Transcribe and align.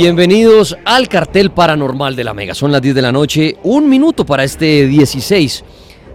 Bienvenidos 0.00 0.78
al 0.84 1.08
cartel 1.08 1.50
paranormal 1.50 2.14
de 2.14 2.22
la 2.22 2.32
Mega. 2.32 2.54
Son 2.54 2.70
las 2.70 2.80
10 2.80 2.94
de 2.94 3.02
la 3.02 3.10
noche, 3.10 3.56
un 3.64 3.88
minuto 3.88 4.24
para 4.24 4.44
este 4.44 4.86
16 4.86 5.64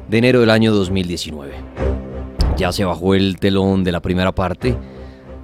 de 0.07 0.17
enero 0.17 0.39
del 0.39 0.51
año 0.51 0.73
2019. 0.73 1.51
Ya 2.55 2.71
se 2.71 2.85
bajó 2.85 3.13
el 3.13 3.37
telón 3.39 3.83
de 3.83 3.91
la 3.91 4.01
primera 4.01 4.31
parte, 4.31 4.77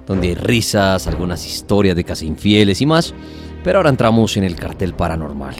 donde 0.06 0.28
hay 0.28 0.34
risas, 0.36 1.06
algunas 1.06 1.46
historias 1.46 1.94
de 1.94 2.02
casi 2.02 2.26
infieles 2.26 2.80
y 2.80 2.86
más, 2.86 3.12
pero 3.62 3.78
ahora 3.78 3.90
entramos 3.90 4.34
en 4.38 4.44
el 4.44 4.56
cartel 4.56 4.94
paranormal. 4.94 5.56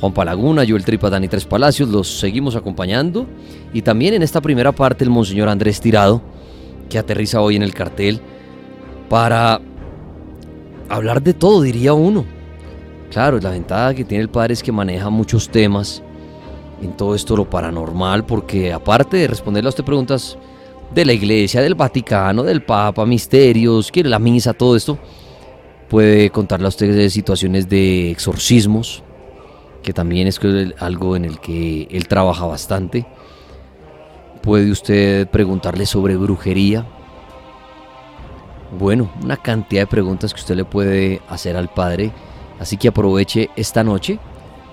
Juan 0.00 0.12
Palaguna, 0.12 0.64
yo 0.64 0.74
el 0.74 0.84
Tripa 0.84 1.10
Dani 1.10 1.28
Tres 1.28 1.44
Palacios, 1.44 1.88
los 1.90 2.18
seguimos 2.18 2.56
acompañando 2.56 3.24
y 3.72 3.82
también 3.82 4.14
en 4.14 4.24
esta 4.24 4.40
primera 4.40 4.72
parte 4.72 5.04
el 5.04 5.10
Monseñor 5.10 5.48
Andrés 5.48 5.80
Tirado, 5.80 6.20
que 6.90 6.98
aterriza 6.98 7.40
hoy 7.40 7.54
en 7.54 7.62
el 7.62 7.72
cartel 7.72 8.20
para 9.08 9.60
hablar 10.88 11.22
de 11.22 11.34
todo, 11.34 11.62
diría 11.62 11.92
uno. 11.92 12.24
Claro, 13.10 13.38
la 13.38 13.50
ventaja 13.50 13.94
que 13.94 14.04
tiene 14.04 14.22
el 14.22 14.28
padre 14.28 14.54
es 14.54 14.62
que 14.62 14.72
maneja 14.72 15.08
muchos 15.10 15.48
temas 15.48 16.02
en 16.82 16.96
todo 16.96 17.14
esto 17.14 17.36
lo 17.36 17.48
paranormal, 17.48 18.26
porque 18.26 18.72
aparte 18.72 19.16
de 19.16 19.28
responderle 19.28 19.68
a 19.68 19.70
usted 19.70 19.84
preguntas 19.84 20.36
de 20.94 21.04
la 21.04 21.12
iglesia, 21.12 21.60
del 21.60 21.74
Vaticano, 21.74 22.42
del 22.42 22.62
Papa, 22.62 23.06
misterios, 23.06 23.90
quiere 23.90 24.08
la 24.08 24.18
misa, 24.18 24.52
todo 24.52 24.76
esto, 24.76 24.98
puede 25.88 26.30
contarle 26.30 26.66
a 26.66 26.68
usted 26.68 26.94
de 26.94 27.10
situaciones 27.10 27.68
de 27.68 28.10
exorcismos, 28.10 29.02
que 29.82 29.92
también 29.92 30.26
es 30.26 30.40
algo 30.78 31.16
en 31.16 31.24
el 31.24 31.40
que 31.40 31.86
él 31.90 32.08
trabaja 32.08 32.46
bastante. 32.46 33.06
Puede 34.42 34.70
usted 34.70 35.28
preguntarle 35.28 35.86
sobre 35.86 36.16
brujería, 36.16 36.86
bueno, 38.78 39.10
una 39.22 39.36
cantidad 39.36 39.82
de 39.82 39.86
preguntas 39.86 40.32
que 40.32 40.40
usted 40.40 40.56
le 40.56 40.64
puede 40.64 41.20
hacer 41.28 41.56
al 41.56 41.68
Padre. 41.68 42.12
Así 42.58 42.76
que 42.76 42.88
aproveche 42.88 43.50
esta 43.56 43.82
noche. 43.84 44.18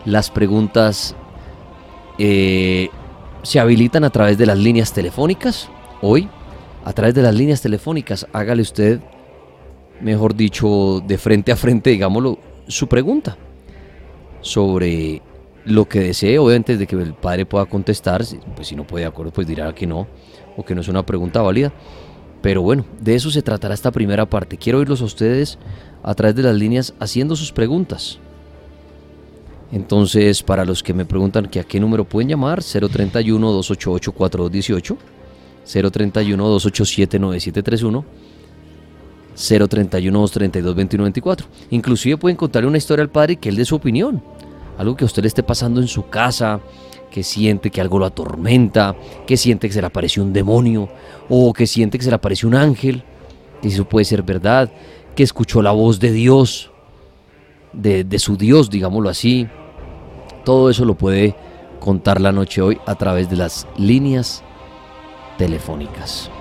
Las 0.06 0.30
preguntas 0.30 1.16
eh, 2.18 2.90
se 3.44 3.60
habilitan 3.60 4.04
a 4.04 4.10
través 4.10 4.38
de 4.38 4.46
las 4.46 4.58
líneas 4.58 4.94
telefónicas. 4.94 5.70
Hoy, 6.02 6.30
a 6.86 6.94
través 6.94 7.14
de 7.16 7.22
las 7.22 7.36
líneas 7.36 7.62
telefónicas, 7.62 8.28
hágale 8.34 8.62
usted, 8.62 9.00
mejor 10.00 10.36
dicho, 10.36 11.02
de 11.06 11.18
frente 11.18 11.52
a 11.52 11.56
frente, 11.56 11.92
digámoslo, 11.92 12.40
su 12.68 12.88
pregunta 12.88 13.38
sobre 14.42 15.22
lo 15.66 15.88
que 15.88 16.00
desee, 16.00 16.40
obviamente 16.40 16.78
de 16.78 16.88
que 16.88 16.96
el 16.96 17.14
padre 17.14 17.46
pueda 17.46 17.66
contestar, 17.66 18.24
pues 18.56 18.68
si 18.68 18.76
no 18.76 18.86
puede 18.86 19.04
de 19.04 19.10
acuerdo, 19.10 19.32
pues 19.32 19.48
dirá 19.48 19.74
que 19.74 19.86
no, 19.86 20.08
o 20.58 20.66
que 20.66 20.74
no 20.74 20.82
es 20.82 20.88
una 20.88 21.06
pregunta 21.06 21.42
válida. 21.42 21.72
Pero 22.42 22.62
bueno, 22.62 22.86
de 23.00 23.16
eso 23.16 23.30
se 23.30 23.42
tratará 23.42 23.74
esta 23.74 23.92
primera 23.92 24.26
parte. 24.26 24.58
Quiero 24.58 24.80
oírlos 24.80 25.02
a 25.02 25.06
ustedes 25.06 25.58
a 26.04 26.14
través 26.16 26.36
de 26.36 26.44
las 26.44 26.56
líneas 26.56 26.94
haciendo 27.00 27.36
sus 27.36 27.52
preguntas. 27.52 28.20
Entonces, 29.72 30.42
para 30.44 30.66
los 30.66 30.84
que 30.84 30.94
me 30.94 31.06
preguntan 31.06 31.46
que 31.46 31.60
a 31.60 31.64
qué 31.64 31.80
número 31.80 32.04
pueden 32.04 32.30
llamar, 32.30 32.60
031-288-4218, 32.60 34.98
031-287-9731, 35.66 38.04
031-232-2124. 39.38 41.46
Inclusive 41.70 42.18
pueden 42.18 42.36
contarle 42.36 42.68
una 42.68 42.78
historia 42.78 43.04
al 43.04 43.10
padre 43.10 43.38
que 43.38 43.48
él 43.50 43.56
dé 43.56 43.64
su 43.64 43.76
opinión. 43.76 44.22
Algo 44.78 44.98
que 44.98 45.06
a 45.06 45.08
usted 45.08 45.22
le 45.22 45.30
esté 45.30 45.44
pasando 45.44 45.80
en 45.80 45.88
su 45.88 46.10
casa, 46.10 46.60
que 47.12 47.22
siente 47.22 47.70
que 47.70 47.82
algo 47.82 48.00
lo 48.00 48.06
atormenta, 48.08 48.96
que 49.28 49.38
siente 49.38 49.68
que 49.68 49.74
se 49.74 49.82
le 49.82 49.88
apareció 49.88 50.24
un 50.24 50.34
demonio, 50.34 50.90
o 51.30 51.54
que 51.54 51.68
siente 51.68 52.00
que 52.00 52.04
se 52.04 52.10
le 52.10 52.16
apareció 52.16 52.48
un 52.50 52.56
ángel, 52.56 53.04
que 53.62 53.68
eso 53.68 53.86
puede 53.86 54.06
ser 54.06 54.24
verdad, 54.24 54.72
que 55.16 55.22
escuchó 55.22 55.62
la 55.62 55.72
voz 55.72 56.00
de 56.00 56.12
Dios, 56.12 56.72
de, 57.74 58.04
de 58.04 58.18
su 58.18 58.38
Dios, 58.38 58.70
digámoslo 58.70 59.10
así. 59.10 59.48
Todo 60.44 60.72
eso 60.72 60.86
lo 60.86 60.96
puede 60.96 61.36
contar 61.80 62.20
la 62.20 62.32
noche 62.32 62.62
hoy 62.62 62.80
a 62.88 62.96
través 62.96 63.30
de 63.30 63.36
las 63.36 63.68
líneas 63.78 64.44
telefónicas. 65.38 66.32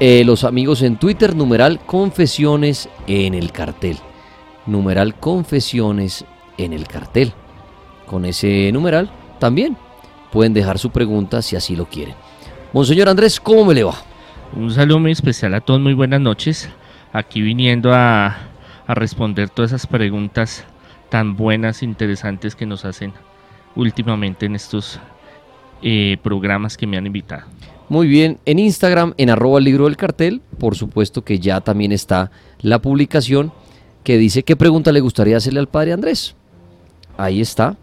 eh, 0.00 0.24
los 0.24 0.44
amigos 0.44 0.82
en 0.82 0.96
Twitter, 0.96 1.34
numeral 1.34 1.80
confesiones 1.86 2.88
en 3.06 3.34
el 3.34 3.50
cartel. 3.52 3.98
Numeral 4.66 5.14
confesiones 5.14 6.24
en 6.58 6.72
el 6.72 6.86
cartel. 6.86 7.32
Con 8.06 8.24
ese 8.24 8.70
numeral 8.72 9.10
también 9.38 9.76
pueden 10.32 10.54
dejar 10.54 10.78
su 10.78 10.90
pregunta 10.90 11.42
si 11.42 11.56
así 11.56 11.76
lo 11.76 11.86
quieren. 11.86 12.14
Monseñor 12.72 13.08
Andrés, 13.08 13.40
¿cómo 13.40 13.64
me 13.64 13.74
le 13.74 13.84
va? 13.84 13.94
Un 14.54 14.70
saludo 14.70 15.00
muy 15.00 15.12
especial 15.12 15.54
a 15.54 15.60
todos, 15.60 15.80
muy 15.80 15.94
buenas 15.94 16.20
noches. 16.20 16.68
Aquí 17.12 17.40
viniendo 17.40 17.92
a, 17.92 18.36
responder 18.86 19.48
todas 19.48 19.72
esas 19.72 19.86
preguntas 19.86 20.64
tan 21.08 21.36
buenas, 21.36 21.82
interesantes 21.82 22.54
que 22.54 22.66
nos 22.66 22.84
hacen 22.84 23.12
últimamente 23.74 24.46
en 24.46 24.54
estos 24.54 25.00
eh, 25.82 26.18
programas 26.22 26.76
que 26.76 26.86
me 26.86 26.96
han 26.96 27.06
invitado. 27.06 27.44
Muy 27.88 28.06
bien, 28.06 28.38
en 28.44 28.58
Instagram, 28.58 29.14
en 29.16 29.30
arroba 29.30 29.60
libro 29.60 29.84
del 29.84 29.96
cartel, 29.96 30.42
por 30.58 30.76
supuesto 30.76 31.22
que 31.22 31.38
ya 31.38 31.60
también 31.60 31.92
está 31.92 32.30
la 32.60 32.80
publicación 32.80 33.52
que 34.04 34.18
dice 34.18 34.42
qué 34.42 34.56
pregunta 34.56 34.92
le 34.92 35.00
gustaría 35.00 35.36
hacerle 35.36 35.60
al 35.60 35.68
padre 35.68 35.92
Andrés. 35.92 36.34
Ahí 37.16 37.40
está, 37.40 37.76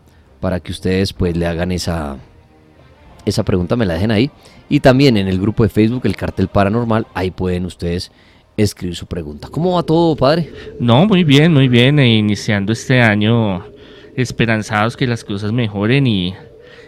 para 0.44 0.60
que 0.60 0.74
ustedes 0.74 1.14
pues 1.14 1.38
le 1.38 1.46
hagan 1.46 1.72
esa, 1.72 2.18
esa 3.26 3.44
pregunta, 3.44 3.78
me 3.78 3.86
la 3.86 3.94
dejen 3.94 4.12
ahí. 4.12 4.30
Y 4.68 4.82
también 4.82 5.16
en 5.16 5.30
el 5.30 5.40
grupo 5.40 5.64
de 5.64 5.70
Facebook, 5.70 6.02
el 6.04 6.18
cartel 6.18 6.50
paranormal, 6.50 7.08
ahí 7.14 7.32
pueden 7.32 7.66
ustedes 7.66 8.12
escribir 8.58 8.98
su 8.98 9.06
pregunta. 9.06 9.48
¿Cómo 9.50 9.76
va 9.76 9.84
todo, 9.84 10.18
padre? 10.18 10.52
No, 10.82 11.06
muy 11.06 11.24
bien, 11.24 11.54
muy 11.54 11.70
bien. 11.70 11.98
E 11.98 12.18
iniciando 12.18 12.74
este 12.74 13.02
año 13.02 13.64
esperanzados 14.18 14.98
que 14.98 15.08
las 15.08 15.24
cosas 15.24 15.54
mejoren 15.54 16.08
y, 16.08 16.34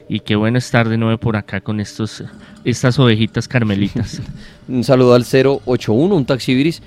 y 0.09 0.19
qué 0.19 0.35
bueno 0.35 0.57
estar 0.57 0.89
de 0.89 0.97
nuevo 0.97 1.17
por 1.17 1.37
acá 1.37 1.61
con 1.61 1.79
estos, 1.79 2.25
estas 2.65 2.99
ovejitas 2.99 3.47
carmelitas. 3.47 4.21
un 4.67 4.83
saludo 4.83 5.13
al 5.13 5.23
081, 5.23 6.13
un 6.13 6.25
taxi 6.25 6.53
viris. 6.53 6.81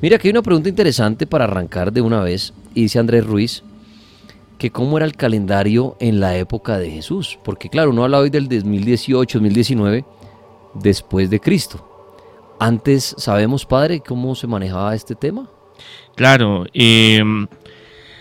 Mira, 0.00 0.18
que 0.18 0.28
hay 0.28 0.30
una 0.30 0.42
pregunta 0.42 0.68
interesante 0.68 1.26
para 1.26 1.46
arrancar 1.46 1.92
de 1.92 2.00
una 2.00 2.20
vez. 2.20 2.54
Y 2.76 2.82
dice 2.82 3.00
Andrés 3.00 3.26
Ruiz 3.26 3.64
que 4.62 4.70
cómo 4.70 4.96
era 4.96 5.06
el 5.06 5.16
calendario 5.16 5.96
en 5.98 6.20
la 6.20 6.36
época 6.36 6.78
de 6.78 6.88
Jesús. 6.88 7.36
Porque 7.42 7.68
claro, 7.68 7.90
uno 7.90 8.04
habla 8.04 8.20
hoy 8.20 8.30
del 8.30 8.48
2018, 8.48 9.40
2019, 9.40 10.04
después 10.74 11.28
de 11.30 11.40
Cristo. 11.40 11.84
Antes, 12.60 13.16
¿sabemos, 13.18 13.66
padre, 13.66 13.98
cómo 14.06 14.36
se 14.36 14.46
manejaba 14.46 14.94
este 14.94 15.16
tema? 15.16 15.50
Claro, 16.14 16.64
em, 16.74 17.48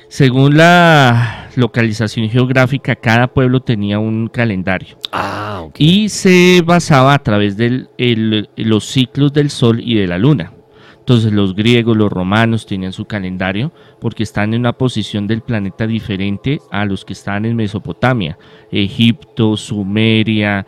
según 0.08 0.58
la 0.58 1.52
localización 1.56 2.28
geográfica, 2.28 2.96
cada 2.96 3.28
pueblo 3.28 3.60
tenía 3.60 4.00
un 4.00 4.28
calendario. 4.28 4.98
Ah, 5.12 5.68
Y 5.78 6.10
se 6.10 6.64
basaba 6.66 7.14
a 7.14 7.20
través 7.20 7.56
de 7.56 8.48
los 8.56 8.86
ciclos 8.86 9.32
del 9.32 9.52
sol 9.52 9.80
y 9.80 9.94
de 9.94 10.08
la 10.08 10.18
luna. 10.18 10.54
Entonces 11.01 11.33
los 11.33 11.56
griegos, 11.56 11.98
los 11.98 12.12
romanos 12.12 12.65
tenían 12.65 12.94
su 12.94 13.06
calendario 13.06 13.71
porque 14.00 14.24
están 14.24 14.53
en 14.53 14.62
una 14.62 14.74
posición 14.74 15.27
del 15.27 15.42
planeta 15.42 15.86
diferente 15.86 16.59
a 16.71 16.86
los 16.86 17.03
que 17.03 17.13
están 17.13 17.45
en 17.45 17.56
Mesopotamia, 17.56 18.38
Egipto, 18.71 19.57
Sumeria, 19.57 20.65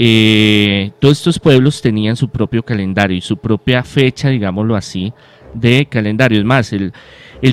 eh, 0.00 0.92
todos 1.00 1.18
estos 1.18 1.40
pueblos 1.40 1.82
tenían 1.82 2.14
su 2.14 2.28
propio 2.28 2.62
calendario 2.62 3.16
y 3.16 3.20
su 3.20 3.36
propia 3.36 3.82
fecha, 3.82 4.28
digámoslo 4.28 4.76
así, 4.76 5.12
de 5.54 5.86
calendario. 5.86 6.38
Es 6.38 6.44
más, 6.44 6.72
el, 6.72 6.92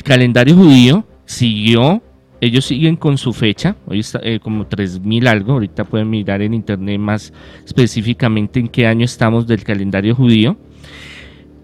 calendario 0.04 0.56
judío 0.56 1.08
siguió, 1.26 2.04
ellos 2.40 2.66
siguen 2.66 2.98
con 2.98 3.18
su 3.18 3.34
fecha, 3.34 3.76
hoy 3.88 4.02
está 4.02 4.20
eh, 4.22 4.40
como 4.40 4.68
3000 4.68 5.28
algo, 5.28 5.54
ahorita 5.54 5.86
pueden 5.86 6.12
mirar 6.12 6.44
en 6.44 6.54
internet 6.54 7.00
más 7.00 7.34
específicamente 7.66 8.60
en 8.60 8.68
qué 8.68 8.86
año 8.86 9.06
estamos 9.06 9.48
del 9.48 9.64
calendario 9.64 10.14
judío. 10.14 10.56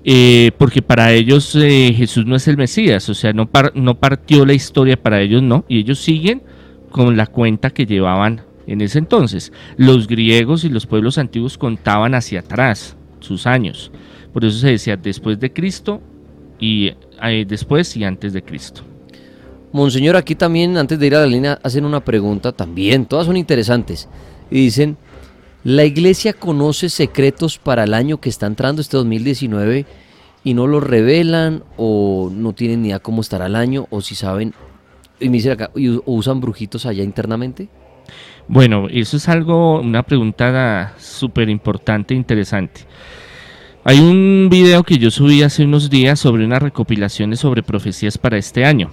Eh, 0.04 0.52
porque 0.58 0.82
para 0.82 1.12
ellos 1.12 1.52
Jesús 1.54 2.26
no 2.26 2.36
es 2.36 2.48
el 2.48 2.58
Mesías, 2.58 3.08
o 3.10 3.14
sea, 3.14 3.34
no, 3.34 3.50
no 3.76 4.00
partió 4.00 4.46
la 4.46 4.54
historia 4.54 5.02
para 5.02 5.22
ellos, 5.22 5.44
no, 5.44 5.64
y 5.68 5.80
ellos 5.80 6.00
siguen 6.00 6.42
con 6.90 7.16
la 7.18 7.28
cuenta 7.28 7.70
que 7.70 7.86
llevaban 7.86 8.42
en 8.68 8.82
ese 8.82 9.00
entonces. 9.00 9.52
Los 9.78 10.08
griegos 10.08 10.64
y 10.64 10.70
los 10.70 10.86
pueblos 10.86 11.18
antiguos 11.18 11.58
contaban 11.58 12.16
hacia 12.16 12.40
atrás 12.40 12.96
sus 13.20 13.48
años. 13.48 13.92
Por 14.34 14.46
eso 14.46 14.58
se 14.58 14.70
decía 14.70 14.98
después 14.98 15.40
de 15.40 15.52
Cristo 15.52 16.02
y 16.60 16.94
eh, 17.24 17.46
después 17.48 17.96
y 17.98 18.04
antes 18.04 18.34
de 18.34 18.44
Cristo. 18.44 18.84
Monseñor, 19.74 20.18
aquí 20.18 20.36
también, 20.36 20.78
antes 20.78 21.00
de 21.00 21.08
ir 21.08 21.16
a 21.16 21.22
la 21.22 21.26
línea, 21.26 21.60
hacen 21.64 21.86
una 21.86 22.04
pregunta 22.04 22.52
también, 22.52 23.06
todas 23.06 23.26
son 23.26 23.38
interesantes. 23.38 24.10
Y 24.50 24.56
dicen, 24.56 24.98
¿la 25.64 25.86
iglesia 25.86 26.34
conoce 26.34 26.90
secretos 26.90 27.58
para 27.58 27.84
el 27.84 27.94
año 27.94 28.20
que 28.20 28.30
está 28.30 28.48
entrando, 28.48 28.82
este 28.82 28.98
2019, 28.98 29.86
y 30.44 30.54
no 30.54 30.68
los 30.68 30.84
revelan 30.84 31.64
o 31.78 32.32
no 32.34 32.54
tienen 32.54 32.82
ni 32.82 32.88
idea 32.90 33.00
cómo 33.00 33.22
estará 33.22 33.46
el 33.46 33.56
año 33.56 33.88
o 33.90 34.02
si 34.02 34.16
saben, 34.16 34.54
y 35.20 35.30
me 35.30 35.38
dicen 35.38 35.52
acá, 35.52 35.72
¿usan 36.06 36.42
brujitos 36.42 36.86
allá 36.86 37.04
internamente? 37.04 37.70
Bueno, 38.48 38.88
eso 38.90 39.18
es 39.18 39.30
algo, 39.30 39.80
una 39.80 40.04
pregunta 40.04 40.94
súper 40.98 41.48
importante 41.50 42.14
e 42.14 42.18
interesante. 42.18 42.82
Hay 43.84 44.00
un 44.00 44.48
video 44.50 44.84
que 44.84 44.98
yo 44.98 45.10
subí 45.10 45.42
hace 45.42 45.64
unos 45.64 45.90
días 45.90 46.20
sobre 46.20 46.46
unas 46.46 46.62
recopilaciones 46.62 47.40
sobre 47.40 47.64
profecías 47.64 48.18
para 48.18 48.38
este 48.38 48.66
año. 48.66 48.92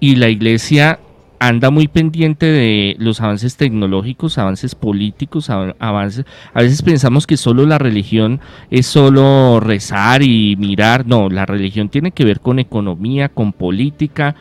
Y 0.00 0.16
la 0.16 0.28
iglesia 0.28 1.00
anda 1.38 1.70
muy 1.70 1.88
pendiente 1.88 2.46
de 2.46 2.96
los 2.98 3.20
avances 3.20 3.56
tecnológicos, 3.56 4.38
avances 4.38 4.74
políticos, 4.74 5.50
avances. 5.50 6.24
A 6.54 6.62
veces 6.62 6.82
pensamos 6.82 7.26
que 7.26 7.36
solo 7.36 7.66
la 7.66 7.78
religión 7.78 8.40
es 8.70 8.86
solo 8.86 9.60
rezar 9.60 10.22
y 10.22 10.56
mirar. 10.56 11.06
No, 11.06 11.28
la 11.28 11.46
religión 11.46 11.88
tiene 11.88 12.10
que 12.10 12.24
ver 12.24 12.40
con 12.40 12.58
economía, 12.58 13.28
con 13.28 13.52
política, 13.52 14.34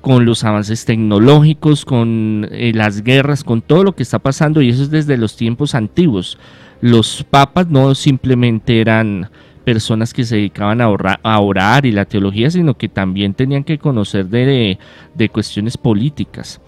con 0.00 0.24
los 0.24 0.44
avances 0.44 0.84
tecnológicos, 0.84 1.84
con 1.84 2.48
eh, 2.50 2.72
las 2.74 3.02
guerras, 3.02 3.44
con 3.44 3.62
todo 3.62 3.84
lo 3.84 3.94
que 3.94 4.02
está 4.02 4.18
pasando 4.18 4.60
y 4.60 4.68
eso 4.70 4.82
es 4.82 4.90
desde 4.90 5.16
los 5.16 5.36
tiempos 5.36 5.74
antiguos. 5.74 6.38
Los 6.80 7.24
papas 7.24 7.68
no 7.68 7.94
simplemente 7.94 8.80
eran 8.80 9.30
personas 9.64 10.12
que 10.12 10.24
se 10.24 10.36
dedicaban 10.36 10.80
a, 10.80 10.88
orar, 10.88 11.86
y 11.86 11.92
la 11.92 12.04
teología, 12.04 12.50
sino 12.50 12.74
que 12.74 12.88
también 12.88 13.34
tenían 13.34 13.64
que 13.64 13.78
conocer 13.78 14.26
de 14.26 14.78
cuestiones 15.30 15.76
políticas. 15.76 16.60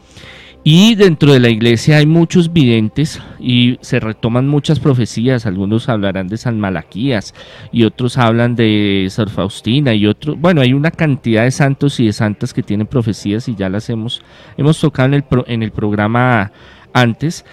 Y 0.67 0.94
dentro 0.94 1.31
de 1.31 1.41
la 1.41 1.50
iglesia 1.50 1.99
hay 1.99 2.06
muchos 2.06 2.50
videntes 2.50 3.20
y 3.38 3.76
se 3.82 4.00
retoman 4.00 4.49
muchas 4.49 4.81
profecías. 4.81 5.44
Algunos 5.44 5.91
hablarán 5.91 6.26
de 6.26 6.38
San 6.38 6.58
Malaquías 6.58 7.35
y 7.70 7.85
otros 7.85 8.17
hablan 8.17 8.56
de 8.56 9.06
Sor 9.11 9.29
Faustina 9.29 9.93
y 9.93 10.06
otros. 10.06 10.41
Bueno, 10.41 10.63
hay 10.63 10.72
una 10.72 10.91
cantidad 10.91 11.44
de 11.44 11.51
santos 11.51 12.01
y 12.01 12.06
de 12.06 12.15
santas 12.15 12.55
que 12.55 12.63
tienen 12.63 12.86
profecías 12.86 13.46
y 13.46 13.55
ya 13.55 13.69
las 13.69 13.91
hemos, 13.91 14.22
hemos 14.56 14.81
tocado 14.81 15.08
en 15.08 15.15
el, 15.15 15.24
en 15.48 15.63
el 15.63 15.70
programa 15.70 16.51
antes. 16.94 17.44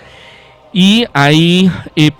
Y 0.73 1.05
hay 1.11 1.69
eh, 1.97 2.11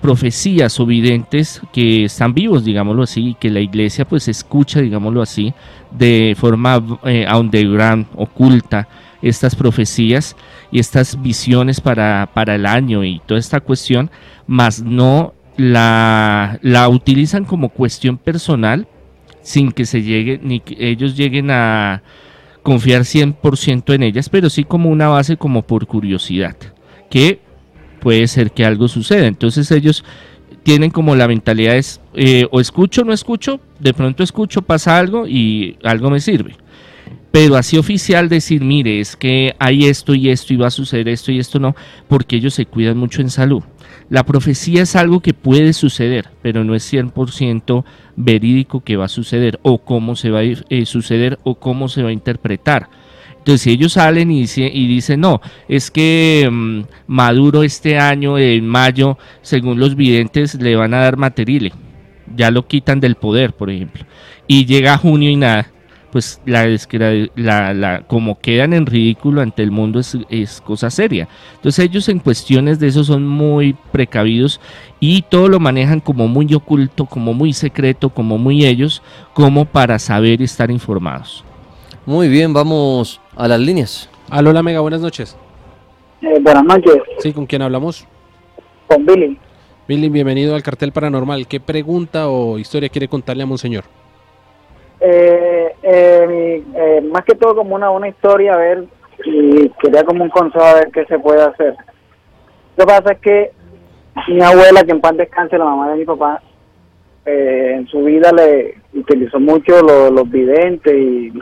profecías 0.00 0.80
o 0.80 0.86
videntes 0.86 1.60
que 1.72 2.04
están 2.04 2.34
vivos, 2.34 2.64
digámoslo 2.64 3.04
así, 3.04 3.28
y 3.28 3.34
que 3.34 3.48
la 3.48 3.60
iglesia 3.60 4.04
pues 4.04 4.26
escucha, 4.26 4.80
digámoslo 4.80 5.22
así, 5.22 5.54
de 5.92 6.36
forma 6.36 6.82
eh, 7.04 7.26
underground, 7.32 8.06
oculta 8.16 8.88
estas 9.22 9.54
profecías 9.54 10.36
y 10.72 10.80
estas 10.80 11.20
visiones 11.22 11.80
para, 11.80 12.28
para 12.34 12.56
el 12.56 12.66
año 12.66 13.04
y 13.04 13.20
toda 13.24 13.38
esta 13.38 13.60
cuestión, 13.60 14.10
más 14.48 14.82
no 14.82 15.32
la, 15.56 16.58
la 16.62 16.88
utilizan 16.88 17.44
como 17.44 17.68
cuestión 17.68 18.18
personal 18.18 18.88
sin 19.42 19.70
que 19.70 19.86
se 19.86 20.02
llegue, 20.02 20.40
ni 20.42 20.58
que 20.58 20.90
ellos 20.90 21.16
lleguen 21.16 21.52
a 21.52 22.02
confiar 22.64 23.02
100% 23.02 23.94
en 23.94 24.02
ellas, 24.02 24.28
pero 24.28 24.50
sí 24.50 24.64
como 24.64 24.90
una 24.90 25.06
base 25.06 25.36
como 25.36 25.62
por 25.62 25.86
curiosidad, 25.86 26.56
que 27.08 27.45
puede 28.00 28.26
ser 28.28 28.52
que 28.52 28.64
algo 28.64 28.88
suceda. 28.88 29.26
Entonces 29.26 29.70
ellos 29.70 30.04
tienen 30.62 30.90
como 30.90 31.14
la 31.14 31.28
mentalidad 31.28 31.76
es 31.76 32.00
eh, 32.14 32.46
o 32.50 32.60
escucho 32.60 33.04
no 33.04 33.12
escucho, 33.12 33.60
de 33.78 33.94
pronto 33.94 34.22
escucho, 34.22 34.62
pasa 34.62 34.98
algo 34.98 35.26
y 35.26 35.78
algo 35.82 36.10
me 36.10 36.20
sirve 36.20 36.56
pero 37.36 37.56
así 37.56 37.76
oficial 37.76 38.30
decir, 38.30 38.64
mire, 38.64 38.98
es 38.98 39.14
que 39.14 39.54
hay 39.58 39.84
esto 39.84 40.14
y 40.14 40.30
esto 40.30 40.54
y 40.54 40.56
va 40.56 40.68
a 40.68 40.70
suceder 40.70 41.06
esto 41.06 41.30
y 41.30 41.38
esto 41.38 41.58
no, 41.58 41.76
porque 42.08 42.36
ellos 42.36 42.54
se 42.54 42.64
cuidan 42.64 42.96
mucho 42.96 43.20
en 43.20 43.28
salud. 43.28 43.62
La 44.08 44.24
profecía 44.24 44.80
es 44.80 44.96
algo 44.96 45.20
que 45.20 45.34
puede 45.34 45.74
suceder, 45.74 46.30
pero 46.40 46.64
no 46.64 46.74
es 46.74 46.90
100% 46.90 47.84
verídico 48.16 48.80
que 48.80 48.96
va 48.96 49.04
a 49.04 49.08
suceder 49.08 49.60
o 49.64 49.76
cómo 49.76 50.16
se 50.16 50.30
va 50.30 50.38
a 50.38 50.44
eh, 50.44 50.86
suceder 50.86 51.38
o 51.44 51.56
cómo 51.56 51.90
se 51.90 52.02
va 52.02 52.08
a 52.08 52.12
interpretar. 52.12 52.88
Entonces, 53.46 53.62
si 53.62 53.70
ellos 53.70 53.92
salen 53.92 54.32
y, 54.32 54.44
y 54.56 54.86
dicen, 54.88 55.20
no, 55.20 55.40
es 55.68 55.92
que 55.92 56.48
mm, 56.50 56.80
Maduro 57.06 57.62
este 57.62 57.96
año, 57.96 58.36
en 58.38 58.66
mayo, 58.66 59.18
según 59.40 59.78
los 59.78 59.94
videntes, 59.94 60.56
le 60.56 60.74
van 60.74 60.92
a 60.94 61.02
dar 61.02 61.16
materile, 61.16 61.72
ya 62.34 62.50
lo 62.50 62.66
quitan 62.66 62.98
del 62.98 63.14
poder, 63.14 63.52
por 63.52 63.70
ejemplo, 63.70 64.04
y 64.48 64.66
llega 64.66 64.98
junio 64.98 65.30
y 65.30 65.36
nada, 65.36 65.70
pues 66.10 66.40
la, 66.44 66.66
la, 67.36 67.72
la, 67.72 68.02
como 68.08 68.40
quedan 68.40 68.72
en 68.72 68.84
ridículo 68.84 69.42
ante 69.42 69.62
el 69.62 69.70
mundo 69.70 70.00
es, 70.00 70.18
es, 70.28 70.60
cosa 70.60 70.90
seria. 70.90 71.28
Entonces 71.54 71.84
ellos 71.84 72.08
en 72.08 72.18
cuestiones 72.18 72.80
de 72.80 72.88
eso 72.88 73.04
son 73.04 73.28
muy 73.28 73.76
precavidos 73.92 74.60
y 74.98 75.22
todo 75.22 75.46
lo 75.46 75.60
manejan 75.60 76.00
como 76.00 76.26
muy 76.26 76.52
oculto, 76.52 77.06
como 77.06 77.32
muy 77.32 77.52
secreto, 77.52 78.10
como 78.10 78.38
muy 78.38 78.66
ellos, 78.66 79.02
como 79.34 79.66
para 79.66 80.00
saber 80.00 80.40
y 80.40 80.44
estar 80.44 80.68
informados. 80.68 81.44
Muy 82.06 82.28
bien, 82.28 82.52
vamos 82.52 83.20
a 83.36 83.48
las 83.48 83.60
líneas. 83.60 84.10
Aló, 84.30 84.52
Mega, 84.62 84.80
buenas 84.80 85.00
noches. 85.00 85.36
Eh, 86.22 86.38
buenas 86.40 86.64
noches. 86.64 86.96
Sí, 87.18 87.32
¿con 87.32 87.46
quién 87.46 87.62
hablamos? 87.62 88.06
Con 88.88 89.04
Billy. 89.04 89.38
Billy, 89.86 90.08
bienvenido 90.08 90.54
al 90.54 90.62
Cartel 90.62 90.92
Paranormal. 90.92 91.46
¿Qué 91.46 91.60
pregunta 91.60 92.28
o 92.28 92.58
historia 92.58 92.88
quiere 92.88 93.08
contarle 93.08 93.44
a 93.44 93.46
Monseñor? 93.46 93.84
Eh, 95.00 95.74
eh, 95.82 96.62
eh, 96.74 97.00
más 97.02 97.24
que 97.24 97.34
todo 97.34 97.54
como 97.54 97.74
una, 97.74 97.90
una 97.90 98.08
historia, 98.08 98.54
a 98.54 98.56
ver, 98.56 98.84
y 99.24 99.68
quería 99.80 100.02
como 100.04 100.24
un 100.24 100.30
consejo 100.30 100.64
a 100.64 100.74
ver 100.74 100.90
qué 100.92 101.04
se 101.04 101.18
puede 101.18 101.42
hacer. 101.42 101.76
Lo 102.76 102.86
que 102.86 102.92
pasa 102.92 103.12
es 103.12 103.18
que 103.20 103.52
mi 104.28 104.42
abuela, 104.42 104.82
que 104.82 104.92
en 104.92 105.00
paz 105.00 105.16
descanse, 105.16 105.58
la 105.58 105.66
mamá 105.66 105.90
de 105.90 105.98
mi 105.98 106.04
papá, 106.04 106.42
en 107.26 107.86
su 107.88 108.04
vida 108.04 108.30
le 108.32 108.76
utilizó 108.94 109.40
mucho 109.40 109.82
los, 109.82 110.30
videntes 110.30 110.94
y, 110.94 111.32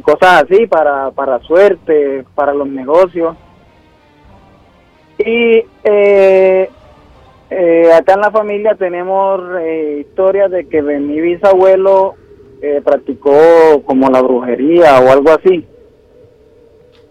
cosas 0.00 0.44
así 0.44 0.66
para, 0.66 1.10
para 1.10 1.38
suerte, 1.40 2.24
para 2.34 2.54
los 2.54 2.68
negocios. 2.68 3.36
Y 5.18 5.64
eh, 5.84 6.70
eh, 7.50 7.92
acá 7.92 8.14
en 8.14 8.20
la 8.20 8.30
familia 8.30 8.74
tenemos 8.76 9.40
eh, 9.60 9.98
historias 10.00 10.50
de 10.50 10.66
que 10.68 10.80
mi 10.80 11.20
bisabuelo 11.20 12.14
eh, 12.62 12.80
practicó 12.82 13.32
como 13.84 14.08
la 14.08 14.22
brujería 14.22 15.00
o 15.00 15.10
algo 15.10 15.30
así. 15.30 15.66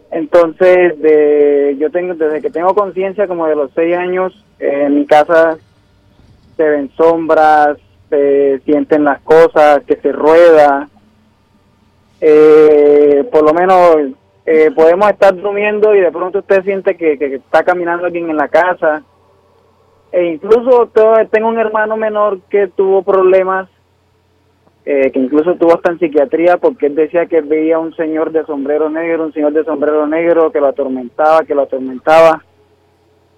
Entonces, 0.09 0.99
de, 0.99 1.77
yo 1.79 1.91
tengo 1.91 2.15
desde 2.15 2.41
que 2.41 2.49
tengo 2.49 2.73
conciencia, 2.73 3.27
como 3.27 3.45
de 3.45 3.55
los 3.55 3.69
seis 3.75 3.95
años, 3.95 4.33
en 4.57 4.95
mi 4.95 5.05
casa 5.05 5.57
se 6.57 6.63
ven 6.63 6.89
sombras, 6.97 7.77
se 8.09 8.59
sienten 8.65 9.03
las 9.03 9.21
cosas, 9.21 9.83
que 9.85 9.95
se 9.97 10.11
rueda. 10.11 10.89
Por 13.31 13.43
lo 13.43 13.53
menos 13.53 14.13
podemos 14.75 15.09
estar 15.09 15.35
durmiendo 15.35 15.95
y 15.95 16.01
de 16.01 16.11
pronto 16.11 16.39
usted 16.39 16.63
siente 16.63 16.95
que, 16.95 17.17
que 17.17 17.35
está 17.35 17.63
caminando 17.63 18.05
alguien 18.05 18.29
en 18.29 18.37
la 18.37 18.47
casa 18.47 19.03
e 20.11 20.25
incluso 20.25 20.89
tengo 21.31 21.47
un 21.47 21.57
hermano 21.57 21.95
menor 21.95 22.41
que 22.49 22.67
tuvo 22.67 23.01
problemas, 23.01 23.69
eh, 24.83 25.09
que 25.11 25.19
incluso 25.19 25.55
tuvo 25.55 25.75
hasta 25.75 25.91
en 25.91 25.99
psiquiatría 25.99 26.57
porque 26.57 26.87
él 26.87 26.95
decía 26.95 27.27
que 27.27 27.39
veía 27.39 27.79
un 27.79 27.95
señor 27.95 28.31
de 28.31 28.45
sombrero 28.45 28.89
negro, 28.89 29.25
un 29.25 29.33
señor 29.33 29.53
de 29.53 29.63
sombrero 29.63 30.05
negro 30.07 30.51
que 30.51 30.59
lo 30.59 30.67
atormentaba, 30.67 31.45
que 31.45 31.55
lo 31.55 31.61
atormentaba, 31.61 32.43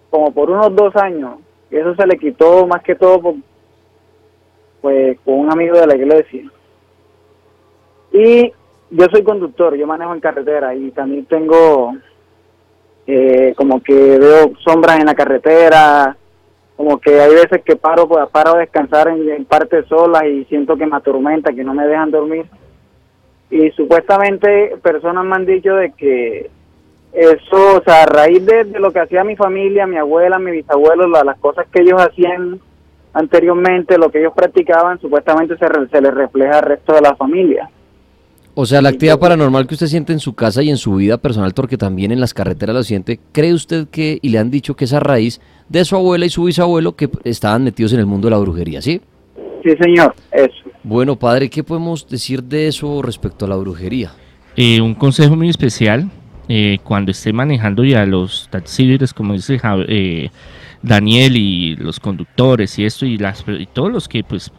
como 0.09 0.33
por 0.33 0.49
unos 0.49 0.75
dos 0.75 0.95
años. 0.95 1.37
Y 1.69 1.77
eso 1.77 1.93
se 1.95 2.07
le 2.07 2.17
quitó 2.17 2.65
más 2.65 2.81
que 2.81 2.95
todo 2.95 3.35
pues 4.81 5.17
con 5.23 5.35
un 5.35 5.51
amigo 5.51 5.77
de 5.77 5.87
la 5.87 5.95
iglesia. 5.95 6.43
Y 8.11 8.51
yo 8.93 9.07
soy 9.11 9.23
conductor, 9.23 9.75
yo 9.75 9.87
manejo 9.87 10.13
en 10.13 10.19
carretera 10.19 10.75
y 10.75 10.91
también 10.91 11.25
tengo 11.25 11.93
eh, 13.07 13.53
como 13.57 13.81
que 13.81 13.93
veo 13.93 14.53
sombras 14.63 14.99
en 14.99 15.07
la 15.07 15.15
carretera, 15.15 16.15
como 16.77 16.99
que 16.99 17.19
hay 17.19 17.33
veces 17.33 17.63
que 17.63 17.75
paro, 17.75 18.07
pues, 18.07 18.27
paro 18.29 18.55
a 18.55 18.59
descansar 18.59 19.07
en, 19.07 19.45
partes 19.45 19.85
solas 19.87 20.25
y 20.25 20.45
siento 20.45 20.77
que 20.77 20.85
me 20.85 20.95
atormenta, 20.95 21.53
que 21.53 21.63
no 21.63 21.73
me 21.73 21.87
dejan 21.87 22.11
dormir. 22.11 22.45
Y 23.49 23.71
supuestamente 23.71 24.77
personas 24.81 25.25
me 25.25 25.35
han 25.35 25.45
dicho 25.45 25.75
de 25.75 25.91
que 25.91 26.49
eso, 27.13 27.77
o 27.77 27.83
sea, 27.83 28.03
a 28.03 28.05
raíz 28.05 28.45
de, 28.45 28.65
lo 28.79 28.91
que 28.91 28.99
hacía 28.99 29.23
mi 29.23 29.35
familia, 29.35 29.87
mi 29.87 29.97
abuela, 29.97 30.39
mi 30.39 30.51
bisabuelo, 30.51 31.07
las 31.07 31.37
cosas 31.39 31.67
que 31.71 31.81
ellos 31.81 32.01
hacían 32.01 32.59
anteriormente, 33.13 33.97
lo 33.97 34.09
que 34.09 34.19
ellos 34.19 34.33
practicaban, 34.35 34.99
supuestamente 34.99 35.57
se, 35.57 35.67
se 35.89 36.01
les 36.01 36.13
refleja 36.13 36.59
al 36.59 36.65
resto 36.65 36.93
de 36.93 37.01
la 37.01 37.15
familia. 37.15 37.69
O 38.55 38.67
sea, 38.67 38.83
la 38.83 38.89
actividad 38.89 39.19
paranormal 39.19 39.65
que 39.65 39.73
usted 39.73 39.87
siente 39.87 40.13
en 40.13 40.19
su 40.19 40.33
casa 40.35 40.61
y 40.61 40.69
en 40.69 40.77
su 40.77 40.95
vida 40.95 41.17
personal, 41.17 41.53
porque 41.55 41.77
también 41.77 42.11
en 42.11 42.19
las 42.19 42.35
carreteras 42.35 42.75
lo 42.75 42.83
siente, 42.83 43.19
¿cree 43.31 43.53
usted 43.53 43.87
que, 43.87 44.19
y 44.21 44.29
le 44.29 44.37
han 44.37 44.51
dicho 44.51 44.75
que 44.75 44.85
esa 44.85 44.99
raíz 44.99 45.41
de 45.69 45.83
su 45.85 45.95
abuela 45.95 46.27
y 46.27 46.29
su 46.29 46.43
bisabuelo 46.43 46.95
que 46.95 47.09
estaban 47.23 47.63
metidos 47.63 47.93
en 47.93 47.99
el 47.99 48.05
mundo 48.05 48.27
de 48.27 48.31
la 48.31 48.37
brujería, 48.37 48.81
¿sí? 48.81 49.01
Sí, 49.63 49.71
señor, 49.81 50.13
eso. 50.31 50.69
Bueno, 50.83 51.17
padre, 51.17 51.49
¿qué 51.49 51.63
podemos 51.63 52.07
decir 52.07 52.43
de 52.43 52.67
eso 52.67 53.01
respecto 53.01 53.45
a 53.45 53.47
la 53.47 53.55
brujería? 53.55 54.11
Eh, 54.55 54.81
un 54.81 54.93
consejo 54.93 55.35
muy 55.35 55.49
especial, 55.49 56.11
eh, 56.47 56.77
cuando 56.83 57.09
esté 57.11 57.33
manejando 57.33 57.83
ya 57.83 58.05
los 58.05 58.49
taxíes, 58.51 59.13
como 59.13 59.33
dice 59.33 59.59
eh, 59.87 60.29
Daniel, 60.83 61.37
y 61.37 61.75
los 61.77 61.99
conductores 61.99 62.77
y 62.77 62.85
esto, 62.85 63.05
y, 63.05 63.17
las, 63.17 63.43
y 63.47 63.65
todos 63.65 63.91
los 63.91 64.07
que 64.07 64.23
pues 64.23 64.51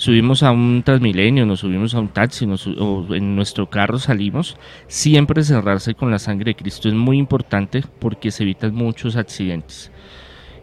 subimos 0.00 0.42
a 0.42 0.50
un 0.50 0.82
Transmilenio, 0.82 1.44
nos 1.44 1.60
subimos 1.60 1.94
a 1.94 2.00
un 2.00 2.08
taxi, 2.08 2.46
o 2.78 3.06
en 3.14 3.36
nuestro 3.36 3.68
carro 3.68 3.98
salimos, 3.98 4.56
siempre 4.86 5.44
cerrarse 5.44 5.94
con 5.94 6.10
la 6.10 6.18
sangre 6.18 6.52
de 6.52 6.54
Cristo 6.54 6.88
es 6.88 6.94
muy 6.94 7.18
importante 7.18 7.84
porque 7.98 8.30
se 8.30 8.44
evitan 8.44 8.74
muchos 8.74 9.16
accidentes. 9.16 9.92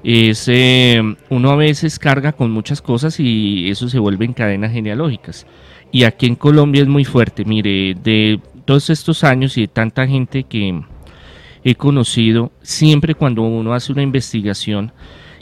Es, 0.03 0.47
eh, 0.47 0.99
uno 1.29 1.51
a 1.51 1.55
veces 1.55 1.99
carga 1.99 2.31
con 2.31 2.49
muchas 2.49 2.81
cosas 2.81 3.19
y 3.19 3.69
eso 3.69 3.87
se 3.89 3.99
vuelve 3.99 4.25
en 4.25 4.33
cadenas 4.33 4.71
genealógicas. 4.71 5.45
Y 5.91 6.05
aquí 6.05 6.25
en 6.25 6.35
Colombia 6.35 6.81
es 6.81 6.87
muy 6.87 7.05
fuerte. 7.05 7.45
Mire, 7.45 7.93
de 7.93 8.39
todos 8.65 8.89
estos 8.89 9.23
años 9.23 9.55
y 9.57 9.61
de 9.61 9.67
tanta 9.67 10.07
gente 10.07 10.45
que 10.45 10.81
he 11.63 11.75
conocido, 11.75 12.51
siempre 12.63 13.13
cuando 13.13 13.43
uno 13.43 13.75
hace 13.75 13.91
una 13.91 14.01
investigación, 14.01 14.93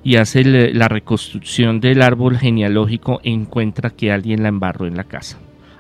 y 0.06 0.18
hace 0.18 0.44
la 0.44 0.88
reconstrucción 0.88 1.80
del 1.80 2.04
árbol 2.04 2.38
genealógico, 2.38 3.20
encuentra 3.24 3.90
que 3.90 4.12
alguien 4.12 4.44
la 4.44 4.50
embarró 4.50 4.86
en 4.86 4.96
la 4.96 5.06
casa. 5.06 5.40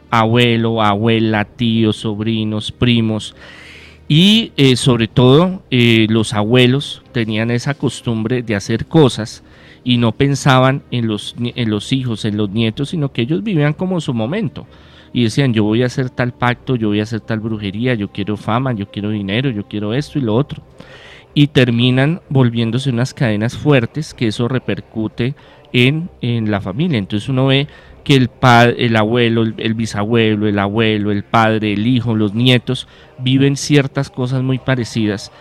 Abuelo, 0.09 0.81
abuela, 0.81 1.45
tíos, 1.45 1.97
sobrinos, 1.97 2.71
primos. 2.71 3.35
Y 4.07 4.51
eh, 4.57 4.77
sobre 4.77 5.07
todo 5.07 5.61
eh, 5.69 6.07
los 6.09 6.33
abuelos 6.33 7.03
tenían 7.11 7.51
esa 7.51 7.75
costumbre 7.75 8.41
de 8.41 8.55
hacer 8.55 8.87
cosas 8.87 9.43
y 9.83 9.97
no 9.97 10.11
pensaban 10.11 10.81
en 10.89 11.07
los, 11.07 11.35
en 11.39 11.69
los 11.69 11.93
hijos, 11.93 12.25
en 12.25 12.35
los 12.35 12.49
nietos, 12.49 12.89
sino 12.89 13.11
que 13.11 13.21
ellos 13.21 13.43
vivían 13.43 13.73
como 13.73 14.01
su 14.01 14.15
momento. 14.15 14.65
Y 15.13 15.25
decían, 15.25 15.53
yo 15.53 15.63
voy 15.63 15.83
a 15.83 15.85
hacer 15.85 16.09
tal 16.09 16.33
pacto, 16.33 16.75
yo 16.75 16.87
voy 16.87 16.99
a 16.99 17.03
hacer 17.03 17.19
tal 17.19 17.41
brujería, 17.41 17.93
yo 17.93 18.07
quiero 18.07 18.37
fama, 18.37 18.73
yo 18.73 18.89
quiero 18.89 19.11
dinero, 19.11 19.51
yo 19.51 19.67
quiero 19.67 19.93
esto 19.93 20.17
y 20.17 20.23
lo 20.23 20.33
otro 20.33 20.63
y 21.35 21.47
terminan 21.47 22.21
volviéndose 22.29 22.89
unas 22.89 23.13
cadenas 23.13 23.55
fuertes 23.57 24.13
que 24.15 24.27
eso 24.27 24.47
repercute 24.47 25.35
en, 25.73 26.09
en 26.21 26.49
la 26.49 26.61
familia. 26.61 26.97
Entonces 26.97 27.29
uno 27.29 27.47
ve 27.47 27.67
que 28.05 28.15
el, 28.15 28.29
el 28.77 28.95
abuelo, 28.95 29.43
el, 29.43 29.73
bisabuelo, 29.73 30.47
el 30.47 30.57
abuelo, 30.57 31.11
el 31.11 31.23
padre, 31.23 31.73
el 31.73 31.85
hijo, 31.85 32.15
los 32.15 32.33
nietos 32.33 32.87
viven 33.19 33.57
ciertas 33.57 34.09
cosas 34.09 34.41
muy 34.41 34.59
parecidas 34.59 35.31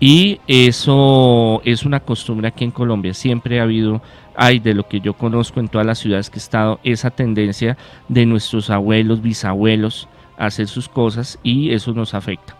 y 0.00 0.40
eso 0.48 1.62
es 1.64 1.84
una 1.84 2.00
costumbre 2.00 2.48
aquí 2.48 2.64
en 2.64 2.72
Colombia. 2.72 3.14
Siempre 3.14 3.60
ha 3.60 3.62
habido, 3.62 4.02
hay 4.34 4.58
de 4.58 4.74
lo 4.74 4.88
que 4.88 5.00
yo 5.00 5.14
conozco 5.14 5.60
en 5.60 5.68
todas 5.68 5.86
las 5.86 6.00
ciudades 6.00 6.30
que 6.30 6.38
he 6.38 6.42
estado, 6.42 6.80
esa 6.82 7.10
tendencia 7.10 7.78
de 8.08 8.26
nuestros 8.26 8.70
abuelos, 8.70 9.22
bisabuelos 9.22 10.08
hacer 10.36 10.66
sus 10.66 10.88
cosas 10.88 11.38
y 11.44 11.70
eso 11.70 11.92
nos 11.92 12.12
afecta 12.12 12.56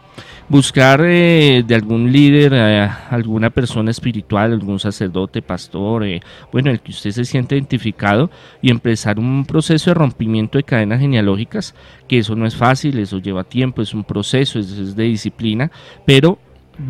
buscar 0.48 1.00
eh, 1.04 1.64
de 1.66 1.74
algún 1.74 2.12
líder, 2.12 2.52
eh, 2.54 2.88
alguna 3.10 3.50
persona 3.50 3.90
espiritual, 3.90 4.52
algún 4.52 4.78
sacerdote, 4.78 5.42
pastor, 5.42 6.04
eh, 6.04 6.20
bueno, 6.52 6.70
el 6.70 6.80
que 6.80 6.90
usted 6.90 7.10
se 7.10 7.24
siente 7.24 7.54
identificado 7.56 8.30
y 8.60 8.70
empezar 8.70 9.18
un 9.18 9.44
proceso 9.46 9.90
de 9.90 9.94
rompimiento 9.94 10.58
de 10.58 10.64
cadenas 10.64 11.00
genealógicas, 11.00 11.74
que 12.08 12.18
eso 12.18 12.36
no 12.36 12.46
es 12.46 12.56
fácil, 12.56 12.98
eso 12.98 13.18
lleva 13.18 13.44
tiempo, 13.44 13.82
es 13.82 13.94
un 13.94 14.04
proceso, 14.04 14.58
es, 14.58 14.94
de 14.94 15.04
disciplina, 15.04 15.70
pero 16.04 16.38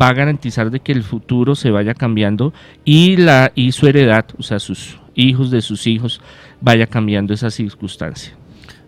va 0.01 0.09
a 0.09 0.13
garantizar 0.13 0.71
de 0.71 0.79
que 0.79 0.91
el 0.91 1.03
futuro 1.03 1.55
se 1.55 1.71
vaya 1.71 1.93
cambiando 1.93 2.53
y 2.83 3.17
la 3.17 3.51
y 3.55 3.71
su 3.71 3.87
heredad, 3.87 4.25
o 4.37 4.43
sea, 4.43 4.59
sus 4.59 4.99
hijos 5.13 5.51
de 5.51 5.61
sus 5.61 5.87
hijos, 5.87 6.21
vaya 6.59 6.87
cambiando 6.87 7.33
esa 7.33 7.49
circunstancia. 7.49 8.33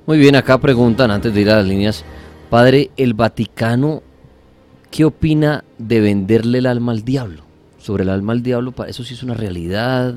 Muy 0.06 0.18
bien, 0.18 0.36
acá 0.36 0.58
preguntan 0.58 1.12
antes 1.12 1.34
de 1.34 1.42
ir 1.42 1.50
a 1.50 1.58
las 1.58 1.68
líneas, 1.68 2.04
padre, 2.50 2.92
¿el 2.98 3.14
Vaticano 3.14 4.02
¿Qué 4.92 5.06
opina 5.06 5.64
de 5.78 6.02
venderle 6.02 6.60
el 6.60 6.66
alma 6.66 6.92
al 6.92 7.04
diablo? 7.04 7.44
Sobre 7.78 8.04
el 8.04 8.10
alma 8.10 8.34
al 8.34 8.44
diablo, 8.44 8.74
eso 8.88 9.04
sí 9.04 9.14
es 9.14 9.24
una 9.24 9.34
realidad. 9.34 10.16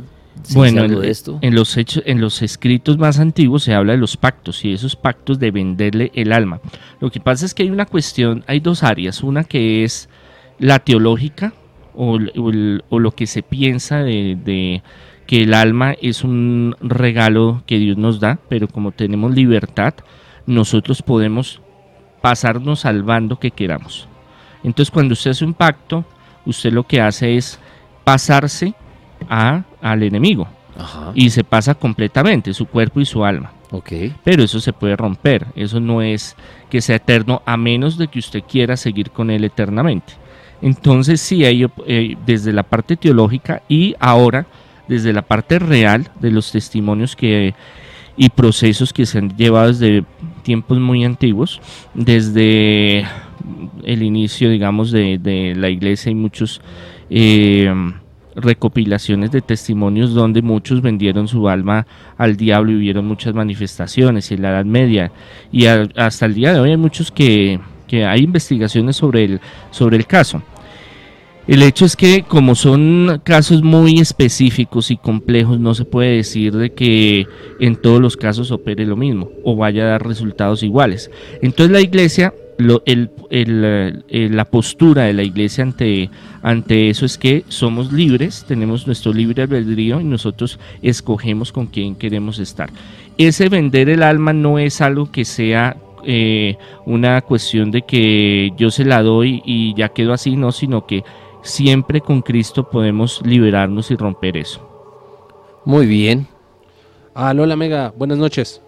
bueno, 0.55 0.85
en, 0.85 1.05
esto? 1.05 1.39
en, 1.43 1.55
los 1.55 1.77
hechos, 1.77 2.03
en 2.07 2.21
los 2.21 2.43
escritos 2.43 2.99
más 2.99 3.19
antiguos 3.19 3.65
se 3.65 3.75
habla 3.75 3.93
de 3.93 3.99
los 3.99 4.17
pactos 4.17 4.65
y 4.65 4.73
esos 4.73 4.97
pactos 4.97 5.39
de 5.39 5.51
venderle 5.51 6.11
el 6.15 6.33
alma. 6.33 6.61
Lo 7.01 7.11
que 7.11 7.21
pasa 7.21 7.47
es 7.47 7.55
que 7.55 7.63
hay 7.63 7.71
una 7.71 7.87
cuestión, 7.87 8.45
hay 8.47 8.61
dos 8.61 8.83
áreas, 8.83 9.23
una 9.23 9.45
que 9.45 9.85
es 9.85 10.09
la 10.59 10.79
teológica 10.79 11.53
o, 11.95 12.19
lo 12.19 13.11
que 13.13 13.27
se 13.27 13.43
piensa 13.43 13.99
de, 13.99 14.39
de 14.43 14.83
que 15.27 15.43
el 15.43 15.55
alma 15.55 15.95
es 16.03 16.25
un 16.25 16.75
regalo 16.81 17.63
que 17.67 17.79
Dios 17.79 17.97
nos 17.97 18.19
da, 18.19 18.41
pero 18.49 18.67
como 18.67 18.91
tenemos 18.91 19.33
libertad, 19.35 19.95
nosotros 20.47 21.03
podemos 21.03 21.61
pasarnos 22.21 22.85
al 22.85 23.03
bando 23.03 23.39
que 23.39 23.51
queramos. 23.51 24.10
Entonces 24.63 24.91
cuando 24.91 25.13
usted 25.13 25.31
hace 25.31 25.45
un 25.45 25.55
pacto, 25.55 26.05
usted 26.45 26.73
lo 26.73 26.83
que 26.85 27.01
hace 27.01 27.37
es 27.37 27.59
pasarse 28.05 28.75
a, 29.29 29.63
al 29.81 30.03
enemigo 30.03 30.49
Ajá. 30.77 31.13
y 31.15 31.31
se 31.31 31.45
pasa 31.45 31.75
completamente, 31.75 32.55
su 32.55 32.67
cuerpo 32.67 33.01
y 33.01 33.07
su 33.07 33.25
alma. 33.25 33.53
Ok. 33.71 33.93
Pero 34.25 34.43
eso 34.43 34.59
se 34.61 34.73
puede 34.73 34.97
romper, 34.97 35.47
eso 35.55 35.79
no 35.81 36.03
es 36.03 36.37
que 36.69 36.81
sea 36.81 36.97
eterno 36.97 37.43
a 37.47 37.57
menos 37.57 37.97
de 37.99 38.09
que 38.09 38.19
usted 38.19 38.43
quiera 38.43 38.77
seguir 38.77 39.11
con 39.11 39.31
él 39.31 39.45
eternamente. 39.45 40.15
Entonces 40.63 41.21
sí, 41.21 41.45
hay, 41.45 41.67
eh, 41.87 42.17
desde 42.27 42.53
la 42.53 42.63
parte 42.63 42.97
teológica 42.97 43.63
y 43.69 43.95
ahora 43.99 44.47
desde 44.89 45.13
la 45.13 45.23
parte 45.23 45.59
real 45.59 46.11
de 46.19 46.33
los 46.33 46.51
testimonios 46.51 47.15
que 47.15 47.55
y 48.17 48.29
procesos 48.29 48.93
que 48.93 49.07
se 49.07 49.19
han 49.19 49.35
llevado 49.37 49.69
desde 49.69 50.05
tiempos 50.43 50.79
muy 50.79 51.05
antiguos, 51.05 51.61
desde 51.95 53.07
el 53.85 54.03
inicio, 54.03 54.51
digamos, 54.51 54.91
de, 54.91 55.19
de 55.19 55.55
la 55.57 55.69
iglesia 55.69 56.11
hay 56.11 56.15
muchos 56.15 56.61
eh, 57.09 57.73
recopilaciones 58.35 59.31
de 59.31 59.41
testimonios 59.41 60.15
donde 60.15 60.43
muchos 60.43 60.83
vendieron 60.83 61.29
su 61.29 61.49
alma 61.49 61.87
al 62.17 62.37
diablo 62.37 62.73
y 62.73 62.77
vieron 62.77 63.07
muchas 63.07 63.35
manifestaciones 63.35 64.31
en 64.31 64.43
la 64.43 64.51
Edad 64.51 64.65
Media 64.65 65.13
y 65.51 65.67
hasta 65.67 66.27
el 66.27 66.35
día 66.35 66.53
de 66.53 66.61
hoy 66.61 66.71
hay 66.71 66.77
muchos 66.77 67.11
que, 67.11 67.61
que 67.87 68.05
hay 68.05 68.21
investigaciones 68.21 68.97
sobre 68.97 69.25
el, 69.25 69.41
sobre 69.71 69.97
el 69.97 70.07
caso. 70.07 70.43
El 71.47 71.63
hecho 71.63 71.85
es 71.85 71.97
que 71.97 72.23
como 72.23 72.55
son 72.55 73.21
casos 73.25 73.63
muy 73.63 73.99
específicos 73.99 74.93
y 74.93 74.97
complejos, 74.97 75.59
no 75.59 75.75
se 75.75 75.85
puede 75.85 76.17
decir 76.17 76.55
de 76.55 76.73
que 76.73 77.27
en 77.59 77.75
todos 77.75 78.01
los 78.01 78.17
casos 78.17 78.53
opere 78.53 78.87
lo 78.87 78.97
mismo 78.97 79.31
o 79.43 79.57
vaya 79.57 79.83
a 79.83 79.87
dar 79.89 80.07
resultados 80.07 80.63
iguales. 80.63 81.11
Entonces 81.43 81.73
la 81.73 81.81
iglesia, 81.81 82.33
lo- 82.61 82.83
el- 82.87 83.11
el, 83.31 84.03
eh, 84.09 84.29
la 84.31 84.45
postura 84.45 85.03
de 85.05 85.13
la 85.13 85.23
iglesia 85.23 85.65
ante, 85.65 86.11
ante 86.43 86.91
eso 86.91 87.05
es 87.07 87.19
que 87.19 87.45
somos 87.49 87.93
libres, 87.93 88.45
tenemos 88.47 88.87
nuestro 88.87 89.13
libre 89.13 89.43
albedrío 89.43 90.01
y 90.01 90.05
nosotros 90.05 90.59
escogemos 90.83 91.53
con 91.53 91.67
quién 91.67 91.95
queremos 91.97 92.39
estar. 92.39 92.71
Ese 93.19 93.49
vender 93.49 93.89
el 93.89 94.03
alma 94.03 94.33
no 94.33 94.59
es 94.59 94.81
algo 94.81 95.11
que 95.11 95.25
sea 95.25 95.77
eh, 96.05 96.57
una 96.87 97.21
cuestión 97.21 97.71
de 97.71 97.83
que 97.83 98.53
yo 98.57 98.71
se 98.71 98.85
la 98.87 99.03
doy 99.03 99.43
y 99.45 99.75
ya 99.75 99.91
quedo 99.91 100.13
así, 100.15 100.35
no, 100.37 100.51
sino 100.51 100.87
que 100.87 101.05
siempre 101.43 102.01
con 102.01 102.23
Cristo 102.23 102.71
podemos 102.71 103.21
liberarnos 103.27 103.91
y 103.91 103.97
romper 103.97 104.39
eso. 104.39 104.67
Muy 105.67 105.85
bien. 105.87 106.27
Aló, 107.15 107.45
la 107.45 107.55
Mega, 107.57 107.93
buenas 107.97 108.17
noches. 108.17 108.63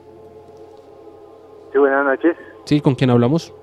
Sí, 1.73 1.79
buenas 1.79 2.05
noches. 2.05 2.37
Sí, 2.67 2.81
¿con 2.83 2.95
quién 2.95 3.09
hablamos? 3.09 3.55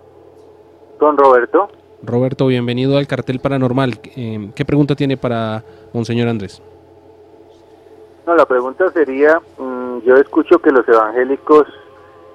Con 0.99 1.17
Roberto. 1.17 1.69
Roberto, 2.03 2.47
bienvenido 2.47 2.97
al 2.97 3.07
Cartel 3.07 3.39
Paranormal. 3.39 3.99
Eh, 4.17 4.51
¿Qué 4.53 4.65
pregunta 4.65 4.95
tiene 4.95 5.15
para 5.15 5.63
Monseñor 5.93 6.27
Andrés? 6.27 6.61
No, 8.27 8.35
la 8.35 8.45
pregunta 8.45 8.91
sería, 8.91 9.41
mm, 9.57 9.99
yo 10.05 10.17
escucho 10.17 10.59
que 10.59 10.71
los 10.71 10.87
evangélicos 10.87 11.67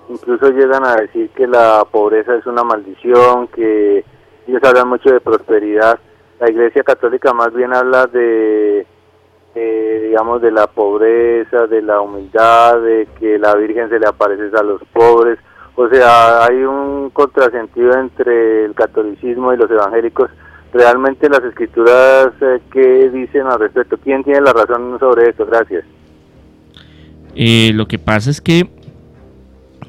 incluso 0.09 0.49
llegan 0.49 0.85
a 0.85 0.97
decir 0.97 1.29
que 1.31 1.47
la 1.47 1.85
pobreza 1.91 2.37
es 2.37 2.47
una 2.47 2.65
maldición, 2.65 3.49
que 3.49 4.03
ellos 4.47 4.63
hablan 4.65 4.89
mucho 4.89 5.11
de 5.13 5.21
prosperidad. 5.21 5.99
La 6.41 6.51
Iglesia 6.51 6.83
Católica 6.83 7.35
más 7.35 7.53
bien 7.53 7.75
habla 7.75 8.07
de, 8.07 8.87
eh, 9.55 10.01
digamos, 10.09 10.41
de 10.41 10.51
la 10.51 10.67
pobreza, 10.69 11.67
de 11.67 11.83
la 11.83 12.01
humildad, 12.01 12.81
de 12.81 13.09
que 13.19 13.39
la 13.39 13.55
Virgen 13.57 13.91
se 13.91 13.99
le 13.99 14.07
aparece 14.07 14.57
a 14.57 14.63
los 14.63 14.83
pobres. 14.93 15.39
O 15.77 15.89
sea, 15.89 16.45
hay 16.45 16.57
un 16.63 17.11
contrasentido 17.11 17.99
entre 17.99 18.67
el 18.67 18.75
catolicismo 18.75 19.53
y 19.53 19.57
los 19.57 19.71
evangélicos. 19.71 20.31
Realmente 20.73 21.29
las 21.29 21.43
escrituras, 21.45 22.29
eh, 22.41 22.61
¿qué 22.73 23.11
dicen 23.11 23.47
al 23.47 23.61
respecto? 23.61 23.97
¿Quién 23.99 24.23
tiene 24.25 24.41
la 24.41 24.53
razón 24.53 24.99
sobre 24.99 25.31
esto? 25.31 25.47
Gracias. 25.47 25.85
Eh, 27.35 27.73
lo 27.75 27.87
que 27.87 27.99
pasa 27.99 28.31
es 28.31 28.41
que 28.41 28.69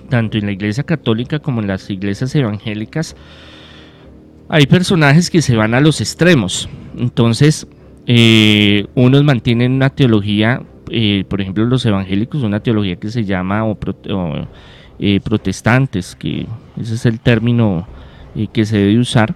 tanto 0.10 0.38
en 0.38 0.46
la 0.46 0.52
iglesia 0.52 0.84
católica 0.84 1.40
como 1.40 1.62
en 1.62 1.68
las 1.68 1.90
iglesias 1.90 2.34
evangélicas 2.36 3.16
hay 4.50 4.68
personajes 4.68 5.30
que 5.30 5.42
se 5.42 5.56
van 5.56 5.74
a 5.74 5.82
los 5.82 6.02
extremos. 6.02 6.70
Entonces, 6.98 7.68
eh, 8.06 8.86
unos 8.94 9.24
mantienen 9.24 9.74
una 9.74 9.90
teología, 9.90 10.62
eh, 10.90 11.26
por 11.28 11.42
ejemplo 11.42 11.66
los 11.66 11.86
evangélicos, 11.86 12.44
una 12.44 12.60
teología 12.60 12.96
que 12.98 13.10
se 13.10 13.26
llama 13.26 13.66
o 13.66 13.72
o, 13.72 14.48
eh, 15.00 15.20
protestantes, 15.20 16.16
que 16.16 16.48
ese 16.80 16.96
es 16.96 17.06
el 17.06 17.20
término 17.20 17.88
eh, 18.36 18.48
que 18.52 18.66
se 18.66 18.78
debe 18.78 19.00
usar, 19.00 19.36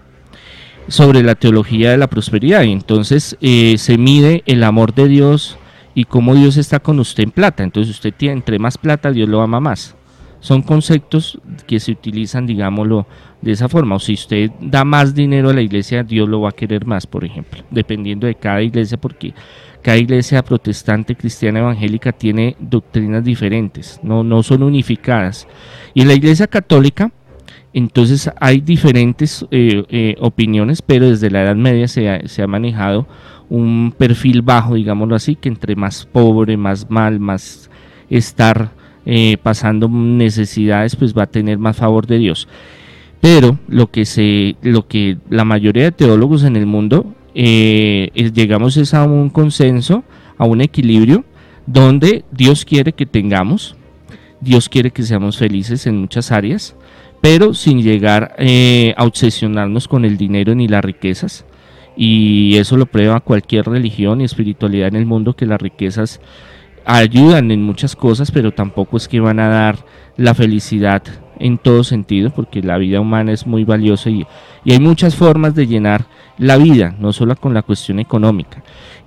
sobre 0.87 1.21
la 1.21 1.35
teología 1.35 1.91
de 1.91 1.97
la 1.97 2.07
prosperidad. 2.07 2.63
Y 2.63 2.71
entonces 2.71 3.37
eh, 3.41 3.75
se 3.77 3.97
mide 3.97 4.43
el 4.45 4.63
amor 4.63 4.93
de 4.93 5.07
Dios 5.07 5.57
y 5.93 6.05
cómo 6.05 6.35
Dios 6.35 6.57
está 6.57 6.79
con 6.79 6.99
usted 6.99 7.23
en 7.23 7.31
plata. 7.31 7.63
Entonces 7.63 7.95
usted 7.95 8.13
tiene, 8.15 8.35
entre 8.35 8.59
más 8.59 8.77
plata, 8.77 9.11
Dios 9.11 9.29
lo 9.29 9.41
ama 9.41 9.59
más. 9.59 9.95
Son 10.41 10.61
conceptos 10.61 11.37
que 11.67 11.79
se 11.81 11.91
utilizan, 11.91 12.47
digámoslo, 12.47 13.05
de 13.41 13.51
esa 13.51 13.67
forma. 13.67 13.95
O 13.95 13.99
si 13.99 14.13
usted 14.13 14.51
da 14.61 14.85
más 14.85 15.13
dinero 15.13 15.49
a 15.49 15.53
la 15.53 15.61
iglesia, 15.61 16.03
Dios 16.03 16.29
lo 16.29 16.41
va 16.41 16.49
a 16.49 16.53
querer 16.53 16.85
más, 16.85 17.05
por 17.05 17.25
ejemplo, 17.25 17.63
dependiendo 17.69 18.25
de 18.25 18.35
cada 18.35 18.61
iglesia, 18.61 18.97
porque 18.97 19.33
cada 19.81 19.97
iglesia 19.97 20.43
protestante, 20.43 21.15
cristiana, 21.15 21.59
evangélica 21.59 22.11
tiene 22.11 22.55
doctrinas 22.59 23.23
diferentes, 23.23 23.99
no, 24.03 24.23
no 24.23 24.43
son 24.43 24.63
unificadas. 24.63 25.47
Y 25.93 26.01
en 26.01 26.07
la 26.07 26.13
iglesia 26.13 26.47
católica, 26.47 27.11
entonces 27.73 28.29
hay 28.39 28.61
diferentes 28.61 29.45
eh, 29.51 29.83
eh, 29.89 30.15
opiniones, 30.19 30.81
pero 30.81 31.09
desde 31.09 31.29
la 31.29 31.43
Edad 31.43 31.55
Media 31.55 31.87
se 31.87 32.09
ha, 32.09 32.27
se 32.27 32.41
ha 32.41 32.47
manejado 32.47 33.07
un 33.49 33.93
perfil 33.97 34.41
bajo, 34.41 34.75
digámoslo 34.75 35.15
así, 35.15 35.35
que 35.35 35.49
entre 35.49 35.75
más 35.75 36.05
pobre, 36.05 36.57
más 36.57 36.89
mal, 36.89 37.19
más 37.19 37.69
estar 38.09 38.71
eh, 39.05 39.37
pasando 39.41 39.87
necesidades, 39.89 40.95
pues 40.95 41.17
va 41.17 41.23
a 41.23 41.27
tener 41.27 41.57
más 41.57 41.77
favor 41.77 42.05
de 42.05 42.17
Dios. 42.17 42.47
Pero 43.21 43.57
lo 43.67 43.91
que 43.91 44.05
se, 44.05 44.55
lo 44.61 44.87
que 44.87 45.17
la 45.29 45.45
mayoría 45.45 45.83
de 45.85 45.91
teólogos 45.91 46.43
en 46.43 46.55
el 46.55 46.65
mundo 46.65 47.15
eh, 47.41 48.09
es- 48.15 48.33
llegamos 48.33 48.93
a 48.93 49.03
un 49.05 49.29
consenso, 49.29 50.03
a 50.37 50.43
un 50.45 50.59
equilibrio, 50.59 51.23
donde 51.65 52.25
Dios 52.31 52.65
quiere 52.65 52.91
que 52.91 53.05
tengamos, 53.05 53.77
Dios 54.41 54.67
quiere 54.67 54.91
que 54.91 55.03
seamos 55.03 55.37
felices 55.37 55.87
en 55.87 55.97
muchas 56.01 56.33
áreas, 56.33 56.75
pero 57.21 57.53
sin 57.53 57.81
llegar 57.81 58.35
eh, 58.39 58.93
a 58.97 59.05
obsesionarnos 59.05 59.87
con 59.87 60.03
el 60.03 60.17
dinero 60.17 60.53
ni 60.53 60.67
las 60.67 60.83
riquezas. 60.83 61.45
Y 61.95 62.57
eso 62.57 62.75
lo 62.75 62.85
prueba 62.87 63.21
cualquier 63.21 63.65
religión 63.67 64.19
y 64.19 64.25
espiritualidad 64.25 64.89
en 64.89 64.95
el 64.97 65.05
mundo, 65.05 65.33
que 65.35 65.45
las 65.45 65.61
riquezas 65.61 66.19
ayudan 66.85 67.51
en 67.51 67.63
muchas 67.63 67.95
cosas, 67.95 68.31
pero 68.31 68.51
tampoco 68.51 68.97
es 68.97 69.07
que 69.07 69.19
van 69.21 69.39
a 69.39 69.47
dar 69.47 69.85
la 70.17 70.33
felicidad 70.33 71.03
en 71.39 71.57
todo 71.57 71.83
sentido, 71.83 72.29
porque 72.29 72.61
la 72.61 72.77
vida 72.77 72.99
humana 72.99 73.31
es 73.31 73.47
muy 73.47 73.63
valiosa 73.63 74.09
y, 74.09 74.25
y 74.63 74.73
hay 74.73 74.79
muchas 74.79 75.15
formas 75.15 75.55
de 75.55 75.67
llenar 75.67 76.05
la 76.37 76.57
vida, 76.57 76.95
no 76.99 77.13
solo 77.13 77.35
con 77.35 77.53
la 77.53 77.63
cuestión 77.63 77.99
económica. 77.99 78.61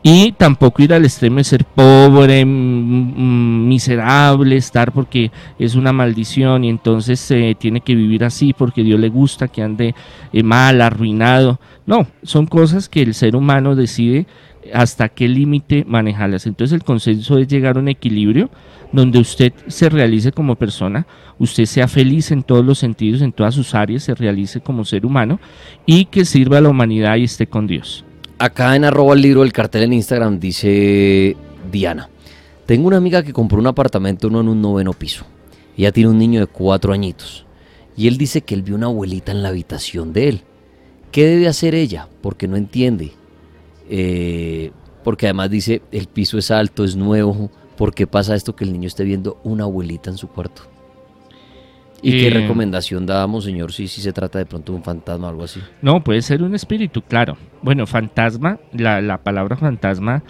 Y 0.05 0.33
tampoco 0.33 0.83
ir 0.83 0.92
al 0.92 1.05
extremo 1.05 1.37
de 1.37 1.45
ser 1.45 1.64
pobre, 1.64 2.45
miserable, 2.45 4.57
estar 4.57 4.90
porque 4.90 5.31
es 5.59 5.77
una 5.77 5.92
maldición 5.92 6.64
y 6.64 6.71
entonces 6.71 7.21
se 7.21 7.55
tiene 7.55 7.83
que 7.83 7.95
vivir 7.95 8.25
así 8.25 8.53
porque 8.53 8.83
Dios 8.83 8.99
le 8.99 9.11
gusta 9.11 9.47
que 9.47 9.62
ande 9.62 9.95
eh, 10.33 10.42
mal, 10.42 10.81
arruinado. 10.81 11.61
No, 11.87 12.09
son 12.25 12.47
cosas 12.47 12.88
que 12.88 13.03
el 13.03 13.14
ser 13.14 13.37
humano 13.37 13.77
decide 13.77 14.27
hasta 14.72 15.09
qué 15.09 15.29
límite 15.29 15.85
manejarlas. 15.87 16.46
Entonces 16.46 16.75
el 16.75 16.85
consenso 16.85 17.38
es 17.38 17.48
llegar 17.48 17.77
a 17.77 17.81
un 17.81 17.88
equilibrio 17.88 18.51
donde 18.92 19.18
usted 19.18 19.53
se 19.68 19.88
realice 19.88 20.33
como 20.33 20.57
persona, 20.57 21.07
usted 21.38 21.64
sea 21.64 21.88
feliz 21.88 22.31
en 22.31 22.42
todos 22.42 22.64
los 22.64 22.79
sentidos, 22.79 23.22
en 23.22 23.33
todas 23.33 23.55
sus 23.55 23.75
áreas, 23.75 24.03
se 24.03 24.14
realice 24.14 24.61
como 24.61 24.85
ser 24.85 25.07
humano 25.07 25.40
y 25.87 26.05
que 26.05 26.25
sirva 26.25 26.59
a 26.59 26.61
la 26.61 26.68
humanidad 26.68 27.16
y 27.16 27.25
esté 27.25 27.46
con 27.46 27.66
Dios. 27.66 28.05
Acá 28.38 28.77
en 28.77 28.85
arroba 28.85 29.14
el 29.14 29.22
libro 29.22 29.40
del 29.42 29.53
cartel 29.53 29.85
en 29.85 29.94
Instagram 29.94 30.38
dice 30.38 31.37
Diana. 31.70 32.09
Tengo 32.66 32.88
una 32.88 32.96
amiga 32.96 33.22
que 33.22 33.33
compró 33.33 33.59
un 33.59 33.66
apartamento 33.66 34.31
no 34.31 34.40
en 34.40 34.48
un 34.48 34.61
noveno 34.61 34.92
piso. 34.92 35.25
Ella 35.77 35.92
tiene 35.92 36.11
un 36.11 36.18
niño 36.18 36.40
de 36.40 36.46
cuatro 36.46 36.92
añitos. 36.92 37.46
Y 37.96 38.09
él 38.09 38.18
dice 38.18 38.42
que 38.42 38.55
él 38.55 38.62
vio 38.62 38.75
una 38.75 38.87
abuelita 38.87 39.33
en 39.33 39.42
la 39.42 39.51
habitación 39.51 40.12
de 40.12 40.29
él. 40.29 40.42
¿Qué 41.11 41.27
debe 41.27 41.48
hacer 41.48 41.75
ella? 41.75 42.09
Porque 42.20 42.48
no 42.48 42.57
entiende. 42.57 43.12
Eh, 43.88 44.71
porque 45.05 45.27
además 45.27 45.51
dice, 45.51 45.83
el 45.90 46.07
piso 46.07 46.38
es 46.38 46.51
alto, 46.51 46.85
es 46.85 46.97
nuevo. 46.97 47.51
¿Por 47.77 47.95
qué 47.95 48.07
pasa 48.07 48.35
esto 48.35 48.55
que 48.55 48.64
el 48.64 48.73
niño 48.73 48.87
esté 48.87 49.05
viendo 49.05 49.38
una 49.42 49.64
abuelita 49.64 50.11
en 50.11 50.16
su 50.18 50.29
cuarto? 50.29 50.62
¿Y 52.05 52.11
qué 52.12 52.29
Eh, 52.29 52.31
recomendación 52.31 53.07
dábamos, 53.07 53.45
señor, 53.45 53.73
si, 53.73 53.87
si 53.88 54.01
se 54.01 54.12
trata 54.12 54.38
de 54.38 54.47
pronto 54.47 54.73
de 54.73 54.79
un 54.79 54.85
fantasma 54.85 55.29
o 55.29 55.31
algo 55.31 55.45
así? 55.45 55.61
No, 55.81 56.03
puede 56.03 56.21
ser 56.23 56.42
un 56.42 56.55
espíritu, 56.55 57.03
claro. 57.03 57.37
Bueno, 57.62 57.87
fantasma, 57.87 58.59
la, 58.73 59.01
la 59.01 59.18
palabra 59.23 59.57
fantasma 59.57 60.23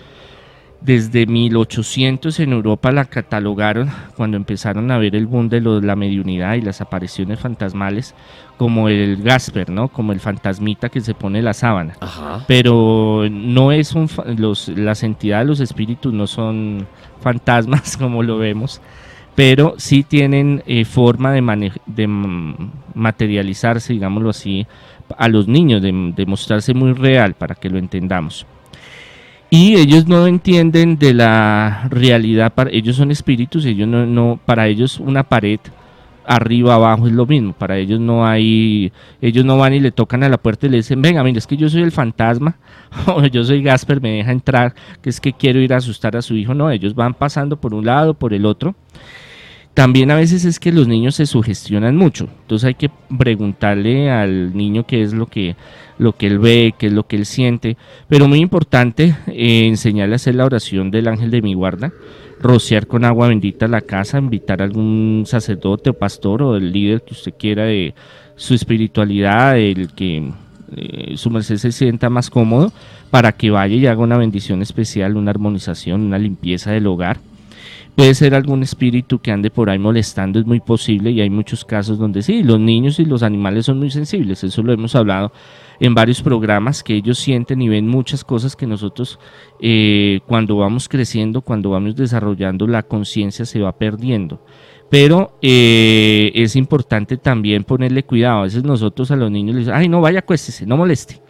Desde 0.84 1.26
1800 1.26 2.40
en 2.40 2.52
Europa 2.52 2.90
la 2.90 3.04
catalogaron 3.04 3.88
cuando 4.16 4.36
empezaron 4.36 4.90
a 4.90 4.98
ver 4.98 5.14
el 5.14 5.26
boom 5.26 5.48
de 5.48 5.60
lo- 5.60 5.80
la 5.80 5.94
mediunidad 5.94 6.54
y 6.54 6.60
las 6.60 6.80
apariciones 6.80 7.38
fantasmales 7.38 8.16
como 8.56 8.88
el 8.88 9.22
Gasper, 9.22 9.70
¿no? 9.70 9.86
Como 9.88 10.12
el 10.12 10.18
fantasmita 10.18 10.88
que 10.88 11.00
se 11.00 11.14
pone 11.14 11.40
la 11.40 11.52
sábana. 11.52 11.94
Ajá. 12.00 12.44
Pero 12.48 13.24
no 13.30 13.70
es 13.70 13.92
un 13.94 14.08
los, 14.36 14.68
las 14.68 15.04
entidades, 15.04 15.46
los 15.46 15.60
espíritus 15.60 16.12
no 16.12 16.26
son 16.26 16.86
fantasmas 17.20 17.96
como 17.98 18.24
lo 18.24 18.38
vemos, 18.38 18.80
pero 19.36 19.74
sí 19.78 20.02
tienen 20.02 20.64
eh, 20.66 20.84
forma 20.84 21.30
de, 21.32 21.40
materializarse, 22.94 23.92
digámoslo 23.92 24.30
así, 24.30 24.66
a 25.16 25.28
los 25.28 25.46
niños, 25.48 25.80
de, 25.82 26.12
de 26.16 26.26
mostrarse 26.26 26.74
muy 26.74 26.92
real 26.92 27.34
para 27.34 27.54
que 27.54 27.70
lo 27.70 27.78
entendamos. 27.78 28.46
Y 29.54 29.76
ellos 29.76 30.06
no 30.08 30.26
entienden 30.26 30.96
de 30.96 31.12
la 31.12 31.86
realidad, 31.90 32.54
para, 32.54 32.70
ellos 32.70 32.96
son 32.96 33.10
espíritus, 33.10 33.66
ellos 33.66 33.86
no, 33.86 34.06
no, 34.06 34.40
para 34.46 34.66
ellos 34.66 34.98
una 34.98 35.24
pared 35.24 35.60
arriba, 36.24 36.76
abajo 36.76 37.06
es 37.06 37.12
lo 37.12 37.26
mismo, 37.26 37.52
para 37.52 37.76
ellos 37.76 38.00
no 38.00 38.26
hay, 38.26 38.90
ellos 39.20 39.44
no 39.44 39.58
van 39.58 39.74
y 39.74 39.80
le 39.80 39.90
tocan 39.90 40.22
a 40.22 40.30
la 40.30 40.38
puerta 40.38 40.66
y 40.66 40.70
le 40.70 40.78
dicen, 40.78 41.02
venga, 41.02 41.22
mire, 41.22 41.38
es 41.38 41.46
que 41.46 41.58
yo 41.58 41.68
soy 41.68 41.82
el 41.82 41.92
fantasma, 41.92 42.56
o 43.06 43.26
yo 43.26 43.44
soy 43.44 43.62
Gasper, 43.62 44.00
me 44.00 44.12
deja 44.12 44.32
entrar, 44.32 44.74
que 45.02 45.10
es 45.10 45.20
que 45.20 45.34
quiero 45.34 45.60
ir 45.60 45.74
a 45.74 45.76
asustar 45.76 46.16
a 46.16 46.22
su 46.22 46.34
hijo, 46.34 46.54
no, 46.54 46.70
ellos 46.70 46.94
van 46.94 47.12
pasando 47.12 47.60
por 47.60 47.74
un 47.74 47.84
lado, 47.84 48.14
por 48.14 48.32
el 48.32 48.46
otro. 48.46 48.74
También 49.74 50.10
a 50.10 50.16
veces 50.16 50.46
es 50.46 50.58
que 50.58 50.72
los 50.72 50.88
niños 50.88 51.14
se 51.16 51.26
sugestionan 51.26 51.94
mucho, 51.94 52.26
entonces 52.40 52.68
hay 52.68 52.74
que 52.74 52.90
preguntarle 53.18 54.10
al 54.10 54.56
niño 54.56 54.86
qué 54.86 55.02
es 55.02 55.12
lo 55.12 55.26
que, 55.26 55.56
lo 56.02 56.12
que 56.12 56.26
él 56.26 56.38
ve, 56.38 56.74
qué 56.78 56.88
es 56.88 56.92
lo 56.92 57.06
que 57.06 57.16
él 57.16 57.26
siente, 57.26 57.76
pero 58.08 58.28
muy 58.28 58.40
importante 58.40 59.16
eh, 59.28 59.66
enseñarle 59.66 60.14
a 60.14 60.16
hacer 60.16 60.34
la 60.34 60.44
oración 60.44 60.90
del 60.90 61.08
ángel 61.08 61.30
de 61.30 61.42
mi 61.42 61.54
guarda, 61.54 61.92
rociar 62.40 62.86
con 62.86 63.04
agua 63.04 63.28
bendita 63.28 63.68
la 63.68 63.80
casa, 63.80 64.18
invitar 64.18 64.60
a 64.60 64.64
algún 64.64 65.24
sacerdote 65.26 65.90
o 65.90 65.94
pastor 65.94 66.42
o 66.42 66.56
el 66.56 66.72
líder 66.72 67.02
que 67.02 67.14
usted 67.14 67.34
quiera 67.38 67.64
de 67.64 67.94
su 68.36 68.54
espiritualidad, 68.54 69.56
el 69.58 69.92
que 69.94 70.30
eh, 70.76 71.16
su 71.16 71.30
merced 71.30 71.56
se 71.56 71.72
sienta 71.72 72.10
más 72.10 72.28
cómodo, 72.28 72.72
para 73.10 73.32
que 73.32 73.50
vaya 73.50 73.76
y 73.76 73.86
haga 73.86 74.02
una 74.02 74.16
bendición 74.16 74.62
especial, 74.62 75.16
una 75.16 75.30
armonización, 75.30 76.00
una 76.02 76.18
limpieza 76.18 76.72
del 76.72 76.86
hogar. 76.86 77.18
Puede 77.94 78.14
ser 78.14 78.34
algún 78.34 78.62
espíritu 78.62 79.18
que 79.18 79.30
ande 79.30 79.50
por 79.50 79.68
ahí 79.68 79.78
molestando, 79.78 80.40
es 80.40 80.46
muy 80.46 80.60
posible 80.60 81.10
y 81.10 81.20
hay 81.20 81.28
muchos 81.28 81.66
casos 81.66 81.98
donde 81.98 82.22
sí, 82.22 82.42
los 82.42 82.58
niños 82.58 82.98
y 82.98 83.04
los 83.04 83.22
animales 83.22 83.66
son 83.66 83.78
muy 83.78 83.90
sensibles, 83.90 84.42
eso 84.44 84.62
lo 84.62 84.72
hemos 84.72 84.96
hablado 84.96 85.30
en 85.80 85.94
varios 85.94 86.22
programas, 86.22 86.82
que 86.82 86.94
ellos 86.94 87.18
sienten 87.18 87.62
y 87.62 87.68
ven 87.68 87.88
muchas 87.88 88.24
cosas 88.24 88.56
que 88.56 88.66
nosotros 88.66 89.18
eh, 89.61 90.20
cuando 90.26 90.56
vamos 90.56 90.88
creciendo, 90.88 91.42
cuando 91.42 91.70
vamos 91.70 91.96
desarrollando 91.96 92.66
la 92.66 92.82
conciencia 92.82 93.44
se 93.44 93.61
va 93.61 93.76
perdiendo. 93.76 94.44
Pero 94.90 95.38
eh, 95.40 96.30
es 96.35 96.54
importante 96.54 97.16
también 97.16 97.64
ponerle 97.64 98.04
cuidado, 98.04 98.40
a 98.40 98.42
veces 98.42 98.62
nosotros 98.62 99.11
a 99.11 99.16
los 99.16 99.30
niños 99.30 99.56
les 99.56 99.66
decimos, 99.66 99.80
ay 99.80 99.88
no, 99.88 100.00
vaya, 100.00 100.18
acuéstese, 100.18 100.66
no 100.66 100.76
moleste. 100.76 101.20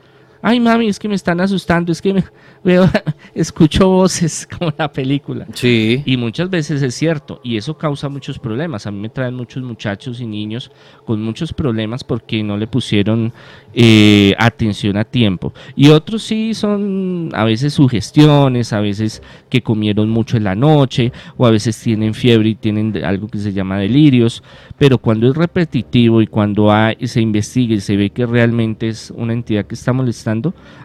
Ay, 0.45 0.59
mami, 0.59 0.89
es 0.89 0.99
que 0.99 1.09
me 1.09 1.15
están 1.15 1.41
asustando, 1.41 1.93
es 1.93 2.03
que 2.03 2.13
me, 2.13 2.25
veo, 2.65 2.89
escucho 3.35 3.89
voces 3.89 4.49
como 4.59 4.73
la 4.77 4.93
película. 4.93 5.47
Sí. 5.55 6.03
Y 6.05 6.17
muchas 6.17 6.51
veces 6.51 6.83
es 6.83 6.95
cierto, 6.97 7.41
y 7.45 7.57
eso 7.57 7.79
causa 7.79 8.09
muchos 8.09 8.41
problemas. 8.41 8.87
A 8.87 8.91
mí 8.91 8.99
me 8.99 9.09
traen 9.09 9.35
muchos 9.35 9.63
muchachos 9.63 10.21
y 10.21 10.27
niños 10.27 10.73
con 11.07 11.23
muchos 11.23 11.53
problemas 11.53 12.03
porque 12.03 12.43
no 12.43 12.57
le 12.57 12.67
pusieron 12.67 13.33
eh, 13.73 14.35
atención 14.37 14.97
a 14.97 15.05
tiempo. 15.05 15.53
Y 15.77 15.91
otros 15.91 16.25
sí 16.25 16.55
son 16.55 17.31
a 17.35 17.45
veces 17.45 17.75
sugestiones, 17.75 18.73
a 18.73 18.81
veces 18.81 19.23
que 19.49 19.63
comieron 19.63 20.11
mucho 20.11 20.37
en 20.37 20.45
la 20.45 20.57
noche, 20.57 21.13
o 21.37 21.47
a 21.47 21.51
veces 21.51 21.81
tienen 21.81 22.15
fiebre 22.15 22.49
y 22.51 22.55
tienen 22.57 23.05
algo 23.05 23.29
que 23.29 23.39
se 23.39 23.53
llama 23.53 23.79
delirios. 23.79 24.43
Pero 24.77 24.99
cuando 24.99 25.29
es 25.31 25.37
repetitivo 25.37 26.21
y 26.21 26.27
cuando 26.27 26.73
hay- 26.73 26.97
se 27.07 27.21
investiga 27.21 27.75
y 27.75 27.81
se 27.81 27.97
ve 27.97 28.11
que 28.11 28.27
realmente 28.27 28.89
es 28.89 29.13
una 29.15 29.33
entidad 29.33 29.67
que 29.67 29.75
está 29.77 29.93
molestando, 29.93 30.32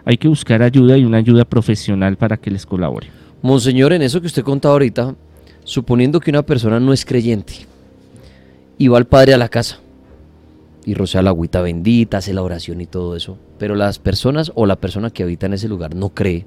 hay 0.04 0.18
que 0.18 0.28
buscar 0.28 0.62
ayuda 0.62 0.96
y 0.96 1.04
una 1.04 1.18
ayuda 1.18 1.44
profesional 1.44 2.16
para 2.16 2.36
que 2.36 2.50
les 2.50 2.66
colabore. 2.66 3.08
Monseñor, 3.42 3.92
en 3.92 4.02
eso 4.02 4.20
que 4.20 4.26
usted 4.26 4.42
contaba 4.42 4.72
ahorita, 4.72 5.14
suponiendo 5.64 6.20
que 6.20 6.30
una 6.30 6.42
persona 6.42 6.80
no 6.80 6.92
es 6.92 7.04
creyente 7.04 7.66
y 8.78 8.88
va 8.88 8.98
al 8.98 9.06
padre 9.06 9.34
a 9.34 9.38
la 9.38 9.48
casa 9.48 9.80
y 10.84 10.94
rocea 10.94 11.22
la 11.22 11.30
agüita 11.30 11.60
bendita, 11.60 12.18
hace 12.18 12.32
la 12.32 12.42
oración 12.42 12.80
y 12.80 12.86
todo 12.86 13.14
eso, 13.14 13.38
pero 13.58 13.74
las 13.74 13.98
personas 13.98 14.52
o 14.54 14.66
la 14.66 14.76
persona 14.76 15.10
que 15.10 15.22
habita 15.22 15.46
en 15.46 15.54
ese 15.54 15.68
lugar 15.68 15.94
no 15.94 16.10
cree, 16.10 16.46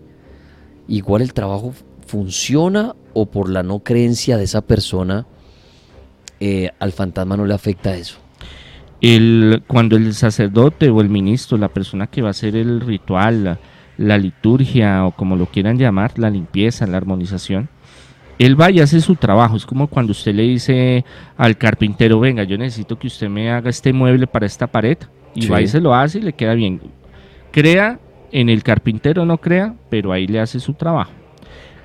igual 0.88 1.22
el 1.22 1.34
trabajo 1.34 1.74
funciona 2.06 2.96
o 3.14 3.26
por 3.28 3.50
la 3.50 3.64
no 3.64 3.80
creencia 3.80 4.38
de 4.38 4.46
esa 4.46 4.62
persona 4.62 5.26
eh, 6.40 6.72
al 6.80 6.92
fantasma 6.92 7.38
no 7.38 7.46
le 7.46 7.54
afecta 7.54 7.96
eso. 7.96 8.18
El, 9.02 9.64
cuando 9.68 9.96
el 9.98 10.14
sacerdote 10.14 10.90
o 10.90 11.02
el 11.02 11.10
ministro, 11.10 11.58
la 11.58 11.68
persona 11.70 12.08
que 12.08 12.22
va 12.22 12.30
a 12.30 12.32
hacer 12.32 12.56
el 12.56 12.82
ritual, 12.82 13.44
la, 13.44 13.60
la 13.98 14.18
liturgia 14.18 15.06
o 15.06 15.12
como 15.12 15.36
lo 15.36 15.48
quieran 15.48 15.78
llamar, 15.78 16.18
la 16.18 16.30
limpieza, 16.30 16.88
la 16.88 16.98
armonización, 16.98 17.70
él 18.40 18.60
va 18.60 18.72
y 18.72 18.80
hace 18.80 19.02
su 19.02 19.16
trabajo. 19.16 19.56
Es 19.58 19.66
como 19.66 19.88
cuando 19.88 20.12
usted 20.12 20.34
le 20.34 20.44
dice 20.44 21.04
al 21.38 21.58
carpintero, 21.58 22.20
venga, 22.20 22.44
yo 22.44 22.58
necesito 22.58 22.98
que 22.98 23.08
usted 23.08 23.30
me 23.30 23.52
haga 23.52 23.70
este 23.70 23.94
mueble 23.94 24.28
para 24.28 24.46
esta 24.46 24.68
pared. 24.68 24.98
Y 25.34 25.44
Sí. 25.44 25.48
va 25.48 25.62
y 25.62 25.68
se 25.68 25.80
lo 25.80 25.94
hace 25.96 26.20
y 26.20 26.22
le 26.24 26.34
queda 26.34 26.54
bien. 26.56 26.82
Crea 27.52 28.00
en 28.32 28.50
el 28.50 28.64
carpintero, 28.64 29.26
no 29.26 29.38
crea, 29.38 29.76
pero 29.90 30.12
ahí 30.12 30.28
le 30.28 30.40
hace 30.40 30.60
su 30.60 30.74
trabajo. 30.74 31.12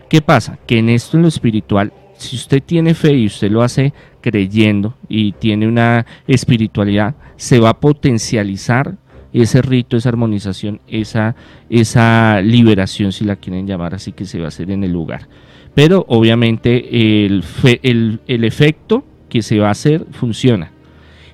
¿Qué 0.08 0.20
pasa? 0.20 0.58
Que 0.66 0.78
en 0.78 0.88
esto, 0.88 1.16
en 1.16 1.22
lo 1.22 1.28
espiritual, 1.28 1.92
si 2.16 2.36
usted 2.36 2.62
tiene 2.62 2.94
fe 2.94 3.12
y 3.12 3.26
usted 3.26 3.50
lo 3.50 3.62
hace 3.62 3.92
creyendo 4.26 4.96
y 5.08 5.30
tiene 5.30 5.68
una 5.68 6.04
espiritualidad, 6.26 7.14
se 7.36 7.60
va 7.60 7.70
a 7.70 7.78
potencializar 7.78 8.96
ese 9.32 9.62
rito, 9.62 9.96
esa 9.96 10.08
armonización, 10.08 10.80
esa, 10.88 11.36
esa 11.70 12.40
liberación, 12.40 13.12
si 13.12 13.24
la 13.24 13.36
quieren 13.36 13.68
llamar 13.68 13.94
así, 13.94 14.10
que 14.10 14.24
se 14.24 14.40
va 14.40 14.46
a 14.46 14.48
hacer 14.48 14.72
en 14.72 14.82
el 14.82 14.90
lugar. 14.90 15.28
Pero 15.76 16.04
obviamente 16.08 17.24
el, 17.24 17.44
el, 17.82 18.18
el 18.26 18.42
efecto 18.42 19.04
que 19.28 19.42
se 19.42 19.60
va 19.60 19.68
a 19.68 19.72
hacer 19.72 20.04
funciona. 20.10 20.72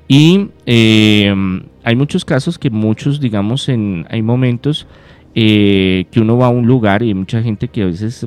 Y 0.06 0.48
eh, 0.66 1.34
hay 1.82 1.96
muchos 1.96 2.26
casos 2.26 2.58
que 2.58 2.68
muchos, 2.68 3.20
digamos, 3.20 3.70
en, 3.70 4.04
hay 4.10 4.20
momentos 4.20 4.86
eh, 5.34 6.04
que 6.10 6.20
uno 6.20 6.36
va 6.36 6.48
a 6.48 6.50
un 6.50 6.66
lugar 6.66 7.02
y 7.02 7.08
hay 7.08 7.14
mucha 7.14 7.42
gente 7.42 7.68
que 7.68 7.84
a 7.84 7.86
veces, 7.86 8.26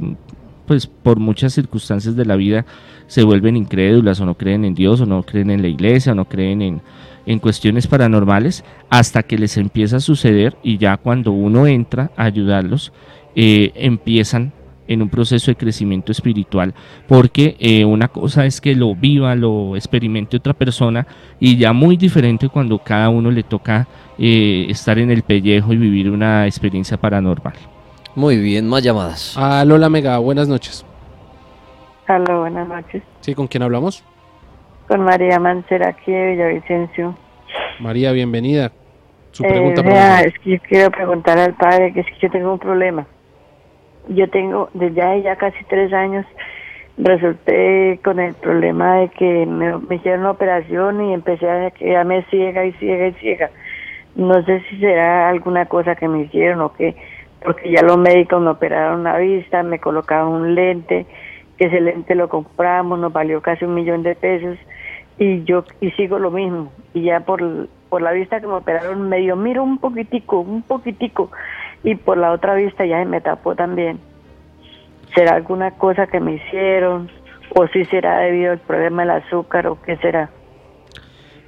pues 0.66 0.88
por 0.88 1.20
muchas 1.20 1.54
circunstancias 1.54 2.16
de 2.16 2.26
la 2.26 2.36
vida, 2.36 2.66
se 3.08 3.24
vuelven 3.24 3.58
incrédulas 3.58 4.20
o 4.20 4.26
no 4.26 4.36
creen 4.36 4.66
en 4.66 4.74
Dios 4.74 5.02
o 5.02 5.06
no 5.06 5.24
creen 5.24 5.52
en 5.52 5.62
la 5.62 5.68
iglesia 5.68 6.12
o 6.12 6.16
no 6.16 6.26
creen 6.26 6.62
en, 6.62 6.82
en 7.26 7.40
cuestiones 7.40 7.88
paranormales 7.88 8.64
hasta 8.90 9.24
que 9.24 9.38
les 9.38 9.58
empieza 9.58 9.98
a 9.98 10.02
suceder 10.02 10.58
y 10.64 10.78
ya 10.78 10.98
cuando 10.98 11.32
uno 11.32 11.68
entra 11.68 12.12
a 12.16 12.26
ayudarlos, 12.26 12.92
eh, 13.36 13.72
empiezan 13.76 14.54
en 14.88 15.02
un 15.02 15.10
proceso 15.10 15.52
de 15.52 15.56
crecimiento 15.56 16.12
espiritual, 16.12 16.74
porque 17.08 17.56
eh, 17.60 17.86
una 17.86 18.08
cosa 18.08 18.46
es 18.46 18.62
que 18.62 18.76
lo 18.76 18.96
viva, 18.96 19.36
lo 19.36 19.76
experimente 19.76 20.38
otra 20.38 20.54
persona, 20.54 21.08
y 21.40 21.58
ya 21.58 21.74
muy 21.74 21.98
diferente 21.98 22.50
cuando 22.50 22.78
cada 22.80 23.10
uno 23.10 23.32
le 23.32 23.44
toca 23.44 23.88
eh, 24.18 24.68
estar 24.70 25.00
en 25.00 25.12
el 25.12 25.24
pellejo 25.24 25.74
y 25.74 25.78
vivir 25.78 26.10
una 26.10 26.46
experiencia 26.46 26.98
paranormal. 26.98 27.56
Muy 28.16 28.38
bien, 28.38 28.68
más 28.68 28.84
llamadas. 28.84 29.34
Ah, 29.36 29.66
Lola 29.66 29.90
Mega, 29.90 30.18
buenas 30.20 30.48
noches. 30.48 30.86
Hola, 32.08 32.38
buenas 32.38 32.68
noches. 32.68 33.04
Sí, 33.22 33.34
¿con 33.34 33.48
quién 33.48 33.64
hablamos? 33.64 34.04
Con 34.88 35.02
María 35.02 35.40
Mancera 35.40 35.90
aquí 35.90 36.12
de 36.12 36.32
Villavicencio. 36.32 37.16
María, 37.80 38.12
bienvenida. 38.12 38.72
Su 39.32 39.44
Eh, 39.44 39.48
pregunta, 39.50 39.82
vea, 39.82 40.20
profesor. 40.22 40.28
es 40.28 40.40
que 40.40 40.50
yo 40.52 40.58
quiero 40.70 40.92
preguntar 40.92 41.38
al 41.40 41.54
padre 41.56 41.92
que 41.94 42.02
es 42.02 42.06
que 42.08 42.18
yo 42.22 42.30
tengo 42.30 42.54
un 42.54 42.60
problema. 42.60 43.06
Yo 44.10 44.30
tengo, 44.30 44.70
desde 44.74 44.96
ya, 44.96 45.16
ya 45.18 45.36
casi 45.36 45.58
tres 45.66 45.92
años, 45.94 46.26
resulté 46.98 48.00
con 48.04 48.20
el 48.20 48.36
problema 48.36 48.98
de 48.98 49.10
que 49.10 49.46
me, 49.48 49.78
me 49.80 49.96
hicieron 49.96 50.22
una 50.22 50.32
operación 50.32 51.04
y 51.10 51.14
empecé 51.14 51.50
a 51.50 51.72
quedarme 51.72 52.24
ciega 52.30 52.66
y 52.66 52.72
ciega 52.74 53.08
y 53.08 53.14
ciega. 53.14 53.50
No 54.16 54.42
sé 54.46 54.62
si 54.70 54.78
será 54.80 55.28
alguna 55.30 55.66
cosa 55.66 55.96
que 55.96 56.08
me 56.08 56.22
hicieron 56.22 56.62
o 56.62 56.72
qué, 56.74 56.96
porque 57.44 57.72
ya 57.72 57.82
los 57.82 57.98
médicos 57.98 58.42
me 58.42 58.52
operaron 58.52 59.04
la 59.04 59.18
vista, 59.18 59.64
me 59.64 59.80
colocaron 59.80 60.32
un 60.34 60.56
lente, 60.56 61.06
que 61.58 61.66
ese 61.66 61.82
lente 61.82 62.16
lo 62.16 62.30
compramos, 62.30 63.00
nos 63.00 63.14
valió 63.14 63.42
casi 63.42 63.66
un 63.66 63.74
millón 63.74 64.04
de 64.04 64.16
pesos 64.16 64.58
y 65.18 65.44
yo 65.44 65.64
y 65.80 65.92
sigo 65.92 66.20
lo 66.20 66.32
mismo 66.32 66.72
y 66.94 67.04
ya 67.04 67.22
por 67.22 67.68
por 67.90 68.02
la 68.02 68.12
vista 68.12 68.42
que 68.42 68.48
me 68.48 68.54
operaron 68.54 69.08
medio 69.08 69.36
miro 69.36 69.64
un 69.64 69.78
poquitico 69.78 70.42
un 70.42 70.62
poquitico 70.62 71.32
y 71.84 71.96
por 71.96 72.18
la 72.18 72.32
otra 72.32 72.56
vista 72.56 72.86
ya 72.86 73.00
se 73.00 73.06
me 73.06 73.22
tapó 73.22 73.56
también 73.56 74.00
será 75.14 75.36
alguna 75.36 75.72
cosa 75.72 76.08
que 76.08 76.20
me 76.20 76.34
hicieron 76.34 77.10
o 77.56 77.68
si 77.68 77.86
será 77.86 78.20
debido 78.20 78.52
al 78.52 78.60
problema 78.60 79.04
del 79.04 79.12
azúcar 79.12 79.68
o 79.68 79.82
qué 79.82 79.96
será 79.98 80.30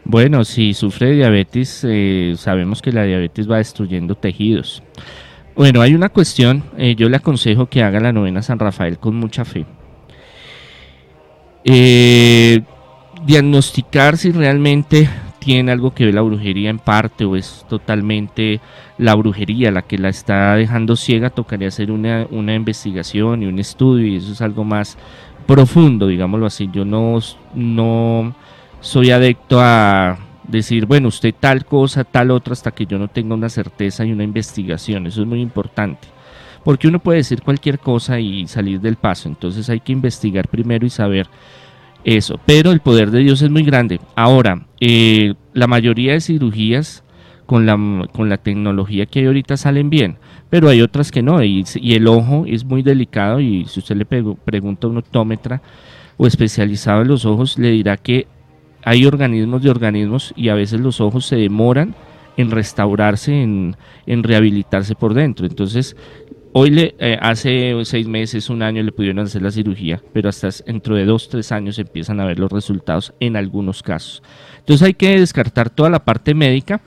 Bueno, 0.06 0.46
si 0.46 0.74
sufre 0.74 1.08
de 1.08 1.15
diabetes, 1.15 1.86
eh, 1.86 2.34
sabemos 2.38 2.82
que 2.82 2.93
la 2.93 3.04
diabetes 3.04 3.50
va 3.52 3.58
destruyendo 3.58 4.15
tejidos. 4.15 4.82
Bueno, 5.54 5.82
hay 5.82 5.96
una 5.96 6.08
cuestión, 6.08 6.63
eh, 6.78 6.96
yo 6.96 7.10
le 7.10 7.17
aconsejo 7.17 7.65
que 7.65 7.84
haga 7.84 8.00
la 8.00 8.13
novena 8.13 8.41
San 8.41 8.58
Rafael 8.58 9.00
con 9.00 9.15
mucha 9.15 9.43
fe. 9.43 9.65
Eh, 11.69 12.62
diagnosticar 13.25 14.15
si 14.15 14.32
realmente 14.32 15.10
tiene 15.38 15.73
algo 15.73 15.93
que 15.93 16.06
ver 16.06 16.13
la 16.13 16.21
brujería 16.21 16.69
en 16.69 16.80
parte 16.80 17.25
o 17.25 17.36
es 17.36 17.65
totalmente 17.67 18.62
la 18.97 19.15
brujería 19.15 19.69
la 19.69 19.82
que 19.82 19.97
la 19.97 20.08
está 20.08 20.56
dejando 20.56 20.95
ciega, 20.95 21.30
tocaría 21.30 21.67
hacer 21.67 21.91
una, 21.91 22.25
una 22.32 22.56
investigación 22.56 23.43
y 23.43 23.47
un 23.47 23.60
estudio 23.60 24.08
y 24.08 24.15
eso 24.15 24.32
es 24.32 24.39
algo 24.41 24.63
más 24.63 24.97
profundo, 25.45 26.08
digámoslo 26.08 26.45
así. 26.45 26.69
Yo 26.71 26.86
no, 26.86 27.19
no 27.53 28.34
soy 28.80 29.12
adecto 29.12 29.60
a 29.60 30.17
decir, 30.47 30.86
bueno, 30.86 31.10
usted 31.10 31.36
tal 31.38 31.65
cosa, 31.65 32.06
tal 32.06 32.32
otra, 32.32 32.53
hasta 32.53 32.71
que 32.71 32.86
yo 32.86 32.97
no 32.97 33.10
tenga 33.10 33.36
una 33.36 33.49
certeza 33.49 34.06
y 34.06 34.13
una 34.13 34.23
investigación. 34.23 35.06
Eso 35.08 35.21
es 35.21 35.27
muy 35.27 35.41
importante. 35.41 36.08
Porque 36.67 36.89
uno 36.89 36.99
puede 36.99 37.19
decir 37.19 37.43
cualquier 37.43 37.80
cosa 37.80 38.19
y 38.19 38.45
salir 38.45 38.82
del 38.82 38.97
paso. 38.97 39.30
Entonces 39.30 39.69
hay 39.69 39.80
que 39.80 39.93
investigar 39.93 40.49
primero 40.49 40.86
y 40.86 40.89
saber 40.89 41.27
eso. 42.03 42.41
Pero 42.45 42.73
el 42.73 42.82
poder 42.82 43.10
de 43.10 43.19
Dios 43.19 43.41
es 43.41 43.49
muy 43.49 43.63
grande. 43.63 44.01
Ahora, 44.17 44.67
eh, 44.82 45.36
la 45.53 45.67
mayoría 45.67 46.12
de 46.12 46.19
cirugías 46.19 47.06
con 47.45 47.65
la, 47.65 47.77
con 48.12 48.27
la 48.27 48.36
tecnología 48.36 49.06
que 49.06 49.19
hay 49.19 49.27
ahorita 49.27 49.56
salen 49.56 49.89
bien, 49.89 50.17
pero 50.49 50.67
hay 50.67 50.82
otras 50.82 51.10
que 51.10 51.23
no. 51.23 51.41
Y, 51.41 51.63
y 51.75 51.93
el 51.93 52.06
ojo 52.06 52.43
es 52.45 52.65
muy 52.65 52.84
delicado 52.84 53.39
y 53.39 53.63
si 53.63 53.80
usted 53.80 53.95
le 53.95 54.03
pregunta 54.06 54.88
a 54.88 54.89
un 54.89 54.97
optómetra 54.97 55.62
o 56.17 56.27
especializado 56.27 57.01
en 57.01 57.08
los 57.08 57.23
ojos, 57.23 57.58
le 57.58 57.71
dirá 57.71 57.95
que 57.95 58.27
hay 58.84 59.06
organismos 59.06 59.63
de 59.63 59.69
organismos 59.69 60.34
y 60.36 60.49
a 60.49 60.53
veces 60.53 60.82
los 60.82 60.99
ojos 60.99 61.27
se 61.27 61.38
demoran 61.38 61.95
en 62.38 62.51
restaurarse, 62.51 63.41
en, 63.41 63.75
rehabilitarse 64.06 64.95
por 64.95 65.13
dentro. 65.13 65.45
Entonces, 65.45 65.97
hoy 66.60 66.72
le, 66.72 66.96
eh, 66.98 67.20
hace 67.22 67.76
seis 67.84 68.08
meses, 68.08 68.50
un 68.50 68.63
año 68.63 68.82
le 68.82 68.91
pudieron 68.91 69.20
hacer 69.20 69.43
la 69.43 69.52
cirugía, 69.52 70.02
pero 70.12 70.28
hasta 70.28 70.50
dentro 70.65 70.96
de 70.96 71.06
dos, 71.06 71.30
tres 71.30 71.52
años 71.52 71.78
empiezan 71.78 72.20
a 72.20 72.26
ver 72.26 72.39
los 72.39 72.52
resultados 72.52 73.13
en 73.20 73.36
algunos 73.36 73.84
casos. 73.84 74.24
Entonces 74.58 74.88
hay 74.88 74.96
que 74.96 75.20
descartar 75.20 75.70
toda 75.70 75.91
la 75.91 76.04
parte 76.04 76.34
médica 76.34 76.82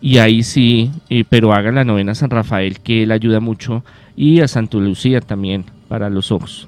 y 0.00 0.18
ahí 0.18 0.42
sí, 0.42 0.90
eh, 1.08 1.22
pero 1.28 1.52
haga 1.52 1.70
la 1.70 1.84
novena 1.84 2.16
San 2.16 2.30
Rafael 2.30 2.80
que 2.80 3.04
él 3.04 3.12
ayuda 3.12 3.38
mucho 3.38 3.84
y 4.16 4.40
a 4.40 4.48
Santa 4.48 4.78
Lucía 4.78 5.20
también 5.20 5.66
para 5.86 6.10
los 6.10 6.32
ojos. 6.32 6.66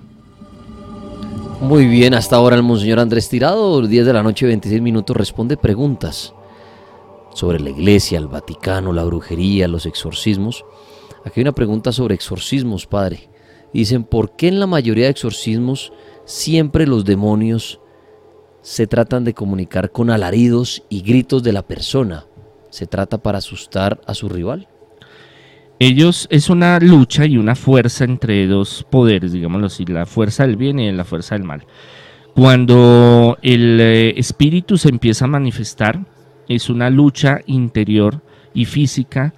Muy 1.61 1.87
bien, 1.87 2.15
hasta 2.15 2.37
ahora 2.37 2.55
el 2.55 2.63
Monseñor 2.63 3.01
Andrés 3.01 3.29
Tirado, 3.29 3.83
10 3.83 4.07
de 4.07 4.13
la 4.13 4.23
noche, 4.23 4.47
26 4.47 4.81
minutos, 4.81 5.17
responde 5.17 5.57
preguntas 5.57 6.33
sobre 7.35 7.59
la 7.59 7.71
iglesia, 7.71 8.19
el 8.19 8.29
Vaticano, 8.29 8.93
la 8.93 9.03
brujería, 9.03 9.67
los 9.67 9.87
exorcismos. 9.87 10.65
Aquí 11.25 11.41
hay 11.41 11.43
una 11.43 11.53
pregunta 11.53 11.93
sobre 11.93 12.15
exorcismos, 12.15 12.87
padre. 12.87 13.31
Dicen, 13.73 14.05
¿por 14.05 14.37
qué 14.37 14.49
en 14.49 14.61
la 14.61 14.67
mayoría 14.67 15.05
de 15.05 15.11
exorcismos 15.11 15.93
siempre 16.25 16.87
los 16.87 17.05
demonios 17.05 17.81
se 18.63 18.87
tratan 18.87 19.25
de 19.25 19.35
comunicar 19.35 19.91
con 19.91 20.11
alaridos 20.11 20.85
y 20.89 21.03
gritos 21.03 21.43
de 21.43 21.53
la 21.53 21.67
persona? 21.67 22.27
¿Se 22.71 22.87
trata 22.87 23.19
para 23.19 23.39
asustar 23.39 24.01
a 24.07 24.15
su 24.15 24.29
rival? 24.29 24.69
ellos 25.79 26.27
es 26.31 26.51
una 26.51 26.79
lucha 26.79 27.27
y 27.27 27.37
una 27.37 27.55
fuerza 27.55 28.05
entre 28.05 28.47
dos 28.47 28.87
poderes, 28.89 29.33
digámoslo 29.33 29.67
así, 29.67 29.85
la 29.85 30.07
fuerza 30.07 30.47
del 30.47 30.57
bien 30.57 30.79
y 30.79 30.91
la 30.93 31.05
fuerza 31.05 31.35
del 31.35 31.45
mal. 31.45 31.65
Cuando 32.35 33.39
el 33.43 33.79
eh, 33.81 34.15
espíritu 34.19 34.79
se 34.79 34.89
empieza 34.89 35.25
a 35.25 35.29
manifestar, 35.29 36.05
es 36.49 36.69
una 36.69 36.91
lucha 36.91 37.41
interior 37.47 38.23
y 38.53 38.65
física 38.65 39.35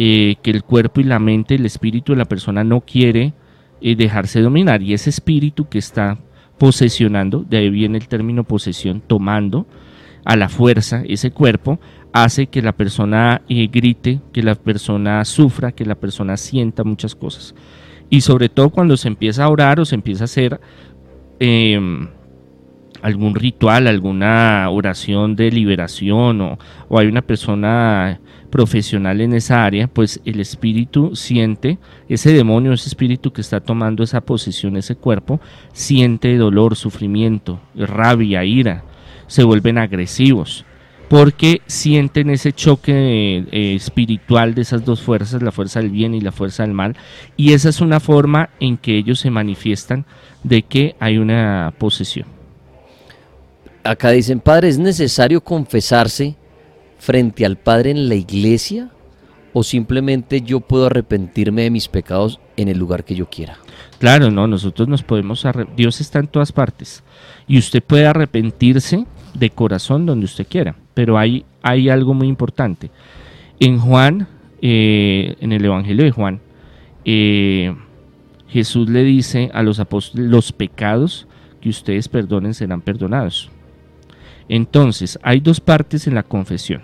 eh, 0.00 0.36
que 0.42 0.52
el 0.52 0.62
cuerpo 0.62 1.00
y 1.00 1.04
la 1.04 1.18
mente, 1.18 1.56
el 1.56 1.66
espíritu 1.66 2.12
de 2.12 2.18
la 2.18 2.24
persona 2.26 2.62
no 2.62 2.82
quiere 2.82 3.32
eh, 3.80 3.96
dejarse 3.96 4.40
dominar. 4.40 4.80
Y 4.80 4.94
ese 4.94 5.10
espíritu 5.10 5.68
que 5.68 5.78
está 5.78 6.18
posesionando, 6.56 7.40
de 7.40 7.56
ahí 7.56 7.68
viene 7.68 7.98
el 7.98 8.06
término 8.06 8.44
posesión, 8.44 9.02
tomando 9.04 9.66
a 10.24 10.36
la 10.36 10.48
fuerza 10.48 11.02
ese 11.04 11.32
cuerpo, 11.32 11.80
hace 12.12 12.46
que 12.46 12.62
la 12.62 12.76
persona 12.76 13.42
eh, 13.48 13.66
grite, 13.66 14.20
que 14.32 14.44
la 14.44 14.54
persona 14.54 15.24
sufra, 15.24 15.72
que 15.72 15.84
la 15.84 15.96
persona 15.96 16.36
sienta 16.36 16.84
muchas 16.84 17.16
cosas. 17.16 17.56
Y 18.08 18.20
sobre 18.20 18.48
todo 18.48 18.70
cuando 18.70 18.96
se 18.96 19.08
empieza 19.08 19.42
a 19.42 19.48
orar 19.48 19.80
o 19.80 19.84
se 19.84 19.96
empieza 19.96 20.22
a 20.22 20.26
hacer 20.26 20.60
em, 21.40 22.06
algún 23.02 23.34
ritual, 23.34 23.88
alguna 23.88 24.70
oración 24.70 25.34
de 25.34 25.50
liberación 25.50 26.40
o, 26.40 26.58
o, 26.88 27.00
hay 27.00 27.08
una 27.08 27.22
persona 27.22 28.20
profesional 28.50 29.20
en 29.20 29.34
esa 29.34 29.64
área, 29.64 29.88
pues 29.88 30.20
el 30.24 30.40
espíritu 30.40 31.14
siente, 31.14 31.78
ese 32.08 32.32
demonio, 32.32 32.72
ese 32.72 32.88
espíritu 32.88 33.32
que 33.32 33.40
está 33.40 33.60
tomando 33.60 34.02
esa 34.02 34.20
posesión, 34.20 34.76
ese 34.76 34.96
cuerpo, 34.96 35.40
siente 35.72 36.36
dolor, 36.36 36.76
sufrimiento, 36.76 37.60
rabia, 37.74 38.44
ira, 38.44 38.84
se 39.26 39.44
vuelven 39.44 39.78
agresivos 39.78 40.64
porque 41.08 41.62
sienten 41.66 42.30
ese 42.30 42.52
choque 42.52 43.46
eh, 43.50 43.74
espiritual 43.74 44.54
de 44.54 44.62
esas 44.62 44.84
dos 44.84 45.00
fuerzas, 45.00 45.42
la 45.42 45.52
fuerza 45.52 45.80
del 45.80 45.90
bien 45.90 46.14
y 46.14 46.20
la 46.20 46.32
fuerza 46.32 46.64
del 46.64 46.74
mal, 46.74 46.96
y 47.36 47.54
esa 47.54 47.70
es 47.70 47.80
una 47.80 47.98
forma 47.98 48.50
en 48.60 48.76
que 48.76 48.96
ellos 48.96 49.18
se 49.18 49.30
manifiestan 49.30 50.04
de 50.44 50.62
que 50.62 50.96
hay 51.00 51.18
una 51.18 51.72
posesión. 51.78 52.26
Acá 53.84 54.10
dicen, 54.10 54.40
Padre, 54.40 54.68
¿es 54.68 54.78
necesario 54.78 55.40
confesarse 55.42 56.36
frente 56.98 57.46
al 57.46 57.56
Padre 57.56 57.90
en 57.90 58.08
la 58.08 58.14
iglesia 58.14 58.90
o 59.52 59.62
simplemente 59.62 60.42
yo 60.42 60.60
puedo 60.60 60.86
arrepentirme 60.86 61.62
de 61.62 61.70
mis 61.70 61.88
pecados 61.88 62.40
en 62.56 62.68
el 62.68 62.78
lugar 62.78 63.04
que 63.04 63.14
yo 63.14 63.28
quiera? 63.28 63.58
Claro, 63.98 64.30
no, 64.30 64.46
nosotros 64.46 64.88
nos 64.88 65.02
podemos, 65.02 65.44
Dios 65.76 66.00
está 66.00 66.18
en 66.18 66.28
todas 66.28 66.52
partes 66.52 67.02
y 67.46 67.58
usted 67.58 67.82
puede 67.82 68.06
arrepentirse 68.06 69.06
de 69.34 69.50
corazón 69.50 70.06
donde 70.06 70.26
usted 70.26 70.46
quiera 70.46 70.76
pero 70.98 71.16
hay, 71.16 71.44
hay 71.62 71.88
algo 71.90 72.12
muy 72.12 72.26
importante. 72.26 72.90
En 73.60 73.78
Juan, 73.78 74.26
eh, 74.60 75.36
en 75.38 75.52
el 75.52 75.64
Evangelio 75.64 76.04
de 76.04 76.10
Juan, 76.10 76.40
eh, 77.04 77.72
Jesús 78.48 78.88
le 78.88 79.04
dice 79.04 79.48
a 79.54 79.62
los 79.62 79.78
apóstoles, 79.78 80.28
los 80.28 80.50
pecados 80.50 81.28
que 81.60 81.68
ustedes 81.68 82.08
perdonen 82.08 82.52
serán 82.52 82.80
perdonados. 82.80 83.48
Entonces, 84.48 85.18
hay 85.22 85.40
dos 85.40 85.60
partes 85.60 86.06
en 86.06 86.14
la 86.14 86.22
confesión. 86.22 86.82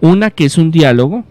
Una 0.00 0.30
que 0.30 0.44
es 0.44 0.58
un 0.58 0.70
diálogo 0.70 1.24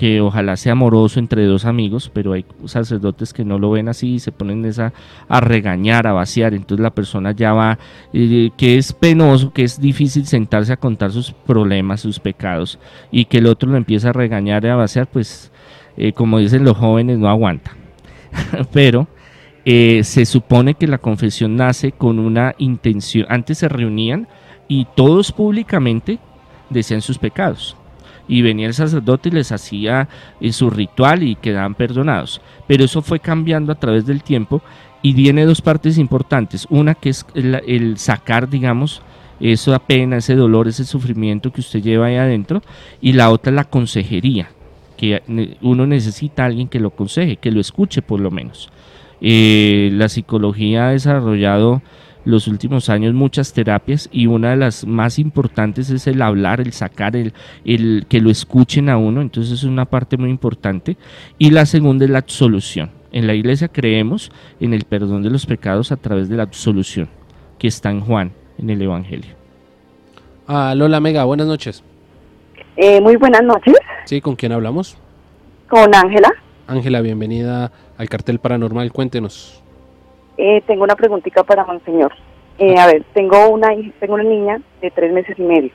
que 0.00 0.22
ojalá 0.22 0.56
sea 0.56 0.72
amoroso 0.72 1.20
entre 1.20 1.44
dos 1.44 1.66
amigos, 1.66 2.10
pero 2.14 2.32
hay 2.32 2.46
sacerdotes 2.64 3.34
que 3.34 3.44
no 3.44 3.58
lo 3.58 3.70
ven 3.70 3.86
así 3.86 4.14
y 4.14 4.18
se 4.18 4.32
ponen 4.32 4.64
esa, 4.64 4.94
a 5.28 5.40
regañar, 5.42 6.06
a 6.06 6.14
vaciar, 6.14 6.54
entonces 6.54 6.82
la 6.82 6.94
persona 6.94 7.32
ya 7.32 7.52
va, 7.52 7.78
eh, 8.14 8.48
que 8.56 8.78
es 8.78 8.94
penoso, 8.94 9.52
que 9.52 9.62
es 9.62 9.78
difícil 9.78 10.24
sentarse 10.24 10.72
a 10.72 10.78
contar 10.78 11.12
sus 11.12 11.32
problemas, 11.32 12.00
sus 12.00 12.18
pecados, 12.18 12.78
y 13.10 13.26
que 13.26 13.38
el 13.38 13.46
otro 13.46 13.68
lo 13.68 13.76
empieza 13.76 14.08
a 14.08 14.14
regañar 14.14 14.64
y 14.64 14.68
a 14.68 14.76
vaciar, 14.76 15.06
pues 15.06 15.52
eh, 15.98 16.14
como 16.14 16.38
dicen 16.38 16.64
los 16.64 16.78
jóvenes, 16.78 17.18
no 17.18 17.28
aguanta. 17.28 17.76
pero 18.72 19.06
eh, 19.66 20.00
se 20.04 20.24
supone 20.24 20.76
que 20.76 20.86
la 20.86 20.96
confesión 20.96 21.56
nace 21.56 21.92
con 21.92 22.18
una 22.18 22.54
intención, 22.56 23.26
antes 23.28 23.58
se 23.58 23.68
reunían 23.68 24.28
y 24.70 24.86
todos 24.94 25.32
públicamente 25.32 26.20
decían 26.70 27.02
sus 27.02 27.18
pecados 27.18 27.76
y 28.28 28.42
venía 28.42 28.68
el 28.68 28.74
sacerdote 28.74 29.28
y 29.28 29.32
les 29.32 29.50
hacía 29.50 30.08
eh, 30.40 30.52
su 30.52 30.70
ritual 30.70 31.24
y 31.24 31.34
quedaban 31.34 31.74
perdonados. 31.74 32.40
Pero 32.68 32.84
eso 32.84 33.02
fue 33.02 33.18
cambiando 33.18 33.72
a 33.72 33.74
través 33.74 34.06
del 34.06 34.22
tiempo 34.22 34.62
y 35.02 35.14
tiene 35.14 35.44
dos 35.44 35.60
partes 35.60 35.98
importantes. 35.98 36.68
Una 36.70 36.94
que 36.94 37.08
es 37.08 37.26
el, 37.34 37.98
sacar, 37.98 38.48
digamos, 38.48 39.02
esa 39.40 39.80
pena, 39.80 40.18
ese 40.18 40.36
dolor, 40.36 40.68
ese 40.68 40.84
sufrimiento 40.84 41.52
que 41.52 41.62
usted 41.62 41.82
lleva 41.82 42.06
ahí 42.06 42.14
adentro 42.14 42.62
y 43.00 43.14
la 43.14 43.30
otra 43.30 43.50
es 43.50 43.56
la 43.56 43.64
consejería, 43.64 44.50
que 44.96 45.20
uno 45.62 45.84
necesita 45.84 46.44
alguien 46.44 46.68
que 46.68 46.78
lo 46.78 46.88
aconseje, 46.88 47.38
que 47.38 47.50
lo 47.50 47.60
escuche 47.60 48.02
por 48.02 48.20
lo 48.20 48.30
menos. 48.30 48.70
Eh, 49.20 49.90
la 49.94 50.08
psicología 50.08 50.86
ha 50.86 50.90
desarrollado 50.92 51.82
los 52.24 52.48
últimos 52.48 52.88
años 52.88 53.14
muchas 53.14 53.52
terapias 53.52 54.08
y 54.12 54.26
una 54.26 54.50
de 54.50 54.56
las 54.56 54.86
más 54.86 55.18
importantes 55.18 55.90
es 55.90 56.06
el 56.06 56.22
hablar, 56.22 56.60
el 56.60 56.72
sacar, 56.72 57.16
el, 57.16 57.32
el 57.64 58.06
que 58.08 58.20
lo 58.20 58.30
escuchen 58.30 58.88
a 58.88 58.96
uno, 58.96 59.20
entonces 59.20 59.52
es 59.52 59.64
una 59.64 59.86
parte 59.86 60.16
muy 60.16 60.30
importante. 60.30 60.96
Y 61.38 61.50
la 61.50 61.66
segunda 61.66 62.04
es 62.04 62.10
la 62.10 62.18
absolución. 62.18 62.90
En 63.12 63.26
la 63.26 63.34
iglesia 63.34 63.68
creemos 63.68 64.30
en 64.60 64.74
el 64.74 64.84
perdón 64.84 65.22
de 65.22 65.30
los 65.30 65.46
pecados 65.46 65.90
a 65.92 65.96
través 65.96 66.28
de 66.28 66.36
la 66.36 66.44
absolución, 66.44 67.08
que 67.58 67.68
está 67.68 67.90
en 67.90 68.00
Juan, 68.00 68.32
en 68.58 68.70
el 68.70 68.80
Evangelio. 68.82 69.34
Ah, 70.46 70.74
Lola 70.76 71.00
Mega, 71.00 71.24
buenas 71.24 71.46
noches. 71.46 71.82
Eh, 72.76 73.00
muy 73.00 73.16
buenas 73.16 73.42
noches. 73.42 73.74
Sí, 74.04 74.20
¿con 74.20 74.36
quién 74.36 74.52
hablamos? 74.52 74.96
Con 75.68 75.94
Ángela. 75.94 76.30
Ángela, 76.66 77.00
bienvenida 77.00 77.72
al 77.98 78.08
cartel 78.08 78.38
paranormal, 78.38 78.92
cuéntenos. 78.92 79.59
Eh, 80.36 80.62
tengo 80.66 80.84
una 80.84 80.96
preguntita 80.96 81.42
para 81.44 81.64
Monseñor. 81.64 82.12
Eh, 82.58 82.78
a 82.78 82.86
ver, 82.86 83.04
tengo 83.14 83.48
una, 83.48 83.68
tengo 83.98 84.14
una 84.14 84.22
niña 84.22 84.60
de 84.80 84.90
tres 84.90 85.12
meses 85.12 85.38
y 85.38 85.42
medio. 85.42 85.70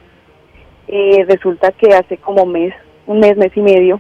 Eh, 0.88 1.26
resulta 1.28 1.72
que 1.72 1.96
hace 1.96 2.18
como 2.18 2.46
mes, 2.46 2.74
un 3.08 3.20
mes, 3.20 3.36
mes 3.38 3.56
y 3.56 3.62
medio, 3.62 4.00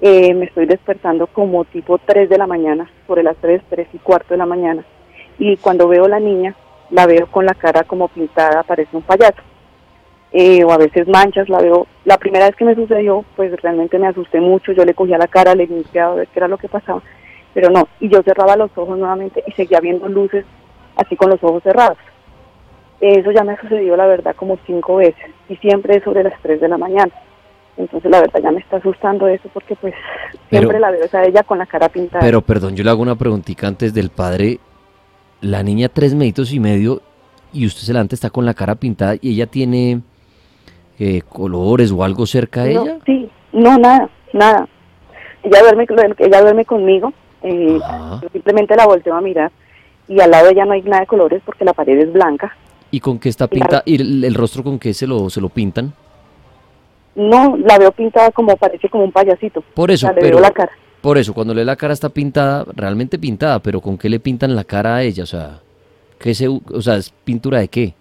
eh, 0.00 0.34
me 0.34 0.44
estoy 0.44 0.66
despertando 0.66 1.26
como 1.26 1.64
tipo 1.64 1.98
3 1.98 2.28
de 2.28 2.38
la 2.38 2.46
mañana, 2.46 2.88
sobre 3.06 3.22
las 3.22 3.36
3, 3.38 3.62
3 3.68 3.88
y 3.92 3.98
cuarto 3.98 4.34
de 4.34 4.38
la 4.38 4.46
mañana. 4.46 4.84
Y 5.38 5.56
cuando 5.56 5.88
veo 5.88 6.04
a 6.04 6.08
la 6.08 6.20
niña, 6.20 6.54
la 6.90 7.06
veo 7.06 7.26
con 7.26 7.46
la 7.46 7.54
cara 7.54 7.84
como 7.84 8.08
pintada, 8.08 8.62
parece 8.62 8.96
un 8.96 9.02
payaso. 9.02 9.42
Eh, 10.32 10.64
o 10.64 10.70
a 10.70 10.76
veces 10.76 11.08
manchas, 11.08 11.48
la 11.48 11.58
veo. 11.58 11.86
La 12.04 12.18
primera 12.18 12.46
vez 12.46 12.56
que 12.56 12.64
me 12.64 12.74
sucedió, 12.74 13.24
pues 13.36 13.50
realmente 13.62 13.98
me 13.98 14.08
asusté 14.08 14.40
mucho, 14.40 14.72
yo 14.72 14.84
le 14.84 14.94
cogía 14.94 15.18
la 15.18 15.28
cara, 15.28 15.54
le 15.54 15.66
limpiaba 15.66 16.12
a 16.12 16.16
ver 16.16 16.28
qué 16.28 16.38
era 16.40 16.48
lo 16.48 16.58
que 16.58 16.68
pasaba, 16.68 17.02
pero 17.56 17.70
no, 17.70 17.88
y 18.00 18.10
yo 18.10 18.22
cerraba 18.22 18.54
los 18.54 18.70
ojos 18.76 18.98
nuevamente 18.98 19.42
y 19.46 19.52
seguía 19.52 19.80
viendo 19.80 20.06
luces 20.08 20.44
así 20.94 21.16
con 21.16 21.30
los 21.30 21.42
ojos 21.42 21.62
cerrados. 21.62 21.96
Eso 23.00 23.30
ya 23.30 23.44
me 23.44 23.52
ha 23.52 23.60
sucedido, 23.62 23.96
la 23.96 24.04
verdad, 24.06 24.36
como 24.36 24.58
cinco 24.66 24.96
veces 24.96 25.24
y 25.48 25.56
siempre 25.56 25.96
es 25.96 26.04
sobre 26.04 26.22
las 26.22 26.34
3 26.42 26.60
de 26.60 26.68
la 26.68 26.76
mañana. 26.76 27.10
Entonces, 27.78 28.10
la 28.10 28.20
verdad, 28.20 28.40
ya 28.42 28.50
me 28.52 28.60
está 28.60 28.76
asustando 28.76 29.26
eso 29.26 29.48
porque, 29.54 29.74
pues, 29.74 29.94
siempre 30.50 30.68
Pero- 30.68 30.78
la 30.80 30.90
veo 30.90 31.06
a 31.10 31.24
ella 31.24 31.42
con 31.44 31.56
la 31.56 31.64
cara 31.64 31.88
pintada. 31.88 32.20
Pero 32.22 32.42
perdón, 32.42 32.76
yo 32.76 32.84
le 32.84 32.90
hago 32.90 33.00
una 33.00 33.16
preguntita 33.16 33.66
antes 33.66 33.94
del 33.94 34.10
padre. 34.10 34.60
La 35.40 35.62
niña 35.62 35.88
tres 35.88 36.14
meditos 36.14 36.52
y 36.52 36.60
medio 36.60 37.00
y 37.54 37.64
usted 37.64 37.80
se 37.86 37.94
levanta, 37.94 38.14
está 38.14 38.28
con 38.28 38.44
la 38.44 38.52
cara 38.52 38.74
pintada 38.74 39.14
y 39.18 39.30
ella 39.32 39.46
tiene 39.46 40.02
eh, 40.98 41.22
colores 41.26 41.90
o 41.90 42.04
algo 42.04 42.26
cerca 42.26 42.64
de 42.64 42.74
No, 42.74 42.82
ella. 42.84 42.98
Sí, 43.06 43.30
no, 43.54 43.78
nada, 43.78 44.10
nada. 44.34 44.68
Ella 45.42 45.60
duerme, 45.62 45.86
ella 46.18 46.40
duerme 46.42 46.64
conmigo, 46.66 47.14
eh, 47.42 47.78
yo 48.22 48.28
simplemente 48.32 48.74
la 48.76 48.86
volteo 48.86 49.14
a 49.14 49.20
mirar 49.20 49.50
y 50.08 50.20
al 50.20 50.30
lado 50.30 50.46
de 50.46 50.52
ella 50.52 50.64
no 50.64 50.72
hay 50.72 50.82
nada 50.82 51.00
de 51.00 51.06
colores 51.06 51.42
porque 51.44 51.64
la 51.64 51.72
pared 51.72 51.98
es 51.98 52.12
blanca. 52.12 52.56
¿Y 52.90 53.00
con 53.00 53.18
qué 53.18 53.28
está 53.28 53.46
pintada? 53.48 53.82
¿Y 53.84 53.96
el, 54.00 54.24
el 54.24 54.34
rostro 54.34 54.62
con 54.62 54.78
qué 54.78 54.94
se 54.94 55.06
lo, 55.06 55.28
se 55.30 55.40
lo 55.40 55.48
pintan? 55.48 55.92
No, 57.14 57.56
la 57.56 57.78
veo 57.78 57.92
pintada 57.92 58.30
como, 58.30 58.56
parece 58.56 58.88
como 58.88 59.04
un 59.04 59.12
payasito. 59.12 59.62
Por 59.74 59.90
eso, 59.90 60.06
O 60.06 60.08
sea, 60.10 60.14
le 60.14 60.20
pero 60.20 60.36
veo 60.36 60.42
la 60.42 60.50
cara. 60.52 60.70
por 61.00 61.18
eso, 61.18 61.32
cuando 61.34 61.54
le 61.54 61.64
la 61.64 61.74
cara 61.76 61.94
está 61.94 62.08
pintada, 62.10 62.64
realmente 62.74 63.18
pintada, 63.18 63.58
pero 63.58 63.80
¿con 63.80 63.96
qué 63.98 64.08
le 64.08 64.20
pintan 64.20 64.54
la 64.54 64.64
cara 64.64 64.96
a 64.96 65.02
ella? 65.02 65.22
O 65.22 65.26
sea, 65.26 65.60
¿qué 66.18 66.34
se, 66.34 66.46
o 66.48 66.60
sea, 66.82 66.96
¿es 66.96 67.10
pintura 67.24 67.58
de 67.60 67.68
qué? 67.68 67.94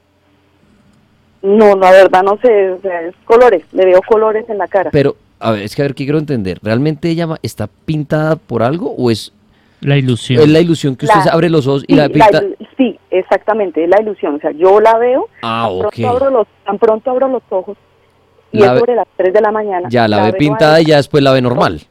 No, 1.41 1.75
la 1.75 1.91
verdad 1.91 2.23
no 2.23 2.37
sé, 2.41 2.71
o 2.71 2.81
sea, 2.81 3.01
es 3.01 3.15
colores, 3.23 3.63
le 3.71 3.85
veo 3.85 4.01
colores 4.07 4.49
en 4.49 4.57
la 4.57 4.67
cara. 4.67 4.89
Pero, 4.91 5.15
a 5.39 5.51
ver, 5.51 5.61
es 5.63 5.75
que 5.75 5.81
a 5.81 5.85
ver, 5.85 5.95
¿qué 5.95 6.03
quiero 6.05 6.19
entender? 6.19 6.59
¿Realmente 6.63 7.09
ella 7.09 7.27
está 7.41 7.67
pintada 7.85 8.35
por 8.35 8.63
algo 8.63 8.91
o 8.97 9.11
es, 9.11 9.31
La 9.81 9.97
ilusión. 9.97 10.41
es 10.41 10.49
la 10.49 10.59
ilusión 10.59 10.95
que 10.95 11.05
usted 11.05 11.17
La- 11.19 11.23
se 11.23 11.29
abre 11.29 11.49
los 11.49 11.67
ojos 11.67 11.83
y 11.87 11.93
Sí, 11.93 11.97
la 11.99 12.07
la 12.07 12.09
pinta? 12.13 12.41
ilu- 12.41 12.55
sí, 12.77 12.99
exactamente, 13.11 13.83
es 13.83 13.89
la 13.89 14.01
ilusión. 14.01 14.35
O 14.35 14.39
sea, 14.39 14.51
yo 14.51 14.79
la 14.79 14.97
veo, 14.97 15.27
Ah, 15.41 15.67
tan, 15.69 15.85
ok. 15.87 15.93
pronto 15.95 16.09
abro 16.09 16.29
los, 16.31 16.47
tan 16.65 16.77
pronto 16.79 17.11
abro 17.11 17.27
los 17.27 17.43
ojos 17.49 17.77
y 18.51 18.59
La 18.59 18.65
es 18.67 18.71
ve- 18.73 18.79
sobre 18.79 18.95
las 18.95 19.07
3 19.17 19.33
de 19.33 19.41
la 19.41 19.51
mañana. 19.51 19.87
Ya, 19.91 20.07
la, 20.07 20.23
ve 20.23 20.33
pintada 20.33 20.79
y 20.81 20.85
ya 20.85 20.97
después 20.97 21.23
la 21.23 21.31
ve 21.33 21.41
normal. 21.41 21.81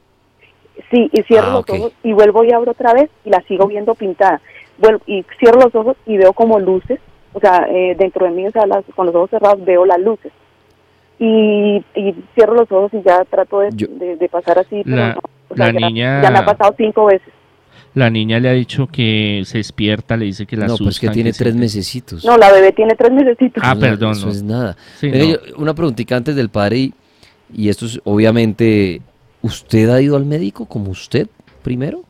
Sí, 0.90 1.08
y 1.12 1.22
cierro 1.22 1.48
Ah, 1.48 1.52
los 1.68 1.70
ojos 1.78 1.92
y 2.02 2.12
vuelvo 2.12 2.44
y 2.44 2.52
abro 2.52 2.72
otra 2.72 2.92
vez 2.94 3.10
y 3.24 3.30
la 3.30 3.40
sigo 3.42 3.66
viendo 3.66 3.94
pintada. 3.94 4.40
Vuelvo, 4.78 5.00
y 5.06 5.24
cierro 5.38 5.60
los 5.60 5.74
ojos 5.74 5.96
y 6.06 6.16
veo 6.16 6.32
como 6.32 6.58
luces, 6.58 6.98
o 7.32 7.40
sea, 7.40 7.66
eh, 7.70 7.94
dentro 7.98 8.26
de 8.26 8.32
mí, 8.32 8.46
o 8.46 8.50
sea, 8.50 8.66
las- 8.66 8.84
con 8.96 9.06
los 9.06 9.14
ojos 9.14 9.30
cerrados 9.30 9.64
veo 9.64 9.84
las 9.84 10.00
luces. 10.00 10.32
Y, 11.18 11.84
y 11.94 12.14
cierro 12.34 12.54
los 12.54 12.70
ojos 12.72 12.92
y 12.94 13.02
ya 13.02 13.24
trato 13.24 13.60
de, 13.60 13.70
Yo- 13.74 13.86
de- 13.88 14.16
de 14.16 14.28
pasar 14.28 14.58
así, 14.58 14.82
pero 14.84 14.96
La- 14.96 15.14
no. 15.14 15.20
O 15.48 15.56
sea, 15.56 15.72
la 15.72 15.80
ya, 15.80 15.86
niña- 15.88 16.22
ya 16.22 16.30
me 16.30 16.38
ha 16.38 16.44
pasado 16.44 16.74
cinco 16.76 17.06
veces. 17.06 17.28
La 17.94 18.10
niña 18.10 18.40
le 18.40 18.48
ha 18.48 18.52
dicho 18.52 18.88
que 18.88 19.42
se 19.44 19.58
despierta, 19.58 20.16
le 20.16 20.24
dice 20.24 20.46
que 20.46 20.56
la 20.56 20.66
No, 20.66 20.76
pues 20.76 20.98
que 20.98 21.08
tiene 21.10 21.32
se- 21.32 21.44
tres 21.44 21.54
mesecitos. 21.54 22.24
No, 22.24 22.36
la 22.36 22.50
bebé 22.50 22.72
tiene 22.72 22.94
tres 22.96 23.12
mesecitos. 23.12 23.62
Ah, 23.64 23.74
No, 23.74 23.80
perdón, 23.80 24.12
Eso 24.12 24.26
no. 24.26 24.32
es 24.32 24.42
nada. 24.42 24.76
Sí, 24.98 25.08
Venga, 25.10 25.24
no. 25.26 25.30
yo- 25.46 25.56
una 25.58 25.74
preguntita 25.74 26.16
antes 26.16 26.34
del 26.34 26.48
padre 26.48 26.78
y, 26.78 26.94
y 27.54 27.68
esto 27.68 27.86
es 27.86 28.00
obviamente, 28.02 29.00
¿usted 29.42 29.88
ha 29.90 30.00
ido 30.00 30.16
al 30.16 30.24
médico 30.24 30.66
como 30.66 30.90
usted 30.90 31.28
primero? 31.62 32.02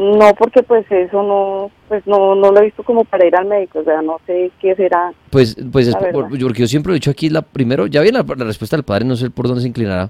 No, 0.00 0.34
porque 0.38 0.62
pues 0.62 0.86
eso 0.90 1.22
no, 1.22 1.70
pues 1.88 2.06
no, 2.06 2.34
no 2.34 2.50
lo 2.50 2.60
he 2.60 2.64
visto 2.64 2.82
como 2.82 3.04
para 3.04 3.26
ir 3.26 3.36
al 3.36 3.44
médico, 3.46 3.80
o 3.80 3.84
sea, 3.84 4.00
no 4.00 4.18
sé 4.26 4.50
qué 4.58 4.74
será. 4.74 5.12
Pues, 5.28 5.54
pues 5.70 5.88
es 5.88 5.94
por- 5.96 6.28
porque 6.30 6.60
yo 6.62 6.66
siempre 6.66 6.92
he 6.92 6.94
dicho 6.94 7.10
aquí, 7.10 7.28
la 7.28 7.42
primero, 7.42 7.86
ya 7.86 8.00
viene 8.00 8.18
la, 8.18 8.34
la 8.34 8.44
respuesta 8.46 8.76
del 8.76 8.84
padre, 8.84 9.04
no 9.04 9.14
sé 9.16 9.28
por 9.28 9.46
dónde 9.46 9.60
se 9.60 9.68
inclinará, 9.68 10.08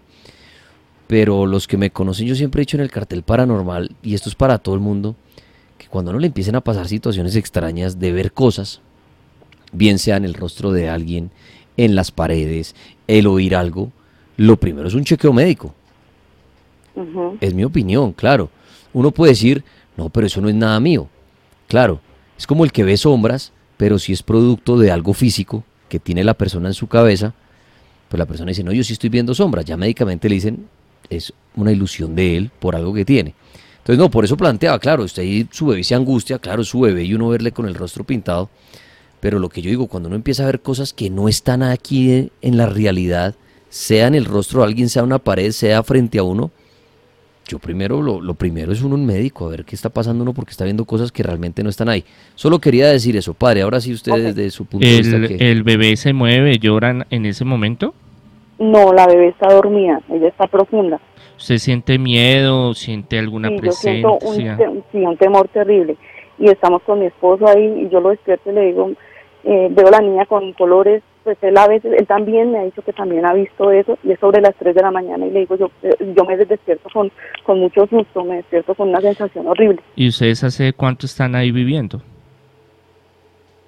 pero 1.09 1.45
los 1.45 1.67
que 1.67 1.77
me 1.77 1.91
conocen, 1.91 2.29
yo 2.29 2.37
siempre 2.37 2.61
he 2.61 2.63
dicho 2.63 2.77
en 2.77 2.83
el 2.85 2.91
cartel 2.91 3.25
paranormal, 3.25 3.91
y 4.01 4.15
esto 4.15 4.29
es 4.29 4.37
para 4.37 4.59
todo 4.59 4.77
el 4.77 4.81
mundo, 4.81 5.17
que 5.77 5.89
cuando 5.89 6.13
no 6.13 6.21
le 6.21 6.29
empiecen 6.29 6.55
a 6.55 6.61
pasar 6.61 6.87
situaciones 6.87 7.35
extrañas 7.35 7.99
de 7.99 8.13
ver 8.13 8.31
cosas, 8.33 8.81
bien 9.73 9.99
sea 9.99 10.17
en 10.19 10.25
el 10.25 10.35
rostro 10.35 10.71
de 10.71 10.89
alguien, 10.89 11.33
en 11.77 11.97
las 11.97 12.13
paredes, 12.13 12.77
el 13.09 13.27
oír 13.27 13.57
algo, 13.57 13.91
lo 14.37 14.57
primero 14.57 14.87
es 14.87 14.95
un 14.95 15.03
chequeo 15.05 15.33
médico. 15.33 15.75
Es 17.41 17.55
mi 17.55 17.65
opinión, 17.65 18.13
claro. 18.13 18.51
Uno 18.93 19.11
puede 19.11 19.33
decir, 19.33 19.65
no, 20.01 20.09
pero 20.09 20.27
eso 20.27 20.41
no 20.41 20.49
es 20.49 20.55
nada 20.55 20.81
mío. 20.81 21.09
Claro, 21.69 22.01
es 22.39 22.47
como 22.47 22.65
el 22.65 22.73
que 22.73 22.85
ve 22.85 22.97
sombras, 22.97 23.53
pero 23.77 23.99
si 23.99 24.15
es 24.15 24.23
producto 24.23 24.79
de 24.79 24.91
algo 24.91 25.13
físico 25.13 25.63
que 25.91 26.01
tiene 26.01 26.25
la 26.25 26.33
persona 26.33 26.69
en 26.69 26.75
su 26.75 26.87
cabeza, 26.87 27.35
pues 28.09 28.19
la 28.19 28.25
persona 28.25 28.49
dice, 28.49 28.65
no, 28.65 28.73
yo 28.73 28.83
sí 28.83 28.95
estoy 28.95 29.11
viendo 29.11 29.35
sombras. 29.35 29.67
Ya 29.67 29.77
médicamente 29.77 30.29
le 30.29 30.37
dicen, 30.37 30.67
es 31.11 31.35
una 31.55 31.71
ilusión 31.71 32.15
de 32.15 32.39
él 32.39 32.51
por 32.61 32.75
algo 32.75 32.95
que 32.95 33.05
tiene. 33.05 33.35
Entonces, 33.79 33.99
no, 33.99 34.11
por 34.11 34.25
eso 34.25 34.39
planteaba, 34.39 34.79
claro, 34.79 35.05
usted 35.05 35.23
ahí 35.23 35.47
su 35.51 35.67
bebé 35.67 35.85
se 35.85 35.95
angustia, 35.95 36.39
claro, 36.39 36.65
su 36.65 36.81
bebé 36.81 37.05
y 37.05 37.13
uno 37.13 37.29
verle 37.29 37.53
con 37.53 37.69
el 37.69 37.75
rostro 37.75 38.05
pintado. 38.05 38.49
Pero 39.21 39.39
lo 39.39 39.51
que 39.51 39.61
yo 39.61 39.69
digo, 39.69 39.87
cuando 39.87 40.09
uno 40.09 40.17
empieza 40.17 40.45
a 40.45 40.47
ver 40.47 40.63
cosas 40.63 40.95
que 40.95 41.11
no 41.11 41.29
están 41.29 41.63
aquí 41.63 42.31
en 42.41 42.57
la 42.57 42.67
realidad, 42.67 43.35
sea 43.69 44.07
en 44.07 44.15
el 44.15 44.25
rostro 44.25 44.61
de 44.61 44.67
alguien, 44.69 44.89
sea 44.89 45.03
una 45.03 45.19
pared, 45.19 45.51
sea 45.53 45.83
frente 45.83 46.19
a 46.19 46.23
uno, 46.23 46.51
yo 47.51 47.59
primero, 47.59 48.01
lo, 48.01 48.21
lo 48.21 48.35
primero 48.35 48.71
es 48.73 48.83
uno 48.83 48.95
un 48.95 49.05
médico, 49.05 49.47
a 49.47 49.51
ver 49.51 49.65
qué 49.65 49.75
está 49.75 49.89
pasando 49.91 50.23
uno 50.23 50.33
porque 50.33 50.53
está 50.53 50.65
viendo 50.65 50.85
cosas 50.85 51.11
que 51.11 51.23
realmente 51.25 51.65
no 51.65 51.69
están 51.69 51.89
ahí. 51.89 52.05
Solo 52.37 52.61
quería 52.61 52.87
decir 52.89 53.17
eso, 53.17 53.35
padre. 53.35 53.63
Ahora 53.63 53.81
sí 53.81 53.93
usted 53.93 54.13
Ok. 54.13 54.19
desde 54.19 54.51
su 54.51 54.67
punto 54.67 54.87
de 54.87 54.97
vista 54.99 55.17
El, 55.17 55.29
que... 55.29 55.51
el 55.51 55.63
bebé 55.65 55.97
se 55.97 56.13
mueve, 56.13 56.59
lloran 56.59 57.05
en 57.11 57.27
ese 57.27 57.45
momento. 57.45 57.93
No, 58.61 58.93
la 58.93 59.07
bebé 59.07 59.29
está 59.29 59.53
dormida, 59.53 60.01
ella 60.11 60.29
está 60.29 60.47
profunda. 60.47 61.01
¿Usted 61.37 61.59
siente 61.59 61.99
miedo? 61.99 62.75
¿Siente 62.75 63.19
alguna 63.19 63.49
Sí, 63.49 63.57
yo 63.63 63.73
siento 63.73 64.13
un, 64.13 64.19
presencia? 64.19 64.71
sí, 64.93 64.99
un 64.99 65.17
temor 65.17 65.49
terrible. 65.49 65.97
Y 66.39 66.49
estamos 66.51 66.83
con 66.83 67.01
mi 67.01 67.07
esposo 67.07 67.49
ahí 67.49 67.85
y 67.87 67.89
yo 67.89 68.01
lo 68.01 68.11
despierto 68.11 68.51
y 68.51 68.55
le 68.55 68.67
digo, 68.67 68.93
eh, 69.45 69.69
veo 69.71 69.89
a 69.89 69.91
la 69.91 70.01
niña 70.01 70.27
con 70.27 70.53
colores, 70.53 71.03
pues 71.25 71.37
él 71.43 71.57
a 71.59 71.67
veces, 71.69 71.93
él 71.99 72.07
también 72.07 72.51
me 72.53 72.59
ha 72.59 72.65
dicho 72.65 72.83
que 72.83 72.93
también 72.93 73.27
ha 73.27 73.35
visto 73.35 73.71
eso 73.71 73.99
y 74.03 74.13
es 74.13 74.19
sobre 74.21 74.41
las 74.41 74.55
3 74.57 74.75
de 74.75 74.83
la 74.83 74.91
mañana 74.91 75.27
y 75.27 75.31
le 75.31 75.41
digo, 75.41 75.57
yo, 75.57 75.71
eh, 75.83 75.95
yo 76.17 76.25
me 76.25 76.37
despierto 76.37 76.89
con, 76.93 77.11
con 77.45 77.61
mucho 77.61 77.87
susto, 77.87 78.25
me 78.25 78.37
despierto 78.37 78.75
con 78.75 78.89
una 78.89 79.01
sensación 79.01 79.47
horrible. 79.47 79.81
¿Y 79.97 80.09
ustedes 80.09 80.43
hace 80.45 80.73
cuánto 80.73 81.07
están 81.07 81.35
ahí 81.35 81.51
viviendo? 81.51 82.01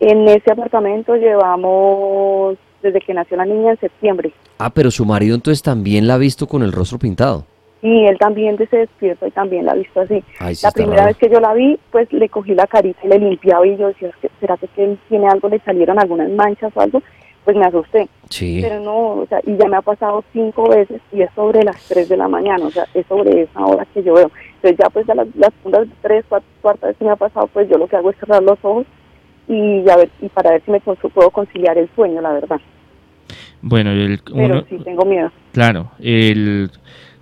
En 0.00 0.26
ese 0.28 0.50
apartamento 0.50 1.14
llevamos 1.14 2.56
desde 2.82 3.00
que 3.00 3.14
nació 3.14 3.36
la 3.36 3.44
niña 3.44 3.72
en 3.72 3.78
septiembre. 3.78 4.32
Ah, 4.58 4.70
pero 4.70 4.90
su 4.90 5.04
marido 5.04 5.34
entonces 5.36 5.62
también 5.62 6.06
la 6.08 6.14
ha 6.14 6.18
visto 6.18 6.46
con 6.46 6.62
el 6.62 6.72
rostro 6.72 6.98
pintado. 6.98 7.44
Y 7.82 8.06
él 8.06 8.16
también 8.18 8.56
se 8.70 8.76
despierta 8.76 9.26
y 9.26 9.30
también 9.32 9.66
la 9.66 9.72
ha 9.72 9.74
visto 9.76 10.00
así. 10.00 10.22
Ay, 10.38 10.54
sí 10.54 10.64
la 10.66 10.70
primera 10.70 10.96
raro. 10.98 11.08
vez 11.08 11.16
que 11.16 11.28
yo 11.28 11.40
la 11.40 11.52
vi, 11.52 11.78
pues 11.90 12.12
le 12.12 12.28
cogí 12.28 12.54
la 12.54 12.66
carita 12.66 13.00
y 13.04 13.08
le 13.08 13.18
limpiaba 13.18 13.66
y 13.66 13.76
yo 13.76 13.88
decía, 13.88 14.08
"¿Es 14.08 14.16
que- 14.16 14.30
¿será 14.40 14.56
que, 14.56 14.68
que 14.68 14.84
él 14.84 14.98
tiene 15.08 15.26
algo? 15.28 15.48
¿Le 15.48 15.58
salieron 15.60 15.98
algunas 15.98 16.30
manchas 16.30 16.72
o 16.76 16.80
algo? 16.80 17.02
Pues 17.44 17.56
me 17.56 17.64
asusté. 17.64 18.08
Sí. 18.28 18.60
Pero 18.62 18.80
no, 18.80 19.22
o 19.22 19.26
sea, 19.28 19.40
y 19.44 19.56
ya 19.56 19.68
me 19.68 19.76
ha 19.76 19.82
pasado 19.82 20.24
cinco 20.32 20.68
veces 20.68 21.00
y 21.12 21.22
es 21.22 21.30
sobre 21.34 21.62
las 21.64 21.82
3 21.88 22.08
de 22.08 22.16
la 22.16 22.28
mañana, 22.28 22.66
o 22.66 22.70
sea, 22.70 22.86
es 22.94 23.04
sobre 23.06 23.42
esa 23.42 23.64
hora 23.64 23.84
que 23.92 24.02
yo 24.02 24.14
veo. 24.14 24.30
Entonces 24.56 24.78
ya 24.78 24.90
pues 24.90 25.08
a 25.10 25.14
las, 25.14 25.26
las 25.34 25.52
tres, 26.02 26.24
cuatro, 26.28 26.48
cuarta 26.60 26.86
vez 26.86 26.96
que 26.96 27.04
me 27.04 27.10
ha 27.10 27.16
pasado, 27.16 27.48
pues 27.48 27.68
yo 27.68 27.78
lo 27.78 27.88
que 27.88 27.96
hago 27.96 28.10
es 28.10 28.16
cerrar 28.18 28.42
los 28.42 28.58
ojos 28.62 28.86
y 29.48 29.82
ya 29.82 29.96
ver, 29.96 30.08
y 30.20 30.28
para 30.28 30.52
ver 30.52 30.62
si 30.64 30.70
me 30.70 30.80
puedo 30.80 31.30
conciliar 31.30 31.76
el 31.76 31.90
sueño, 31.96 32.20
la 32.20 32.32
verdad. 32.32 32.60
Bueno, 33.60 33.90
el, 33.90 34.20
Pero 34.24 34.44
uno, 34.44 34.64
sí 34.68 34.78
tengo 34.84 35.04
miedo. 35.04 35.30
claro, 35.52 35.90
el, 36.00 36.70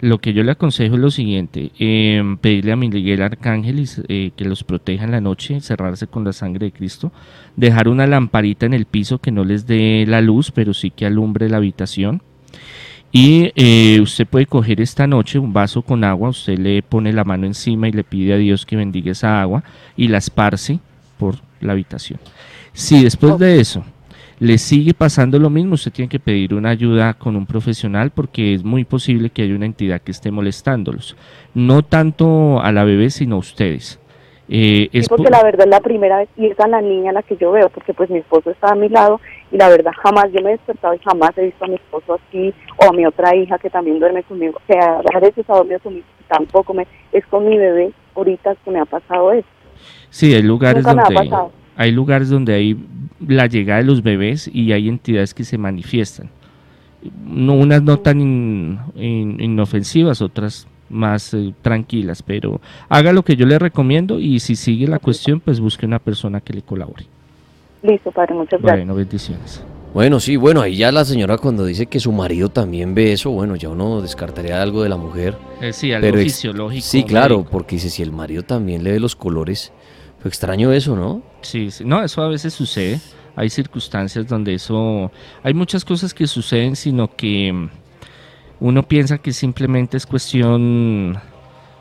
lo 0.01 0.19
que 0.19 0.33
yo 0.33 0.43
le 0.43 0.53
aconsejo 0.53 0.95
es 0.95 1.01
lo 1.01 1.11
siguiente, 1.11 1.73
em, 1.79 2.39
pedirle 2.39 2.73
a 2.73 2.77
Miguel 2.77 3.23
Arcángel 3.23 3.87
eh, 4.09 4.31
que 4.35 4.45
los 4.45 4.65
proteja 4.65 5.05
en 5.05 5.11
la 5.11 5.21
noche, 5.21 5.61
cerrarse 5.61 6.07
con 6.07 6.25
la 6.25 6.33
sangre 6.33 6.67
de 6.67 6.73
Cristo, 6.73 7.13
dejar 7.57 7.89
una 7.89 8.07
lamparita 8.07 8.67
en 8.67 8.75
el 8.75 8.87
piso 8.87 9.19
que 9.19 9.31
no 9.31 9.45
les 9.45 9.67
dé 9.67 10.05
la 10.07 10.21
luz, 10.21 10.51
pero 10.51 10.75
sí 10.75 10.91
que 10.91 11.07
alumbre 11.07 11.49
la 11.49 11.59
habitación. 11.59 12.23
Y 13.13 13.51
eh, 13.57 14.01
usted 14.01 14.27
puede 14.27 14.47
coger 14.47 14.81
esta 14.81 15.07
noche 15.07 15.39
un 15.39 15.53
vaso 15.53 15.83
con 15.83 16.05
agua, 16.05 16.29
usted 16.31 16.59
le 16.59 16.83
pone 16.83 17.13
la 17.13 17.25
mano 17.25 17.45
encima 17.45 17.89
y 17.89 17.93
le 17.93 18.05
pide 18.05 18.33
a 18.35 18.37
Dios 18.37 18.65
que 18.65 18.77
bendiga 18.77 19.13
esa 19.13 19.43
agua 19.43 19.65
y 19.97 20.09
la 20.09 20.19
esparce 20.19 20.79
por 21.19 21.37
la 21.61 21.73
habitación. 21.73 22.21
Si 22.73 23.03
después 23.03 23.37
de 23.39 23.61
eso 23.61 23.85
le 24.41 24.59
sigue 24.59 24.95
pasando 24.95 25.39
lo 25.39 25.51
mismo, 25.51 25.75
usted 25.75 25.93
tiene 25.93 26.09
que 26.09 26.19
pedir 26.19 26.55
una 26.55 26.71
ayuda 26.71 27.15
con 27.15 27.37
un 27.37 27.47
profesional 27.47 28.11
porque 28.11 28.55
es 28.55 28.65
muy 28.65 28.85
posible 28.85 29.31
que 29.31 29.43
haya 29.43 29.55
una 29.55 29.67
entidad 29.67 30.01
que 30.01 30.11
esté 30.11 30.31
molestándolos. 30.31 31.15
No 31.55 31.83
tanto 31.83 32.61
a 32.61 32.73
la 32.73 32.85
bebé, 32.85 33.11
sino 33.11 33.37
a 33.37 33.39
ustedes. 33.39 34.01
Eh, 34.49 34.89
Sí, 34.91 34.99
es 34.99 35.09
porque 35.09 35.25
po- 35.25 35.31
la 35.31 35.45
verdad 35.45 35.67
es 35.67 35.71
la 35.71 35.81
primera 35.81 36.17
vez 36.19 36.29
y 36.37 36.47
es 36.47 36.57
la 36.59 36.81
niña 36.81 37.13
la 37.13 37.23
que 37.23 37.37
yo 37.37 37.53
veo, 37.53 37.69
porque 37.69 37.95
pues 37.95 38.11
mi 38.11 38.19
esposo 38.19 38.51
está 38.51 38.73
a 38.73 38.75
mi 38.75 38.89
lado 38.89 39.21
y 39.53 39.57
la 39.57 39.69
verdad 39.69 39.93
jamás 40.03 40.27
yo 40.33 40.41
me 40.43 40.49
he 40.49 40.57
despertado 40.57 40.95
y 40.95 40.99
jamás 40.99 41.31
he 41.37 41.45
visto 41.45 41.65
a 41.65 41.69
mi 41.69 41.75
esposo 41.75 42.15
así 42.15 42.53
o 42.79 42.89
a 42.89 42.93
mi 42.93 43.07
otra 43.07 43.37
hija 43.37 43.59
que 43.59 43.71
también 43.71 44.01
duerme 44.01 44.23
conmigo, 44.25 44.59
que 44.67 44.77
a 44.77 45.21
veces 45.21 45.45
ha 45.49 45.55
dormido 45.55 45.79
conmigo, 45.81 46.07
tampoco 46.29 46.75
me, 46.75 46.87
es 47.13 47.25
con 47.27 47.47
mi 47.49 47.57
bebé 47.59 47.93
ahorita 48.17 48.57
que 48.65 48.71
me 48.73 48.81
ha 48.81 48.87
pasado 48.87 49.33
eso. 49.33 49.47
Sí, 50.09 50.35
hay 50.35 50.43
lugares 50.43 50.83
Nunca 50.85 50.95
me 50.95 51.01
ha 51.03 51.05
donde 51.05 51.31
pasado. 51.31 51.53
Hay 51.81 51.93
lugares 51.93 52.29
donde 52.29 52.53
hay 52.53 52.77
la 53.27 53.47
llegada 53.47 53.81
de 53.81 53.87
los 53.87 54.03
bebés 54.03 54.51
y 54.53 54.73
hay 54.73 54.87
entidades 54.87 55.33
que 55.33 55.45
se 55.45 55.57
manifiestan. 55.57 56.29
No, 57.27 57.55
unas 57.55 57.83
no 57.83 57.99
tan 57.99 58.21
in- 58.21 58.79
in- 58.97 59.41
inofensivas, 59.41 60.21
otras 60.21 60.67
más 60.91 61.33
eh, 61.33 61.55
tranquilas, 61.63 62.23
pero 62.23 62.61
haga 62.91 63.15
lo 63.15 63.23
que 63.23 63.35
yo 63.35 63.47
le 63.47 63.59
recomiendo 63.59 64.21
y 64.21 64.41
si 64.41 64.57
sigue 64.57 64.87
la 64.87 64.99
cuestión, 64.99 65.41
pues 65.41 65.59
busque 65.59 65.87
una 65.87 65.99
persona 65.99 66.43
que 66.43 66.53
le 66.53 66.61
colabore. 66.61 67.07
Listo, 67.83 68.11
padre, 68.13 68.35
muchas 68.35 68.61
gracias. 68.61 68.77
Bueno, 68.87 68.95
bendiciones. 68.95 69.65
Bueno, 69.95 70.21
sí, 70.21 70.37
bueno, 70.37 70.61
ahí 70.61 70.77
ya 70.77 70.93
la 70.93 71.05
señora 71.07 71.39
cuando 71.39 71.65
dice 71.65 71.87
que 71.87 71.99
su 71.99 72.13
marido 72.13 72.51
también 72.51 72.95
ve 72.95 73.13
eso, 73.13 73.31
bueno, 73.31 73.57
ya 73.57 73.71
uno 73.71 74.03
descartaría 74.03 74.61
algo 74.61 74.83
de 74.83 74.91
la 74.91 74.99
mujer. 74.99 75.35
Eh, 75.63 75.73
sí, 75.73 75.93
algo 75.93 76.07
Pero 76.09 76.19
fisiológico. 76.23 76.85
Sí, 76.87 77.05
claro, 77.05 77.37
médico. 77.39 77.51
porque 77.53 77.77
dice, 77.77 77.89
si 77.89 78.03
el 78.03 78.13
marido 78.13 78.43
también 78.43 78.85
le 78.85 78.93
ve 78.93 79.01
los 79.01 79.17
colores, 79.17 79.73
fue 80.21 80.29
extraño 80.29 80.73
eso, 80.73 80.95
¿no? 80.97 81.23
Sí, 81.43 81.71
sí, 81.71 81.85
no, 81.85 82.03
eso 82.03 82.23
a 82.23 82.29
veces 82.29 82.53
sucede. 82.55 83.01
Hay 83.37 83.49
circunstancias 83.49 84.27
donde 84.27 84.55
eso, 84.55 85.11
hay 85.43 85.55
muchas 85.55 85.85
cosas 85.85 86.13
que 86.13 86.27
suceden, 86.27 86.77
sino 86.77 87.15
que 87.15 87.53
mm, 87.53 87.69
uno 88.61 88.87
piensa 88.87 89.19
que 89.19 89.33
simplemente 89.33 89.97
es 89.97 90.05
cuestión 90.05 91.19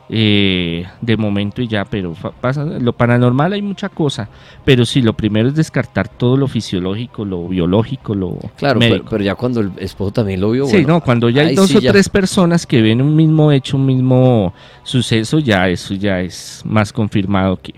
eh, 0.08 0.86
de 1.02 1.16
momento 1.16 1.60
y 1.60 1.68
ya, 1.68 1.84
pero 1.84 2.14
pasa, 2.40 2.64
lo 2.64 2.92
paranormal 2.94 3.52
hay 3.52 3.62
mucha 3.62 3.88
cosa, 3.90 4.28
pero 4.64 4.84
sí, 4.86 5.02
lo 5.02 5.12
primero 5.12 5.48
es 5.48 5.54
descartar 5.54 6.08
todo 6.08 6.36
lo 6.36 6.48
fisiológico, 6.48 7.24
lo 7.24 7.46
biológico, 7.46 8.14
lo 8.14 8.38
Claro, 8.56 8.80
pero, 8.80 8.92
médico. 8.92 9.06
pero 9.10 9.22
ya 9.24 9.34
cuando 9.34 9.60
el 9.60 9.72
esposo 9.78 10.12
también 10.12 10.40
lo 10.40 10.50
vio, 10.52 10.64
Sí, 10.66 10.72
bueno, 10.78 10.88
no, 10.94 11.00
cuando 11.02 11.28
ya 11.28 11.42
hay 11.42 11.54
dos 11.54 11.68
sí 11.68 11.76
o 11.76 11.80
ya. 11.80 11.92
tres 11.92 12.08
personas 12.08 12.66
que 12.66 12.80
ven 12.80 13.02
un 13.02 13.14
mismo 13.14 13.52
hecho, 13.52 13.76
un 13.76 13.86
mismo 13.86 14.54
suceso, 14.82 15.38
ya 15.40 15.68
eso 15.68 15.94
ya 15.94 16.20
es 16.20 16.62
más 16.64 16.92
confirmado 16.92 17.56
que... 17.60 17.74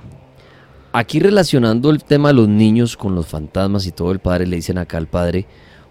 Aquí 0.93 1.21
relacionando 1.21 1.91
el 1.91 2.05
tema 2.05 2.29
de 2.29 2.35
los 2.35 2.49
niños 2.49 2.97
con 2.97 3.15
los 3.15 3.27
fantasmas 3.27 3.87
y 3.87 3.93
todo, 3.93 4.13
el 4.13 4.19
padre 4.19 4.47
le 4.47 4.57
dicen 4.57 4.79
acá 4.79 4.99
al 4.99 5.07
padre, 5.07 5.47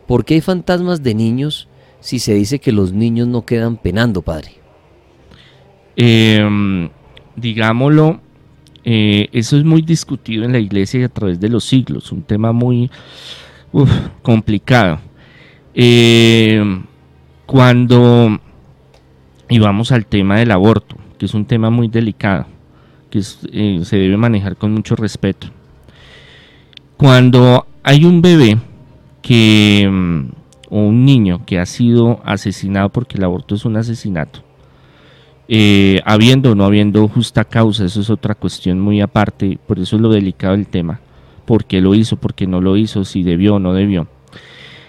¿por 0.08 0.26
qué 0.26 0.36
hay 0.36 0.42
fantasmas 0.42 1.02
de 1.02 1.16
niños 1.16 1.68
si 2.00 2.20
se 2.20 2.34
dice 2.34 2.60
que 2.60 2.72
los 2.72 2.94
niños 2.94 3.28
no 3.28 3.46
quedan 3.46 3.78
penando, 3.78 4.22
padre? 4.22 4.62
eh, 5.96 6.90
digámoslo, 7.36 8.20
eh, 8.84 9.30
eso 9.32 9.58
es 9.58 9.64
muy 9.64 9.82
discutido 9.82 10.44
en 10.44 10.52
la 10.52 10.60
iglesia 10.60 11.02
y 11.02 11.04
a 11.04 11.10
través 11.10 11.40
de 11.40 11.50
los 11.50 11.64
siglos, 11.64 12.12
un 12.12 12.24
tema 12.24 12.52
muy 12.52 12.90
complicado. 14.22 15.00
Eh, 15.74 16.82
cuando, 17.46 18.40
y 19.50 19.60
vamos 19.60 19.92
al 19.92 20.06
tema 20.06 20.40
del 20.40 20.52
aborto, 20.52 20.96
que 21.18 21.26
es 21.26 21.34
un 21.34 21.46
tema 21.46 21.70
muy 21.70 21.88
delicado, 21.88 22.48
que 23.12 23.22
eh, 23.52 23.82
se 23.84 23.98
debe 23.98 24.18
manejar 24.18 24.56
con 24.56 24.74
mucho 24.74 24.96
respeto. 24.96 25.48
Cuando 26.98 27.68
hay 27.84 28.06
un 28.06 28.22
bebé 28.22 28.58
que, 29.22 29.88
mm, 29.92 30.26
o 30.70 30.80
un 30.80 31.06
niño 31.06 31.46
que 31.46 31.60
ha 31.60 31.66
sido 31.68 32.22
asesinado 32.24 32.90
porque 32.90 33.18
el 33.18 33.24
aborto 33.24 33.54
es 33.54 33.66
un 33.66 33.78
asesinato, 33.78 34.40
eh, 35.48 36.00
habiendo 36.06 36.52
o 36.52 36.56
no 36.56 36.64
habiendo 36.64 37.08
justa 37.08 37.44
causa, 37.44 37.86
eso 37.86 38.02
es 38.02 38.10
otra 38.10 38.36
cuestión 38.36 38.80
muy 38.80 39.02
aparte, 39.02 39.60
por 39.68 39.80
eso 39.80 39.98
es 39.98 40.02
lo 40.02 40.10
delicado 40.10 40.54
del 40.54 40.68
tema, 40.68 41.02
por 41.46 41.66
qué 41.66 41.82
lo 41.82 41.94
hizo, 41.94 42.16
por 42.16 42.34
qué 42.34 42.48
no 42.48 42.62
lo 42.62 42.78
hizo, 42.78 43.04
si 43.04 43.22
debió 43.22 43.56
o 43.56 43.60
no 43.60 43.74
debió. 43.74 44.08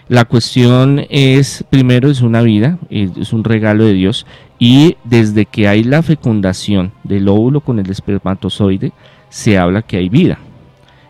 La 0.09 0.24
cuestión 0.24 1.07
es, 1.09 1.64
primero 1.70 2.11
es 2.11 2.20
una 2.22 2.42
vida, 2.42 2.78
es 2.90 3.32
un 3.32 3.44
regalo 3.44 3.84
de 3.84 3.94
Dios, 3.94 4.26
y 4.59 4.96
desde 5.05 5.46
que 5.46 5.68
hay 5.68 5.84
la 5.84 6.03
fecundación 6.03 6.92
del 7.05 7.28
óvulo 7.28 7.61
con 7.61 7.78
el 7.78 7.90
espermatozoide, 7.90 8.92
se 9.28 9.59
habla 9.59 9.82
que 9.82 9.96
hay 9.96 10.09
vida. 10.09 10.38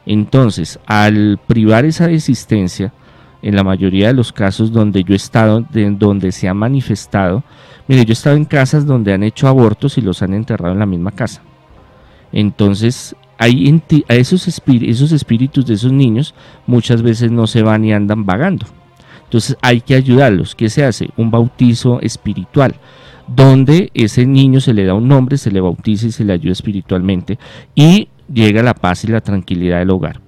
Entonces, 0.06 0.78
al 0.86 1.38
privar 1.46 1.84
esa 1.84 2.10
existencia, 2.10 2.92
en 3.40 3.56
la 3.56 3.64
mayoría 3.64 4.08
de 4.08 4.12
los 4.14 4.32
casos 4.32 4.72
donde 4.72 5.02
yo 5.02 5.14
he 5.14 5.16
estado, 5.16 5.62
de- 5.72 5.90
donde 5.90 6.30
se 6.30 6.48
ha 6.48 6.54
manifestado, 6.54 7.42
mire, 7.88 8.04
yo 8.04 8.10
he 8.10 8.12
estado 8.12 8.36
en 8.36 8.44
casas 8.44 8.86
donde 8.86 9.12
han 9.12 9.24
hecho 9.24 9.48
abortos 9.48 9.98
y 9.98 10.00
los 10.00 10.22
han 10.22 10.34
enterrado 10.34 10.72
en 10.74 10.78
la 10.78 10.86
misma 10.86 11.10
casa. 11.10 11.42
Entonces, 12.32 13.16
hay 13.38 13.82
a 14.08 14.14
esos, 14.14 14.46
esos 14.46 15.12
espíritus 15.12 15.66
de 15.66 15.74
esos 15.74 15.92
niños 15.92 16.34
muchas 16.66 17.02
veces 17.02 17.32
no 17.32 17.48
se 17.48 17.62
van 17.62 17.84
y 17.84 17.92
andan 17.92 18.24
vagando. 18.24 18.66
Entonces 19.32 19.56
hay 19.62 19.80
que 19.80 19.94
ayudarlos. 19.94 20.54
¿Qué 20.54 20.68
se 20.68 20.84
hace? 20.84 21.08
Un 21.16 21.30
bautizo 21.30 22.02
espiritual, 22.02 22.74
donde 23.26 23.90
ese 23.94 24.26
niño 24.26 24.60
se 24.60 24.74
le 24.74 24.84
da 24.84 24.92
un 24.92 25.08
nombre, 25.08 25.38
se 25.38 25.50
le 25.50 25.58
bautiza 25.62 26.06
y 26.06 26.12
se 26.12 26.26
le 26.26 26.34
ayuda 26.34 26.52
espiritualmente 26.52 27.38
y 27.74 28.08
llega 28.30 28.62
la 28.62 28.74
paz 28.74 29.04
y 29.04 29.06
la 29.06 29.22
tranquilidad 29.22 29.78
del 29.78 29.88
hogar. 29.88 30.20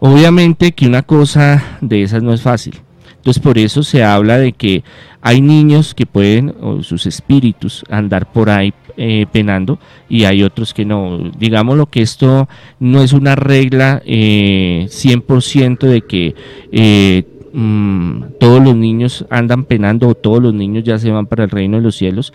Obviamente 0.00 0.72
que 0.72 0.88
una 0.88 1.02
cosa 1.02 1.78
de 1.80 2.02
esas 2.02 2.24
no 2.24 2.34
es 2.34 2.42
fácil. 2.42 2.74
Entonces 3.14 3.40
por 3.40 3.56
eso 3.56 3.84
se 3.84 4.02
habla 4.02 4.36
de 4.36 4.52
que 4.52 4.82
hay 5.22 5.40
niños 5.40 5.94
que 5.94 6.04
pueden, 6.04 6.56
o 6.60 6.82
sus 6.82 7.06
espíritus, 7.06 7.84
andar 7.88 8.32
por 8.32 8.50
ahí 8.50 8.74
eh, 8.96 9.26
penando 9.30 9.78
y 10.08 10.24
hay 10.24 10.42
otros 10.42 10.74
que 10.74 10.84
no. 10.84 11.30
Digámoslo 11.38 11.86
que 11.86 12.02
esto 12.02 12.48
no 12.80 13.00
es 13.00 13.12
una 13.12 13.36
regla 13.36 14.02
eh, 14.04 14.86
100% 14.88 15.78
de 15.86 16.00
que 16.02 16.34
eh, 16.72 17.24
mm, 17.54 18.34
todos 18.38 18.62
los 18.62 18.76
niños 18.76 19.24
andan 19.30 19.64
penando 19.64 20.08
o 20.08 20.14
todos 20.14 20.42
los 20.42 20.52
niños 20.52 20.84
ya 20.84 20.98
se 20.98 21.10
van 21.10 21.26
para 21.26 21.44
el 21.44 21.50
reino 21.50 21.78
de 21.78 21.82
los 21.82 21.96
cielos. 21.96 22.32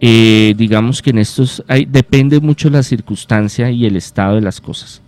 Eh, 0.00 0.54
digamos 0.56 1.02
que 1.02 1.10
en 1.10 1.18
estos 1.18 1.64
hay, 1.66 1.84
depende 1.84 2.38
mucho 2.40 2.70
la 2.70 2.82
circunstancia 2.82 3.70
y 3.70 3.86
el 3.86 3.96
estado 3.96 4.36
de 4.36 4.42
las 4.42 4.60
cosas. 4.60 5.02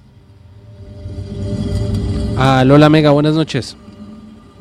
Ah, 2.36 2.64
Lola 2.64 2.88
Mega, 2.88 3.10
buenas 3.10 3.34
noches. 3.34 3.76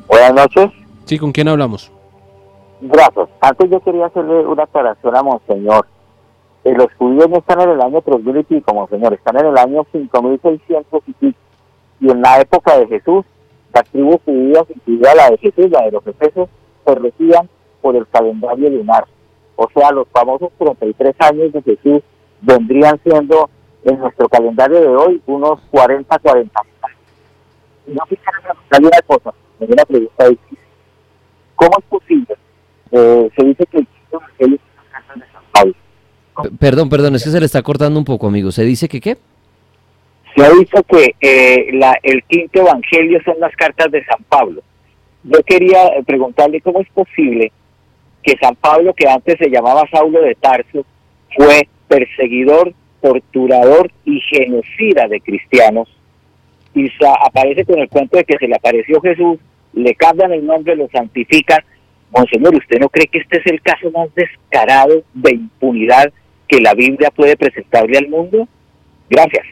Buenas 0.08 0.34
noches. 0.34 0.72
Sí, 1.06 1.18
¿con 1.18 1.32
quién 1.32 1.48
hablamos? 1.48 1.92
Gracias. 2.82 3.30
Antes 3.42 3.70
yo 3.70 3.80
quería 3.80 4.08
hacerle 4.08 4.46
una 4.46 4.64
aclaración 4.64 5.16
a 5.16 5.24
Monseñor. 5.24 5.88
Eh, 6.64 6.74
los 6.76 6.94
judíos 6.98 7.30
no 7.30 7.38
están 7.38 7.62
en 7.62 7.70
el 7.70 7.82
año 7.82 8.02
3000 8.02 8.38
y 8.38 8.44
pico, 8.44 8.74
Monseñor, 8.74 9.14
están 9.14 9.38
en 9.40 9.48
el 9.48 9.58
año 9.58 9.86
5600 9.92 11.04
y 11.08 11.14
pico. 11.14 11.40
Y 12.02 12.12
en 12.12 12.22
la 12.22 12.40
época 12.40 12.78
de 12.78 12.88
Jesús, 12.88 13.26
las 13.74 13.86
tribus 13.90 14.18
judías, 14.26 14.64
incluida 14.74 15.16
la 15.16 15.30
de 15.32 15.38
Jesús, 15.38 15.70
la 15.70 15.86
de 15.86 15.92
los 15.92 16.06
efesios, 16.06 16.50
se 16.86 16.96
regían 16.96 17.50
por 17.82 17.96
el 17.96 18.08
calendario 18.08 18.70
lunar. 18.70 19.06
O 19.56 19.68
sea, 19.74 19.92
los 19.92 20.08
famosos 20.10 20.50
33 20.58 21.16
años 21.20 21.54
de 21.54 21.62
Jesús 21.62 22.02
vendrían 22.42 23.00
siendo 23.04 23.50
en 23.84 24.00
nuestro 24.00 24.28
calendario 24.30 24.80
de 24.80 24.88
hoy 24.88 25.22
unos 25.26 25.60
40, 25.72 26.20
40 26.20 26.62
años. 26.82 26.98
Yo 27.88 28.02
quisiera 28.08 28.32
preguntarle 28.42 28.88
una 28.88 29.02
cosa, 29.02 29.34
una 29.60 29.86
pregunta 29.86 30.30
difícil. 30.30 30.58
¿Cómo 31.56 31.72
es 31.78 31.86
posible? 31.86 32.38
Eh, 32.92 33.30
se 33.36 33.46
dice 33.46 33.66
que 33.66 33.78
el 33.80 33.88
quinto 33.88 34.18
evangelio 34.18 34.56
es 34.56 35.20
de 35.20 35.26
San 35.32 35.44
Pablo. 35.52 35.76
Perdón, 36.58 36.90
perdón, 36.90 37.16
es 37.16 37.24
que 37.24 37.30
se 37.30 37.40
le 37.40 37.46
está 37.46 37.62
cortando 37.62 38.00
un 38.00 38.06
poco, 38.06 38.28
amigo. 38.28 38.52
¿Se 38.52 38.64
dice 38.64 38.88
que 38.88 39.02
qué? 39.02 39.18
Se 40.36 40.46
ha 40.46 40.50
dicho 40.52 40.84
que 40.84 41.16
eh, 41.20 41.70
la, 41.74 41.98
el 42.04 42.24
quinto 42.24 42.62
evangelio 42.62 43.20
son 43.24 43.40
las 43.40 43.56
cartas 43.56 43.92
de 43.92 44.04
San 44.06 44.24
Pablo. 44.24 44.62
Yo 45.24 45.44
quería 45.44 45.80
preguntarle 46.06 46.62
cómo 46.62 46.80
es 46.80 46.90
posible 46.90 47.52
que 48.24 48.38
San 48.42 48.56
Pablo, 48.56 48.94
que 48.94 49.08
antes 49.08 49.38
se 49.38 49.50
llamaba 49.50 49.88
Saulo 49.92 50.22
de 50.22 50.36
Tarso, 50.36 50.86
fue 51.36 51.68
perseguidor, 51.88 52.74
torturador 53.02 53.92
y 54.06 54.20
genocida 54.22 55.08
de 55.08 55.22
cristianos. 55.22 55.90
Y 56.74 56.90
aparece 57.02 57.66
con 57.66 57.80
el 57.80 57.90
cuento 57.90 58.18
de 58.18 58.24
que 58.24 58.38
se 58.38 58.48
le 58.48 58.56
apareció 58.56 59.02
Jesús, 59.02 59.40
le 59.74 59.96
cambian 59.96 60.32
el 60.32 60.46
nombre, 60.46 60.76
lo 60.76 60.88
santifican. 60.90 61.64
Monseñor, 62.12 62.56
¿usted 62.56 62.80
no 62.80 62.90
cree 62.90 63.08
que 63.08 63.20
este 63.20 63.38
es 63.38 63.46
el 63.48 63.62
caso 63.62 63.92
más 63.92 64.14
descarado 64.16 65.04
de 65.14 65.32
impunidad 65.32 66.12
que 66.48 66.60
la 66.60 66.74
Biblia 66.74 67.12
puede 67.12 67.36
presentarle 67.36 67.98
al 67.98 68.08
mundo? 68.08 68.48
Gracias. 69.10 69.46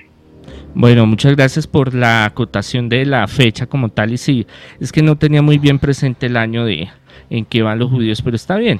Bueno, 0.73 1.05
muchas 1.05 1.35
gracias 1.35 1.67
por 1.67 1.93
la 1.93 2.25
acotación 2.25 2.89
de 2.89 3.05
la 3.05 3.27
fecha 3.27 3.65
como 3.65 3.89
tal. 3.89 4.13
Y 4.13 4.17
sí, 4.17 4.47
es 4.79 4.91
que 4.91 5.01
no 5.01 5.17
tenía 5.17 5.41
muy 5.41 5.57
bien 5.57 5.79
presente 5.79 6.27
el 6.27 6.37
año 6.37 6.65
de 6.65 6.89
en 7.29 7.45
que 7.45 7.61
van 7.61 7.79
los 7.79 7.89
judíos, 7.89 8.21
pero 8.21 8.35
está 8.35 8.57
bien. 8.57 8.79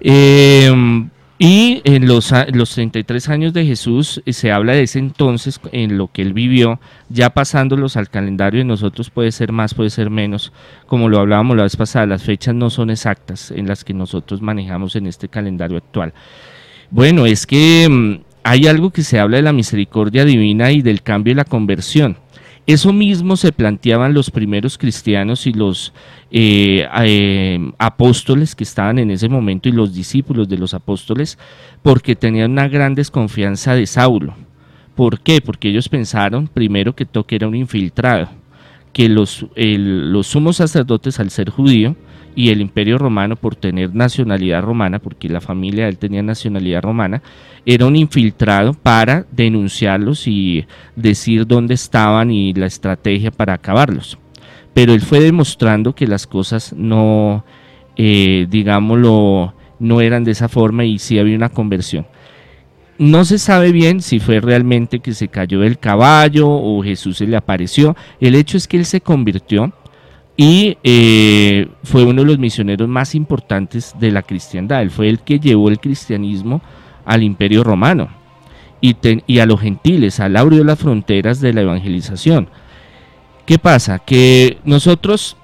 Eh, 0.00 0.70
y 1.38 1.82
en 1.84 2.06
los, 2.06 2.32
los 2.52 2.74
33 2.74 3.28
años 3.28 3.52
de 3.52 3.66
Jesús 3.66 4.22
eh, 4.24 4.32
se 4.32 4.52
habla 4.52 4.74
de 4.74 4.84
ese 4.84 5.00
entonces, 5.00 5.60
en 5.72 5.98
lo 5.98 6.06
que 6.12 6.22
él 6.22 6.32
vivió, 6.32 6.80
ya 7.08 7.30
pasándolos 7.30 7.96
al 7.96 8.08
calendario 8.08 8.58
de 8.60 8.64
nosotros 8.64 9.10
puede 9.10 9.32
ser 9.32 9.50
más, 9.50 9.74
puede 9.74 9.90
ser 9.90 10.10
menos, 10.10 10.52
como 10.86 11.08
lo 11.08 11.18
hablábamos 11.18 11.56
la 11.56 11.64
vez 11.64 11.76
pasada, 11.76 12.06
las 12.06 12.22
fechas 12.22 12.54
no 12.54 12.70
son 12.70 12.90
exactas 12.90 13.50
en 13.50 13.66
las 13.66 13.84
que 13.84 13.92
nosotros 13.94 14.42
manejamos 14.42 14.94
en 14.94 15.06
este 15.06 15.28
calendario 15.28 15.76
actual. 15.76 16.14
Bueno, 16.90 17.26
es 17.26 17.46
que 17.46 17.88
mm, 17.90 18.33
hay 18.44 18.66
algo 18.66 18.90
que 18.90 19.02
se 19.02 19.18
habla 19.18 19.38
de 19.38 19.42
la 19.42 19.52
misericordia 19.52 20.24
divina 20.24 20.70
y 20.70 20.82
del 20.82 21.02
cambio 21.02 21.32
y 21.32 21.34
la 21.34 21.44
conversión. 21.44 22.18
Eso 22.66 22.92
mismo 22.92 23.36
se 23.36 23.52
planteaban 23.52 24.14
los 24.14 24.30
primeros 24.30 24.78
cristianos 24.78 25.46
y 25.46 25.52
los 25.52 25.92
eh, 26.30 26.86
eh, 27.02 27.58
apóstoles 27.78 28.54
que 28.54 28.64
estaban 28.64 28.98
en 28.98 29.10
ese 29.10 29.28
momento 29.28 29.68
y 29.68 29.72
los 29.72 29.92
discípulos 29.92 30.48
de 30.48 30.58
los 30.58 30.72
apóstoles 30.72 31.38
porque 31.82 32.16
tenían 32.16 32.52
una 32.52 32.68
gran 32.68 32.94
desconfianza 32.94 33.74
de 33.74 33.86
Saulo. 33.86 34.34
¿Por 34.94 35.20
qué? 35.20 35.40
Porque 35.40 35.68
ellos 35.68 35.88
pensaron 35.88 36.46
primero 36.46 36.94
que 36.94 37.04
Toque 37.04 37.36
era 37.36 37.48
un 37.48 37.54
infiltrado, 37.54 38.28
que 38.92 39.08
los, 39.08 39.46
los 39.56 40.26
sumos 40.26 40.56
sacerdotes 40.56 41.18
al 41.18 41.30
ser 41.30 41.50
judío 41.50 41.96
y 42.34 42.50
el 42.50 42.60
imperio 42.60 42.98
romano 42.98 43.36
por 43.36 43.56
tener 43.56 43.94
nacionalidad 43.94 44.62
romana, 44.62 44.98
porque 44.98 45.28
la 45.28 45.40
familia 45.40 45.84
de 45.84 45.90
él 45.90 45.98
tenía 45.98 46.22
nacionalidad 46.22 46.82
romana, 46.82 47.22
era 47.66 47.86
un 47.86 47.96
infiltrado 47.96 48.74
para 48.74 49.26
denunciarlos 49.30 50.26
y 50.26 50.66
decir 50.96 51.46
dónde 51.46 51.74
estaban 51.74 52.30
y 52.30 52.52
la 52.54 52.66
estrategia 52.66 53.30
para 53.30 53.54
acabarlos. 53.54 54.18
Pero 54.74 54.92
él 54.92 55.00
fue 55.00 55.20
demostrando 55.20 55.94
que 55.94 56.06
las 56.06 56.26
cosas 56.26 56.72
no, 56.76 57.44
eh, 57.96 58.46
digámoslo, 58.50 59.54
no 59.78 60.00
eran 60.00 60.24
de 60.24 60.32
esa 60.32 60.48
forma 60.48 60.84
y 60.84 60.98
sí 60.98 61.18
había 61.18 61.36
una 61.36 61.48
conversión. 61.48 62.06
No 62.98 63.24
se 63.24 63.38
sabe 63.38 63.72
bien 63.72 64.00
si 64.02 64.20
fue 64.20 64.40
realmente 64.40 65.00
que 65.00 65.14
se 65.14 65.28
cayó 65.28 65.60
del 65.60 65.78
caballo 65.78 66.48
o 66.48 66.82
Jesús 66.82 67.18
se 67.18 67.26
le 67.26 67.36
apareció. 67.36 67.96
El 68.20 68.34
hecho 68.36 68.56
es 68.56 68.68
que 68.68 68.76
él 68.76 68.84
se 68.84 69.00
convirtió 69.00 69.72
y 70.36 70.78
eh, 70.82 71.68
fue 71.84 72.04
uno 72.04 72.22
de 72.22 72.28
los 72.28 72.38
misioneros 72.38 72.88
más 72.88 73.14
importantes 73.14 73.94
de 73.98 74.10
la 74.10 74.22
cristiandad. 74.22 74.82
Él 74.82 74.90
fue 74.90 75.08
el 75.08 75.20
que 75.20 75.38
llevó 75.38 75.68
el 75.68 75.78
cristianismo 75.78 76.60
al 77.04 77.22
imperio 77.22 77.62
romano 77.62 78.08
y, 78.80 78.96
y 79.26 79.38
a 79.38 79.46
los 79.46 79.60
gentiles, 79.60 80.18
al 80.20 80.36
abrió 80.36 80.64
las 80.64 80.78
fronteras 80.78 81.40
de 81.40 81.52
la 81.52 81.60
evangelización. 81.60 82.48
¿Qué 83.46 83.58
pasa? 83.58 83.98
Que 83.98 84.58
nosotros 84.64 85.36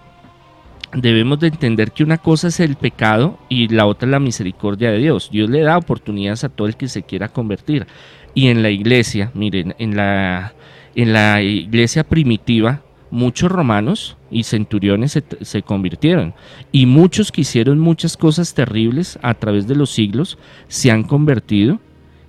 debemos 0.93 1.39
de 1.39 1.49
entender 1.49 1.93
que 1.93 2.03
una 2.03 2.19
cosa 2.19 2.49
es 2.49 2.59
el 2.59 2.77
pecado 2.77 3.39
y 3.49 3.69
la 3.69 3.87
otra 3.87 4.07
es 4.07 4.11
la 4.11 4.19
misericordia 4.21 4.91
de 4.91 4.99
Dios. 4.99 5.31
Dios 5.31 5.49
le 5.51 5.61
da 5.61 5.79
oportunidades 5.79 6.43
a 6.45 6.49
todo 6.49 6.67
el 6.67 6.77
que 6.77 6.89
se 6.89 7.03
quiera 7.03 7.29
convertir. 7.29 7.87
Y 8.35 8.49
en 8.49 8.63
la 8.63 8.71
iglesia, 8.71 9.31
miren, 9.35 9.75
en 9.79 9.97
la, 9.97 10.55
en 10.95 11.13
la 11.13 11.43
iglesia 11.43 12.05
primitiva, 12.05 12.83
muchos 13.11 13.51
romanos 13.51 14.17
y 14.31 14.45
centuriones 14.45 15.19
se, 15.41 15.63
convirtieron 15.63 16.35
y 16.73 16.87
muchos 16.87 17.33
que 17.33 17.41
hicieron 17.43 17.79
muchas 17.79 18.17
cosas 18.17 18.55
terribles 18.55 19.19
a 19.23 19.35
través 19.35 19.67
de 19.67 19.75
los 19.75 19.91
siglos 19.91 20.39
se 20.69 20.91
han 20.91 21.03
convertido 21.03 21.81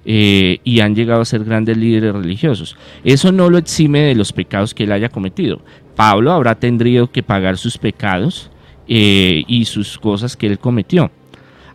eh, 0.04 0.60
y 0.64 0.80
han 0.80 0.96
llegado 0.96 1.22
a 1.22 1.26
ser 1.26 1.44
grandes 1.44 1.78
líderes 1.78 2.14
religiosos. 2.14 2.76
Eso 3.04 3.32
no 3.32 3.50
lo 3.50 3.60
exime 3.60 4.02
de 4.02 4.16
los 4.16 4.34
pecados 4.34 4.74
que 4.74 4.86
él 4.86 4.92
haya 4.92 5.10
cometido. 5.10 5.62
Pablo 5.96 6.32
habrá 6.32 6.56
tendrido 6.56 7.12
que 7.12 7.22
pagar 7.22 7.58
sus 7.58 7.78
pecados 7.78 8.50
eh, 8.88 9.44
y 9.48 9.66
sus 9.66 10.00
cosas 10.00 10.36
que 10.36 10.48
él 10.48 10.58
cometió. 10.58 11.12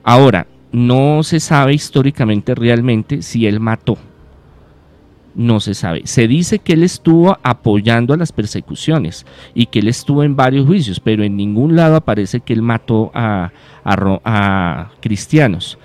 Ahora, 0.02 0.48
no 0.72 1.22
se 1.22 1.38
sabe 1.38 1.74
históricamente 1.74 2.54
realmente 2.54 3.22
si 3.22 3.46
él 3.46 3.60
mató 3.60 3.96
no 5.36 5.60
se 5.60 5.74
sabe. 5.74 6.02
Se 6.04 6.26
dice 6.26 6.58
que 6.58 6.72
él 6.72 6.82
estuvo 6.82 7.38
apoyando 7.42 8.14
a 8.14 8.16
las 8.16 8.32
persecuciones 8.32 9.26
y 9.54 9.66
que 9.66 9.80
él 9.80 9.88
estuvo 9.88 10.24
en 10.24 10.34
varios 10.34 10.66
juicios, 10.66 10.98
pero 10.98 11.22
en 11.22 11.36
ningún 11.36 11.76
lado 11.76 11.94
aparece 11.96 12.40
que 12.40 12.54
él 12.54 12.62
mató 12.62 13.10
a, 13.14 13.52
a, 13.84 14.90
cristianos. 15.00 15.78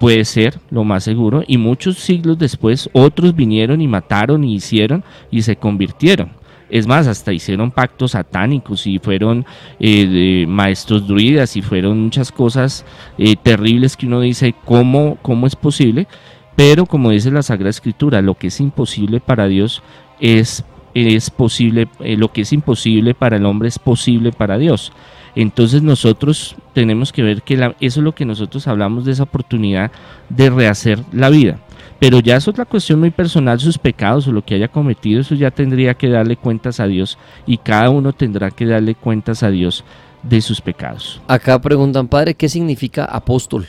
Puede 0.00 0.24
ser, 0.24 0.58
lo 0.70 0.84
más 0.84 1.04
seguro, 1.04 1.42
y 1.46 1.58
muchos 1.58 1.98
siglos 1.98 2.38
después 2.38 2.90
otros 2.92 3.34
vinieron 3.34 3.80
y 3.80 3.88
mataron 3.88 4.44
y 4.44 4.54
hicieron 4.54 5.04
y 5.30 5.42
se 5.42 5.56
convirtieron. 5.56 6.30
Es 6.68 6.86
más, 6.86 7.06
hasta 7.06 7.32
hicieron 7.32 7.70
pactos 7.70 8.12
satánicos 8.12 8.86
y 8.86 8.98
fueron 8.98 9.46
eh, 9.78 10.46
maestros 10.48 11.06
druidas 11.06 11.56
y 11.56 11.62
fueron 11.62 12.00
muchas 12.00 12.32
cosas 12.32 12.84
eh, 13.18 13.36
terribles 13.36 13.96
que 13.96 14.06
uno 14.06 14.20
dice, 14.20 14.54
¿cómo, 14.64 15.16
¿cómo 15.22 15.46
es 15.46 15.54
posible? 15.54 16.08
Pero 16.56 16.86
como 16.86 17.10
dice 17.10 17.30
la 17.30 17.42
Sagrada 17.42 17.70
Escritura, 17.70 18.22
lo 18.22 18.34
que 18.34 18.48
es 18.48 18.60
imposible 18.60 19.20
para 19.20 19.46
Dios 19.46 19.82
es, 20.18 20.64
es 20.94 21.30
posible, 21.30 21.88
eh, 22.00 22.16
lo 22.16 22.32
que 22.32 22.40
es 22.40 22.52
imposible 22.52 23.14
para 23.14 23.36
el 23.36 23.44
hombre 23.44 23.68
es 23.68 23.78
posible 23.78 24.32
para 24.32 24.56
Dios. 24.56 24.92
Entonces 25.34 25.82
nosotros 25.82 26.56
tenemos 26.72 27.12
que 27.12 27.22
ver 27.22 27.42
que 27.42 27.54
eso 27.54 28.00
es 28.00 28.04
lo 28.04 28.14
que 28.14 28.24
nosotros 28.24 28.66
hablamos 28.66 29.04
de 29.04 29.12
esa 29.12 29.24
oportunidad 29.24 29.92
de 30.30 30.48
rehacer 30.48 30.98
la 31.12 31.28
vida. 31.28 31.58
Pero 31.98 32.20
ya 32.20 32.36
es 32.36 32.48
otra 32.48 32.64
cuestión 32.64 33.00
muy 33.00 33.10
personal, 33.10 33.60
sus 33.60 33.76
pecados 33.76 34.26
o 34.26 34.32
lo 34.32 34.42
que 34.42 34.54
haya 34.54 34.68
cometido, 34.68 35.20
eso 35.20 35.34
ya 35.34 35.50
tendría 35.50 35.94
que 35.94 36.08
darle 36.08 36.36
cuentas 36.36 36.80
a 36.80 36.86
Dios 36.86 37.18
y 37.46 37.58
cada 37.58 37.90
uno 37.90 38.14
tendrá 38.14 38.50
que 38.50 38.64
darle 38.64 38.94
cuentas 38.94 39.42
a 39.42 39.50
Dios 39.50 39.84
de 40.22 40.40
sus 40.40 40.62
pecados. 40.62 41.20
Acá 41.28 41.60
preguntan, 41.60 42.08
padre, 42.08 42.34
¿qué 42.34 42.48
significa 42.48 43.04
apóstol? 43.04 43.66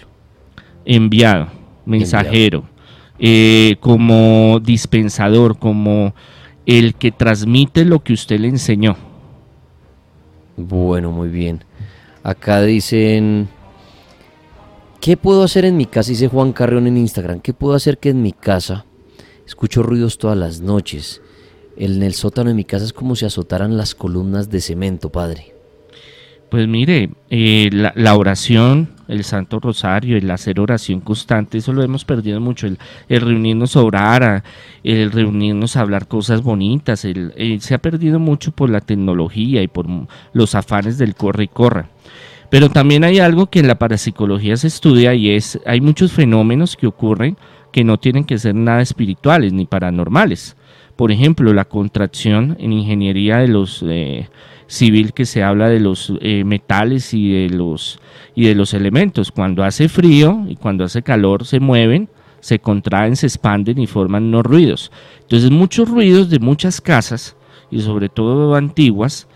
Enviado, 0.85 1.47
mensajero. 1.85 2.63
Eh, 3.19 3.77
como 3.79 4.59
dispensador, 4.59 5.57
como 5.57 6.13
el 6.65 6.93
que 6.95 7.11
transmite 7.11 7.85
lo 7.85 8.03
que 8.03 8.13
usted 8.13 8.39
le 8.39 8.49
enseñó. 8.49 8.95
Bueno, 10.55 11.11
muy 11.11 11.29
bien. 11.29 11.63
Acá 12.23 12.61
dicen, 12.61 13.47
¿qué 14.99 15.17
puedo 15.17 15.43
hacer 15.43 15.65
en 15.65 15.77
mi 15.77 15.85
casa? 15.85 16.11
Dice 16.11 16.27
Juan 16.27 16.53
Carrión 16.53 16.87
en 16.87 16.97
Instagram, 16.97 17.39
¿qué 17.39 17.53
puedo 17.53 17.73
hacer 17.73 17.97
que 17.97 18.09
en 18.09 18.21
mi 18.21 18.33
casa 18.33 18.85
escucho 19.45 19.81
ruidos 19.81 20.17
todas 20.17 20.37
las 20.37 20.59
noches? 20.59 21.21
En 21.77 22.03
el 22.03 22.13
sótano 22.13 22.49
de 22.49 22.55
mi 22.55 22.65
casa 22.65 22.85
es 22.85 22.93
como 22.93 23.15
si 23.15 23.25
azotaran 23.25 23.77
las 23.77 23.95
columnas 23.95 24.49
de 24.49 24.61
cemento, 24.61 25.11
padre. 25.11 25.56
Pues 26.49 26.65
mire, 26.65 27.09
eh, 27.29 27.69
la, 27.71 28.15
oración, 28.15 28.89
el 29.09 29.25
Santo 29.25 29.59
Rosario, 29.59 30.15
el 30.15 30.31
hacer 30.31 30.61
oración 30.61 31.01
constante, 31.01 31.57
eso 31.57 31.73
lo 31.73 31.83
hemos 31.83 32.05
perdido 32.05 32.39
mucho, 32.39 32.67
el, 32.67 32.77
reunirnos 33.09 33.75
a 33.75 33.81
orar, 33.81 34.43
el 34.81 35.11
reunirnos 35.11 35.75
a 35.75 35.81
hablar 35.81 36.07
cosas 36.07 36.41
bonitas, 36.41 37.03
el, 37.03 37.33
eh, 37.35 37.57
se 37.59 37.73
ha 37.73 37.79
perdido 37.79 38.19
mucho 38.19 38.53
por 38.53 38.69
la 38.69 38.79
tecnología 38.79 39.61
y 39.61 39.67
por 39.67 39.87
los 40.31 40.55
afanes 40.55 40.97
del 40.97 41.15
corre 41.15 41.45
y 41.45 41.47
corra. 41.49 41.89
Pero 42.49 42.69
también 42.69 43.03
hay 43.03 43.19
algo 43.19 43.47
que 43.47 43.59
en 43.59 43.67
la 43.67 43.77
parapsicología 43.77 44.55
se 44.55 44.67
estudia 44.67 45.13
y 45.13 45.31
es, 45.31 45.59
hay 45.65 45.81
muchos 45.81 46.13
fenómenos 46.13 46.77
que 46.77 46.87
ocurren 46.87 47.35
que 47.73 47.83
no 47.83 47.99
tienen 47.99 48.23
que 48.23 48.37
ser 48.37 48.55
nada 48.55 48.81
espirituales 48.81 49.51
ni 49.51 49.65
paranormales. 49.65 50.55
Por 50.97 51.13
ejemplo, 51.13 51.53
la 51.53 51.65
contracción 51.65 52.57
en 52.59 52.73
ingeniería 52.73 53.37
de 53.37 53.47
los... 53.47 53.83
Eh, 53.87 54.27
civil 54.67 55.13
que 55.13 55.25
se 55.25 55.43
habla 55.43 55.69
de 55.69 55.79
los 55.79 56.13
eh, 56.21 56.43
metales 56.43 57.13
y 57.13 57.31
de 57.31 57.49
los, 57.49 57.99
y 58.35 58.45
de 58.45 58.55
los 58.55 58.73
elementos. 58.73 59.31
Cuando 59.31 59.63
hace 59.63 59.89
frío 59.89 60.45
y 60.47 60.55
cuando 60.55 60.83
hace 60.83 61.01
calor 61.01 61.45
se 61.45 61.59
mueven, 61.59 62.09
se 62.39 62.59
contraen, 62.59 63.15
se 63.15 63.27
expanden 63.27 63.79
y 63.79 63.87
forman 63.87 64.25
unos 64.25 64.45
ruidos. 64.45 64.91
Entonces 65.21 65.49
muchos 65.49 65.89
ruidos 65.89 66.29
de 66.29 66.39
muchas 66.39 66.81
casas 66.81 67.35
y 67.71 67.81
sobre 67.81 68.09
todo 68.09 68.55
antiguas 68.55 69.27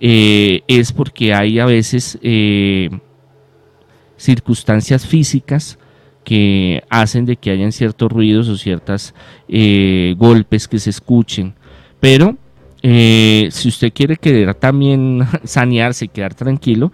eh, 0.00 0.62
es 0.68 0.92
porque 0.92 1.34
hay 1.34 1.58
a 1.58 1.66
veces 1.66 2.18
eh, 2.22 2.90
circunstancias 4.16 5.06
físicas 5.06 5.78
que 6.26 6.82
hacen 6.90 7.24
de 7.24 7.36
que 7.36 7.52
hayan 7.52 7.70
ciertos 7.70 8.10
ruidos 8.10 8.48
o 8.48 8.56
ciertos 8.56 9.14
golpes 10.18 10.66
que 10.66 10.80
se 10.80 10.90
escuchen. 10.90 11.54
Pero 12.00 12.36
eh, 12.82 13.48
si 13.50 13.68
usted 13.68 13.92
quiere 13.92 14.16
querer 14.16 14.54
también 14.54 15.20
sanearse 15.44 16.04
y 16.04 16.08
quedar 16.08 16.34
tranquilo, 16.34 16.92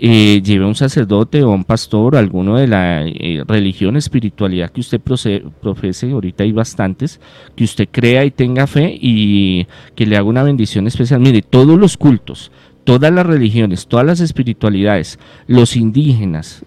eh, 0.00 0.40
lleve 0.44 0.64
a 0.64 0.68
un 0.68 0.74
sacerdote 0.74 1.42
o 1.42 1.50
un 1.50 1.64
pastor 1.64 2.14
o 2.14 2.18
alguno 2.18 2.56
de 2.56 2.68
la 2.68 3.06
eh, 3.06 3.42
religión, 3.46 3.96
espiritualidad 3.96 4.70
que 4.70 4.80
usted 4.80 5.00
profese, 5.00 6.10
ahorita 6.10 6.44
hay 6.44 6.50
bastantes, 6.50 7.20
que 7.54 7.64
usted 7.64 7.88
crea 7.90 8.24
y 8.24 8.30
tenga 8.30 8.66
fe 8.66 8.96
y 9.00 9.66
que 9.94 10.06
le 10.06 10.16
haga 10.16 10.28
una 10.28 10.42
bendición 10.42 10.86
especial. 10.86 11.20
Mire, 11.20 11.42
todos 11.42 11.78
los 11.78 11.96
cultos, 11.96 12.52
todas 12.84 13.12
las 13.12 13.26
religiones, 13.26 13.86
todas 13.86 14.06
las 14.06 14.20
espiritualidades, 14.20 15.18
los 15.46 15.76
indígenas, 15.76 16.64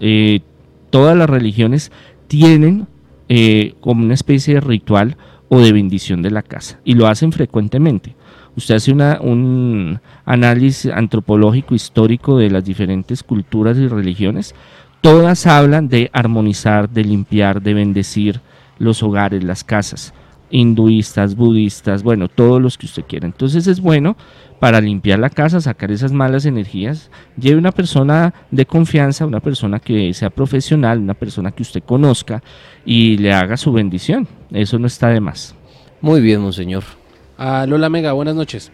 todas 0.91 1.17
las 1.17 1.29
religiones 1.29 1.91
tienen 2.27 2.87
como 3.79 4.03
una 4.03 4.13
especie 4.13 4.55
de 4.55 4.59
ritual 4.59 5.17
o 5.47 5.59
de 5.59 5.71
bendición 5.71 6.21
de 6.21 6.31
la 6.31 6.43
casa 6.43 6.79
y 6.83 6.95
lo 6.95 7.07
hacen 7.07 7.31
frecuentemente 7.31 8.15
usted 8.55 8.75
hace 8.75 8.91
un 8.91 9.99
análisis 10.25 10.91
antropológico 10.91 11.75
histórico 11.75 12.37
de 12.37 12.49
las 12.49 12.63
diferentes 12.63 13.23
culturas 13.23 13.77
y 13.77 13.87
religiones, 13.87 14.55
todas 15.01 15.47
hablan 15.47 15.87
de 15.87 16.09
armonizar, 16.13 16.89
de 16.89 17.03
limpiar, 17.03 17.61
de 17.61 17.73
bendecir 17.73 18.41
los 18.77 19.03
hogares, 19.03 19.43
las 19.43 19.63
casas. 19.63 20.13
Hinduistas, 20.51 21.35
budistas, 21.35 22.03
bueno, 22.03 22.27
todos 22.27 22.61
los 22.61 22.77
que 22.77 22.85
usted 22.85 23.03
quiera. 23.07 23.25
Entonces 23.25 23.67
es 23.67 23.79
bueno 23.81 24.15
para 24.59 24.79
limpiar 24.79 25.17
la 25.19 25.29
casa, 25.29 25.59
sacar 25.61 25.91
esas 25.91 26.11
malas 26.11 26.45
energías. 26.45 27.09
Lleve 27.37 27.57
una 27.57 27.71
persona 27.71 28.33
de 28.51 28.65
confianza, 28.65 29.25
una 29.25 29.39
persona 29.39 29.79
que 29.79 30.13
sea 30.13 30.29
profesional, 30.29 30.99
una 30.99 31.13
persona 31.15 31.51
que 31.51 31.63
usted 31.63 31.81
conozca 31.83 32.43
y 32.85 33.17
le 33.17 33.33
haga 33.33 33.57
su 33.57 33.71
bendición. 33.71 34.27
Eso 34.51 34.77
no 34.77 34.87
está 34.87 35.07
de 35.09 35.19
más. 35.19 35.55
Muy 36.01 36.21
bien, 36.21 36.41
monseñor. 36.41 36.83
Lola 37.67 37.89
Mega, 37.89 38.11
buenas 38.13 38.35
noches. 38.35 38.71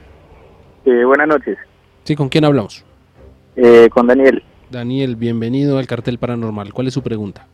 Eh, 0.86 1.04
buenas 1.06 1.28
noches, 1.28 1.58
Sí, 2.04 2.16
¿con 2.16 2.30
quién 2.30 2.46
hablamos? 2.46 2.84
eh, 3.58 3.90
con 3.92 4.08
Daniel. 4.08 4.44
Daniel, 4.70 5.16
bienvenido 5.16 5.78
al 5.80 5.88
cartel 5.88 6.18
paranormal. 6.18 6.74
¿Cuál 6.74 6.88
es 6.88 6.94
su 6.94 7.02
pregunta? 7.02 7.48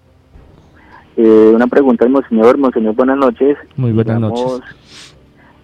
Eh, 1.16 1.52
una 1.54 1.68
pregunta 1.68 2.06
al 2.06 2.12
Monseñor. 2.12 2.58
Monseñor, 2.58 2.96
buenas 2.96 3.18
noches. 3.18 3.58
Muy 3.76 3.92
buenas 3.92 4.18
Digamos, 4.18 4.42
noches. 4.60 5.16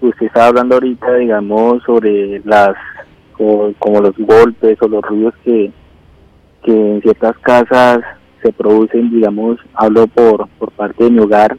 Usted 0.02 0.28
estaba 0.28 0.47
hablando 0.47 0.76
ahorita, 0.76 1.16
digamos, 1.16 1.84
sobre 1.84 2.39
las, 2.45 2.76
co- 3.34 3.74
como, 3.80 4.02
los 4.02 4.16
golpes 4.18 4.78
o 4.82 4.88
los 4.88 5.02
ruidos 5.04 5.34
que, 5.43 5.72
que 6.64 6.72
en 6.95 7.02
ciertas 7.02 7.38
casas 7.39 8.00
se 8.41 8.54
producen, 8.54 9.10
digamos, 9.12 9.58
hablo 9.74 10.08
por, 10.08 10.47
por 10.60 10.72
parte 10.72 11.04
de 11.06 11.10
mi 11.12 11.20
hogar. 11.20 11.58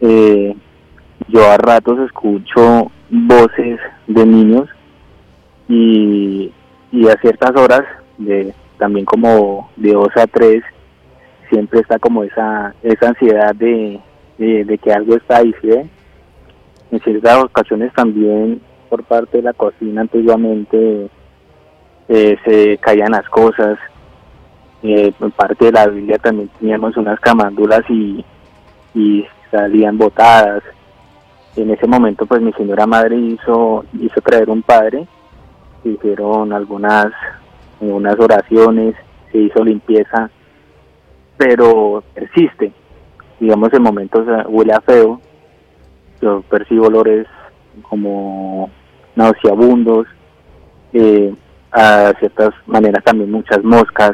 Eh, 0.00 0.54
yo 1.28 1.50
a 1.50 1.56
ratos 1.56 1.98
escucho 2.00 2.90
voces 3.08 3.78
de 4.06 4.26
niños 4.26 4.68
y, 5.68 6.52
y 6.92 7.08
a 7.08 7.16
ciertas 7.20 7.56
horas, 7.56 7.82
de 8.18 8.52
también 8.78 9.06
como 9.06 9.70
de 9.76 9.92
2 9.92 10.08
a 10.16 10.26
3, 10.26 10.62
siempre 11.48 11.80
está 11.80 11.98
como 11.98 12.22
esa, 12.24 12.74
esa 12.82 13.08
ansiedad 13.08 13.54
de, 13.54 14.00
de, 14.38 14.78
que 14.78 14.92
algo 14.92 15.16
está 15.16 15.38
ahí, 15.38 15.54
¿sí 15.60 15.68
ve? 15.68 15.86
En 16.90 17.00
ciertas 17.00 17.44
ocasiones 17.44 17.92
también 17.94 18.60
por 18.88 19.02
parte 19.04 19.38
de 19.38 19.42
la 19.42 19.52
cocina 19.52 20.02
antiguamente 20.02 21.08
eh, 22.08 22.36
se 22.44 22.78
caían 22.78 23.12
las 23.12 23.28
cosas. 23.28 23.78
Eh, 24.82 25.12
por 25.18 25.32
parte 25.32 25.66
de 25.66 25.72
la 25.72 25.86
Biblia 25.88 26.18
también 26.18 26.48
teníamos 26.60 26.96
unas 26.96 27.18
camándulas 27.20 27.82
y, 27.88 28.24
y 28.94 29.26
salían 29.50 29.98
botadas. 29.98 30.62
En 31.56 31.70
ese 31.70 31.86
momento 31.86 32.26
pues 32.26 32.40
mi 32.40 32.52
señora 32.52 32.86
madre 32.86 33.16
hizo, 33.16 33.84
hizo 34.00 34.20
traer 34.20 34.48
un 34.50 34.62
padre, 34.62 35.06
se 35.82 35.88
hicieron 35.88 36.52
algunas, 36.52 37.12
unas 37.80 38.18
oraciones, 38.20 38.94
se 39.32 39.38
hizo 39.38 39.64
limpieza, 39.64 40.30
pero 41.36 42.02
persiste. 42.14 42.72
Digamos 43.38 43.72
en 43.72 43.82
momentos 43.82 44.26
huele 44.48 44.72
a 44.72 44.80
feo, 44.80 45.20
yo 46.22 46.42
percibo 46.42 46.86
olores 46.86 47.26
como 47.82 48.70
nauseabundos, 49.14 50.06
eh, 50.92 51.34
a 51.72 52.12
ciertas 52.18 52.50
maneras 52.66 53.04
también 53.04 53.30
muchas 53.30 53.62
moscas. 53.62 54.12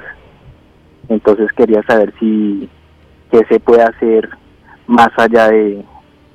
Entonces 1.08 1.52
quería 1.52 1.82
saber 1.84 2.12
si 2.18 2.68
qué 3.30 3.44
se 3.48 3.60
puede 3.60 3.82
hacer 3.82 4.28
más 4.86 5.10
allá 5.16 5.48
de, 5.48 5.84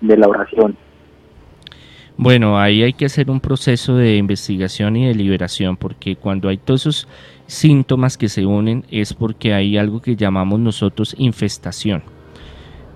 de 0.01 0.17
la 0.17 0.27
oración. 0.27 0.77
Bueno, 2.17 2.59
ahí 2.59 2.81
hay 2.81 2.93
que 2.93 3.05
hacer 3.05 3.29
un 3.29 3.39
proceso 3.39 3.95
de 3.95 4.17
investigación 4.17 4.95
y 4.95 5.05
de 5.05 5.13
liberación, 5.13 5.77
porque 5.77 6.15
cuando 6.15 6.49
hay 6.49 6.57
todos 6.57 6.81
esos 6.81 7.07
síntomas 7.45 8.17
que 8.17 8.27
se 8.27 8.45
unen 8.45 8.85
es 8.89 9.13
porque 9.13 9.53
hay 9.53 9.77
algo 9.77 10.01
que 10.01 10.15
llamamos 10.15 10.59
nosotros 10.59 11.15
infestación. 11.19 12.01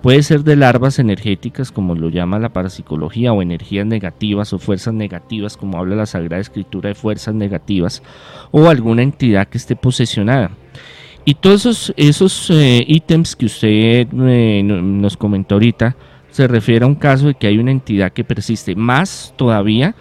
Puede 0.02 0.24
ser 0.24 0.42
de 0.42 0.56
larvas 0.56 0.98
energéticas, 0.98 1.70
como 1.70 1.94
lo 1.94 2.08
llama 2.08 2.40
la 2.40 2.52
parapsicología, 2.52 3.32
o 3.32 3.40
energías 3.40 3.86
negativas 3.86 4.52
o 4.52 4.58
fuerzas 4.58 4.92
negativas, 4.92 5.56
como 5.56 5.78
habla 5.78 5.94
la 5.94 6.06
Sagrada 6.06 6.40
Escritura 6.40 6.88
de 6.88 6.96
fuerzas 6.96 7.36
negativas, 7.36 8.02
o 8.50 8.68
alguna 8.68 9.02
entidad 9.02 9.46
que 9.46 9.58
esté 9.58 9.76
posesionada. 9.76 10.50
Y 11.24 11.34
todos 11.34 11.60
esos, 11.66 11.94
esos 11.96 12.50
eh, 12.50 12.84
ítems 12.88 13.36
que 13.36 13.46
usted 13.46 14.08
eh, 14.12 14.62
no- 14.64 14.82
nos 14.82 15.16
comentó 15.16 15.54
ahorita, 15.54 15.94
se 16.32 16.48
refiere 16.48 16.84
a 16.84 16.88
un 16.88 16.94
caso 16.96 17.28
de 17.28 17.34
que 17.34 17.46
hay 17.46 17.58
una 17.58 17.70
entidad 17.70 18.12
que 18.12 18.24
persiste. 18.24 18.74
Más 18.74 19.32
todavía, 19.36 19.94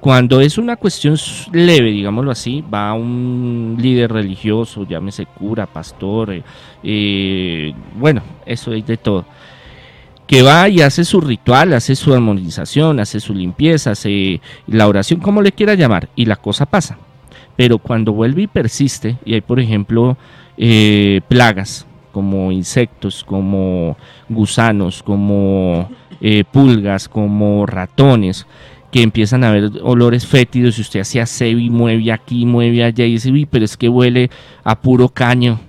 cuando 0.00 0.40
es 0.40 0.58
una 0.58 0.76
cuestión 0.76 1.16
leve, 1.52 1.90
digámoslo 1.90 2.30
así, 2.30 2.62
va 2.62 2.92
un 2.92 3.76
líder 3.80 4.12
religioso, 4.12 4.86
llámese 4.86 5.26
cura, 5.26 5.66
pastor, 5.66 6.32
eh, 6.32 6.42
eh, 6.84 7.74
bueno, 7.96 8.22
eso 8.46 8.72
es 8.72 8.86
de 8.86 8.98
todo. 8.98 9.24
Que 10.26 10.42
va 10.42 10.68
y 10.68 10.82
hace 10.82 11.06
su 11.06 11.22
ritual, 11.22 11.72
hace 11.72 11.96
su 11.96 12.12
armonización, 12.12 13.00
hace 13.00 13.18
su 13.18 13.34
limpieza, 13.34 13.92
hace 13.92 14.42
la 14.66 14.86
oración, 14.86 15.20
como 15.20 15.40
le 15.40 15.52
quiera 15.52 15.74
llamar, 15.74 16.10
y 16.14 16.26
la 16.26 16.36
cosa 16.36 16.66
pasa. 16.66 16.98
Pero 17.56 17.78
cuando 17.78 18.12
vuelve 18.12 18.42
y 18.42 18.46
persiste, 18.46 19.16
y 19.24 19.34
hay 19.34 19.40
por 19.40 19.58
ejemplo 19.58 20.18
eh, 20.58 21.22
plagas, 21.28 21.86
como 22.18 22.50
insectos, 22.50 23.22
como 23.22 23.96
gusanos, 24.28 25.04
como 25.04 25.88
eh, 26.20 26.42
pulgas, 26.50 27.08
como 27.08 27.64
ratones, 27.64 28.44
que 28.90 29.02
empiezan 29.02 29.44
a 29.44 29.52
ver 29.52 29.70
olores 29.84 30.26
fétidos 30.26 30.78
y 30.78 30.80
usted 30.80 30.98
hace 30.98 31.20
aseo 31.20 31.60
y 31.60 31.70
mueve 31.70 32.10
aquí, 32.10 32.44
mueve 32.44 32.82
allá 32.82 33.04
y 33.04 33.12
dice, 33.12 33.30
uy, 33.30 33.46
pero 33.46 33.64
es 33.64 33.76
que 33.76 33.88
huele 33.88 34.32
a 34.64 34.80
puro 34.80 35.08
caño, 35.10 35.60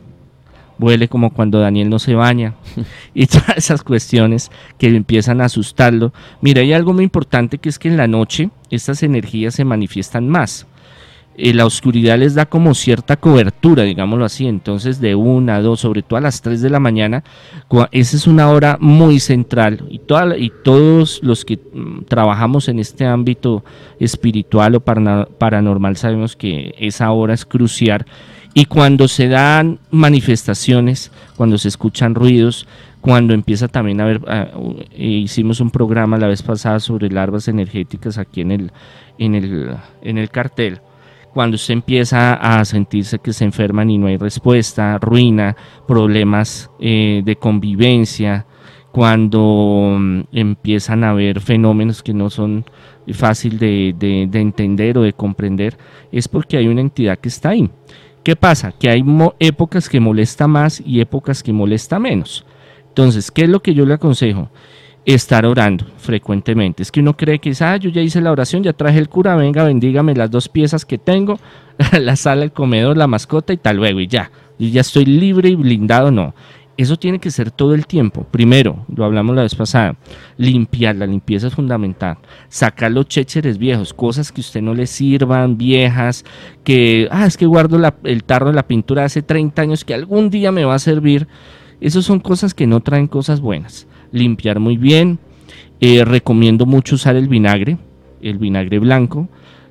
huele 0.79 1.07
como 1.07 1.31
cuando 1.31 1.59
Daniel 1.59 1.87
no 1.87 1.99
se 1.99 2.15
baña 2.15 2.55
y 3.13 3.27
todas 3.27 3.57
esas 3.57 3.83
cuestiones 3.83 4.49
que 4.79 4.87
empiezan 4.87 5.41
a 5.41 5.45
asustarlo. 5.45 6.13
Mira, 6.41 6.61
hay 6.61 6.73
algo 6.73 6.93
muy 6.93 7.03
importante 7.03 7.59
que 7.59 7.69
es 7.69 7.77
que 7.77 7.89
en 7.89 7.97
la 7.97 8.07
noche 8.07 8.49
estas 8.71 9.03
energías 9.03 9.53
se 9.53 9.65
manifiestan 9.65 10.27
más 10.27 10.65
eh, 11.41 11.53
la 11.53 11.65
oscuridad 11.65 12.19
les 12.19 12.35
da 12.35 12.45
como 12.45 12.73
cierta 12.73 13.15
cobertura, 13.15 13.83
digámoslo 13.83 14.25
así. 14.25 14.45
Entonces, 14.45 14.99
de 14.99 15.15
una 15.15 15.55
a 15.55 15.61
dos, 15.61 15.79
sobre 15.79 16.01
todo 16.01 16.17
a 16.17 16.21
las 16.21 16.41
3 16.41 16.61
de 16.61 16.69
la 16.69 16.81
mañana, 16.81 17.23
esa 17.91 18.17
es 18.17 18.27
una 18.27 18.49
hora 18.49 18.77
muy 18.81 19.21
central. 19.21 19.85
Y, 19.89 19.99
toda 19.99 20.37
y 20.37 20.51
todos 20.63 21.21
los 21.23 21.45
que 21.45 21.57
mm, 21.57 22.03
trabajamos 22.09 22.67
en 22.67 22.79
este 22.79 23.05
ámbito 23.05 23.63
espiritual 24.01 24.75
o 24.75 24.81
paranormal 24.81 25.95
sabemos 25.95 26.35
que 26.35 26.75
esa 26.77 27.09
hora 27.11 27.33
es 27.33 27.45
crucial. 27.45 28.05
Y 28.53 28.65
cuando 28.65 29.07
se 29.07 29.29
dan 29.29 29.79
manifestaciones, 29.91 31.09
cuando 31.37 31.57
se 31.57 31.69
escuchan 31.69 32.15
ruidos, 32.15 32.67
cuando 32.99 33.33
empieza 33.33 33.69
también 33.69 34.01
a 34.01 34.03
haber, 34.03 34.21
ah, 34.27 34.47
eh, 34.91 35.05
hicimos 35.05 35.61
un 35.61 35.69
programa 35.69 36.17
la 36.17 36.27
vez 36.27 36.41
pasada 36.43 36.81
sobre 36.81 37.09
larvas 37.09 37.47
energéticas 37.47 38.17
aquí 38.17 38.41
en 38.41 38.51
el, 38.51 38.71
en 39.17 39.35
el, 39.35 39.77
en 40.01 40.17
el 40.17 40.29
cartel 40.29 40.81
cuando 41.33 41.57
se 41.57 41.73
empieza 41.73 42.33
a 42.33 42.63
sentirse 42.65 43.19
que 43.19 43.33
se 43.33 43.45
enferman 43.45 43.89
y 43.89 43.97
no 43.97 44.07
hay 44.07 44.17
respuesta, 44.17 44.97
ruina, 44.99 45.55
problemas 45.87 46.69
eh, 46.79 47.21
de 47.23 47.35
convivencia, 47.35 48.45
cuando 48.91 49.95
mm, 49.99 50.21
empiezan 50.31 51.03
a 51.03 51.11
haber 51.11 51.39
fenómenos 51.41 52.01
que 52.03 52.13
no 52.13 52.29
son 52.29 52.65
fácil 53.13 53.57
de, 53.59 53.95
de- 53.97 54.27
de 54.29 54.39
entender 54.41 54.97
o 54.97 55.03
de 55.03 55.13
comprender, 55.13 55.77
es 56.11 56.27
porque 56.27 56.57
hay 56.57 56.67
una 56.67 56.81
entidad 56.81 57.17
que 57.19 57.29
está 57.29 57.49
ahí. 57.49 57.69
¿Qué 58.23 58.35
pasa? 58.35 58.71
Que 58.71 58.89
hay 58.89 59.03
épocas 59.39 59.87
que 59.89 59.99
molesta 59.99 60.47
más 60.47 60.81
y 60.85 60.99
épocas 60.99 61.41
que 61.41 61.53
molesta 61.53 61.99
menos. 61.99 62.45
Entonces, 62.89 63.31
¿qué 63.31 63.43
es 63.43 63.49
lo 63.49 63.61
que 63.61 63.73
yo 63.73 63.85
le 63.85 63.93
aconsejo? 63.93 64.49
Estar 65.05 65.45
orando 65.45 65.85
frecuentemente. 65.97 66.83
Es 66.83 66.91
que 66.91 66.99
uno 66.99 67.15
cree 67.15 67.39
que 67.39 67.53
ah, 67.61 67.77
yo 67.77 67.89
ya 67.89 68.01
hice 68.01 68.21
la 68.21 68.31
oración, 68.31 68.63
ya 68.63 68.73
traje 68.73 68.99
el 68.99 69.09
cura, 69.09 69.35
venga, 69.35 69.63
bendígame 69.63 70.13
las 70.13 70.29
dos 70.29 70.49
piezas 70.49 70.85
que 70.85 70.97
tengo, 70.97 71.39
la 71.99 72.15
sala, 72.15 72.43
el 72.43 72.51
comedor, 72.51 72.97
la 72.97 73.07
mascota 73.07 73.53
y 73.53 73.57
tal 73.57 73.77
luego, 73.77 73.99
y 73.99 74.07
ya. 74.07 74.31
Yo 74.59 74.67
ya 74.67 74.81
estoy 74.81 75.05
libre 75.05 75.49
y 75.49 75.55
blindado, 75.55 76.11
no. 76.11 76.33
Eso 76.79 76.95
tiene 76.95 77.19
que 77.19 77.29
ser 77.29 77.51
todo 77.51 77.75
el 77.75 77.85
tiempo. 77.85 78.23
Primero, 78.23 78.85
lo 78.95 79.03
hablamos 79.03 79.35
la 79.35 79.41
vez 79.41 79.53
pasada, 79.53 79.97
limpiar, 80.37 80.95
la 80.95 81.07
limpieza 81.07 81.47
es 81.47 81.53
fundamental. 81.53 82.19
Sacar 82.47 82.89
los 82.89 83.05
chécheres 83.05 83.57
viejos, 83.57 83.93
cosas 83.93 84.31
que 84.31 84.39
usted 84.39 84.61
no 84.61 84.73
le 84.73 84.87
sirvan, 84.87 85.57
viejas, 85.57 86.23
que, 86.63 87.09
ah, 87.11 87.25
es 87.25 87.35
que 87.35 87.45
guardo 87.45 87.77
el 88.05 88.23
tarro 88.23 88.47
de 88.47 88.53
la 88.53 88.65
pintura 88.65 89.03
hace 89.03 89.21
30 89.21 89.61
años 89.61 89.83
que 89.83 89.93
algún 89.93 90.29
día 90.29 90.53
me 90.53 90.63
va 90.63 90.75
a 90.75 90.79
servir. 90.79 91.27
Esas 91.81 92.05
son 92.05 92.21
cosas 92.21 92.53
que 92.53 92.65
no 92.65 92.79
traen 92.79 93.07
cosas 93.07 93.41
buenas. 93.41 93.85
Limpiar 94.11 94.59
muy 94.59 94.77
bien. 94.77 95.19
Eh, 95.81 96.03
recomiendo 96.03 96.65
mucho 96.65 96.95
usar 96.95 97.15
el 97.15 97.27
vinagre, 97.27 97.77
el 98.21 98.37
vinagre 98.37 98.79
blanco. 98.79 99.29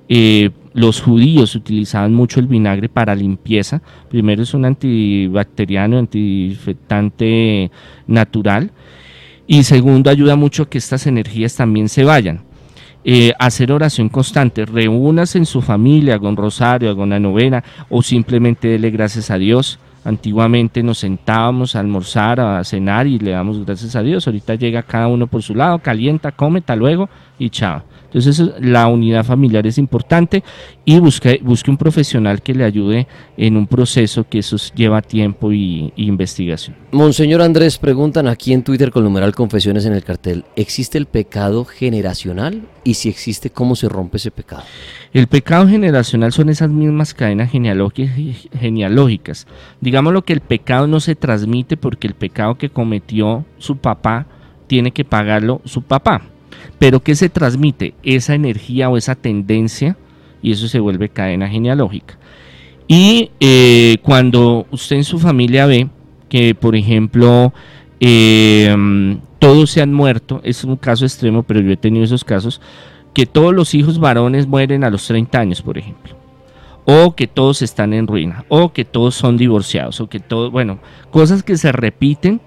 Eh, 0.08 0.50
los 0.72 1.02
judíos 1.02 1.54
utilizaban 1.54 2.14
mucho 2.14 2.40
el 2.40 2.46
vinagre 2.46 2.88
para 2.88 3.14
limpieza. 3.14 3.82
Primero 4.08 4.42
es 4.42 4.54
un 4.54 4.64
antibacteriano, 4.64 5.98
antiinfectante 5.98 7.70
natural. 8.06 8.70
Y 9.46 9.62
segundo, 9.64 10.10
ayuda 10.10 10.36
mucho 10.36 10.64
a 10.64 10.70
que 10.70 10.78
estas 10.78 11.06
energías 11.06 11.56
también 11.56 11.88
se 11.88 12.04
vayan. 12.04 12.42
Eh, 13.04 13.32
hacer 13.38 13.72
oración 13.72 14.08
constante, 14.08 14.66
reúnase 14.66 15.38
en 15.38 15.46
su 15.46 15.62
familia, 15.62 16.18
un 16.18 16.36
rosario, 16.36 16.90
haga 16.90 17.02
una 17.02 17.18
novena 17.18 17.64
o 17.88 18.02
simplemente 18.02 18.68
dele 18.68 18.90
gracias 18.90 19.30
a 19.30 19.38
Dios 19.38 19.78
Antiguamente 20.04 20.82
nos 20.82 20.98
sentábamos 20.98 21.74
a 21.74 21.80
almorzar, 21.80 22.40
a 22.40 22.64
cenar 22.64 23.06
y 23.06 23.18
le 23.18 23.32
damos 23.32 23.64
gracias 23.64 23.96
a 23.96 24.02
Dios. 24.02 24.26
Ahorita 24.26 24.54
llega 24.54 24.82
cada 24.82 25.08
uno 25.08 25.26
por 25.26 25.42
su 25.42 25.54
lado, 25.54 25.78
calienta, 25.80 26.32
come, 26.32 26.60
hasta 26.60 26.76
luego 26.76 27.08
y 27.38 27.50
chao. 27.50 27.82
Entonces 28.08 28.42
la 28.60 28.86
unidad 28.88 29.24
familiar 29.24 29.66
es 29.66 29.78
importante 29.78 30.42
y 30.84 30.98
busque, 30.98 31.40
busque 31.42 31.70
un 31.70 31.76
profesional 31.76 32.40
que 32.40 32.54
le 32.54 32.64
ayude 32.64 33.06
en 33.36 33.56
un 33.56 33.66
proceso 33.66 34.26
que 34.28 34.38
eso 34.38 34.56
lleva 34.74 35.02
tiempo 35.02 35.52
y, 35.52 35.92
y, 35.94 36.06
investigación. 36.06 36.74
Monseñor 36.90 37.42
Andrés, 37.42 37.76
preguntan 37.76 38.26
aquí 38.26 38.54
en 38.54 38.62
Twitter 38.62 38.90
con 38.90 39.04
numeral 39.04 39.34
Confesiones 39.34 39.84
en 39.84 39.92
el 39.92 40.04
cartel, 40.04 40.44
¿existe 40.56 40.96
el 40.96 41.04
pecado 41.06 41.66
generacional? 41.66 42.62
Y 42.82 42.94
si 42.94 43.10
existe, 43.10 43.50
¿cómo 43.50 43.76
se 43.76 43.88
rompe 43.88 44.16
ese 44.16 44.30
pecado? 44.30 44.62
El 45.12 45.26
pecado 45.26 45.68
generacional 45.68 46.32
son 46.32 46.48
esas 46.48 46.70
mismas 46.70 47.12
cadenas 47.12 47.50
genealógicas. 47.50 49.46
Digamos 49.80 50.14
lo 50.14 50.24
que 50.24 50.32
el 50.32 50.40
pecado 50.40 50.86
no 50.86 51.00
se 51.00 51.14
transmite 51.14 51.76
porque 51.76 52.06
el 52.06 52.14
pecado 52.14 52.56
que 52.56 52.70
cometió 52.70 53.44
su 53.58 53.76
papá 53.76 54.26
tiene 54.66 54.92
que 54.92 55.04
pagarlo 55.04 55.60
su 55.64 55.82
papá. 55.82 56.22
Pero 56.78 57.00
¿qué 57.00 57.14
se 57.14 57.28
transmite? 57.28 57.94
Esa 58.02 58.34
energía 58.34 58.88
o 58.88 58.96
esa 58.96 59.14
tendencia 59.14 59.96
y 60.42 60.52
eso 60.52 60.68
se 60.68 60.80
vuelve 60.80 61.08
cadena 61.08 61.48
genealógica. 61.48 62.18
Y 62.86 63.30
eh, 63.40 63.98
cuando 64.02 64.66
usted 64.70 64.96
en 64.96 65.04
su 65.04 65.18
familia 65.18 65.66
ve 65.66 65.88
que, 66.28 66.54
por 66.54 66.74
ejemplo, 66.74 67.52
eh, 68.00 68.74
todos 69.38 69.70
se 69.70 69.82
han 69.82 69.92
muerto, 69.92 70.40
es 70.42 70.64
un 70.64 70.76
caso 70.76 71.04
extremo, 71.04 71.42
pero 71.42 71.60
yo 71.60 71.72
he 71.72 71.76
tenido 71.76 72.04
esos 72.04 72.24
casos, 72.24 72.60
que 73.14 73.26
todos 73.26 73.54
los 73.54 73.74
hijos 73.74 73.98
varones 73.98 74.46
mueren 74.46 74.84
a 74.84 74.90
los 74.90 75.06
30 75.06 75.38
años, 75.38 75.62
por 75.62 75.78
ejemplo. 75.78 76.16
O 76.84 77.14
que 77.14 77.26
todos 77.26 77.60
están 77.60 77.92
en 77.92 78.06
ruina, 78.06 78.44
o 78.48 78.72
que 78.72 78.84
todos 78.84 79.14
son 79.14 79.36
divorciados, 79.36 80.00
o 80.00 80.08
que 80.08 80.20
todos, 80.20 80.50
bueno, 80.50 80.78
cosas 81.10 81.42
que 81.42 81.56
se 81.58 81.70
repiten 81.72 82.40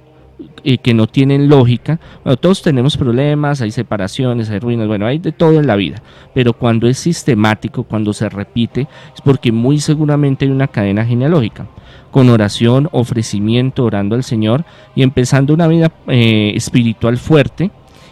y 0.63 0.77
que 0.77 0.93
no 0.93 1.07
tienen 1.07 1.49
lógica. 1.49 1.99
Bueno, 2.23 2.37
todos 2.37 2.61
tenemos 2.61 2.97
problemas, 2.97 3.61
hay 3.61 3.71
separaciones, 3.71 4.49
hay 4.49 4.59
ruinas, 4.59 4.87
bueno, 4.87 5.05
hay 5.05 5.19
de 5.19 5.31
todo 5.31 5.59
en 5.59 5.67
la 5.67 5.75
vida, 5.75 6.01
pero 6.33 6.53
cuando 6.53 6.87
es 6.87 6.97
sistemático, 6.97 7.83
cuando 7.83 8.13
se 8.13 8.29
repite, 8.29 8.87
es 9.13 9.21
porque 9.23 9.51
muy 9.51 9.79
seguramente 9.79 10.45
hay 10.45 10.51
una 10.51 10.67
cadena 10.67 11.05
genealógica. 11.05 11.67
Con 12.11 12.29
oración, 12.29 12.89
ofrecimiento, 12.91 13.85
orando 13.85 14.15
al 14.15 14.23
Señor 14.23 14.65
y 14.95 15.03
empezando 15.03 15.53
una 15.53 15.67
vida 15.67 15.91
eh, 16.07 16.51
espiritual 16.55 17.17
fuerte, 17.17 17.71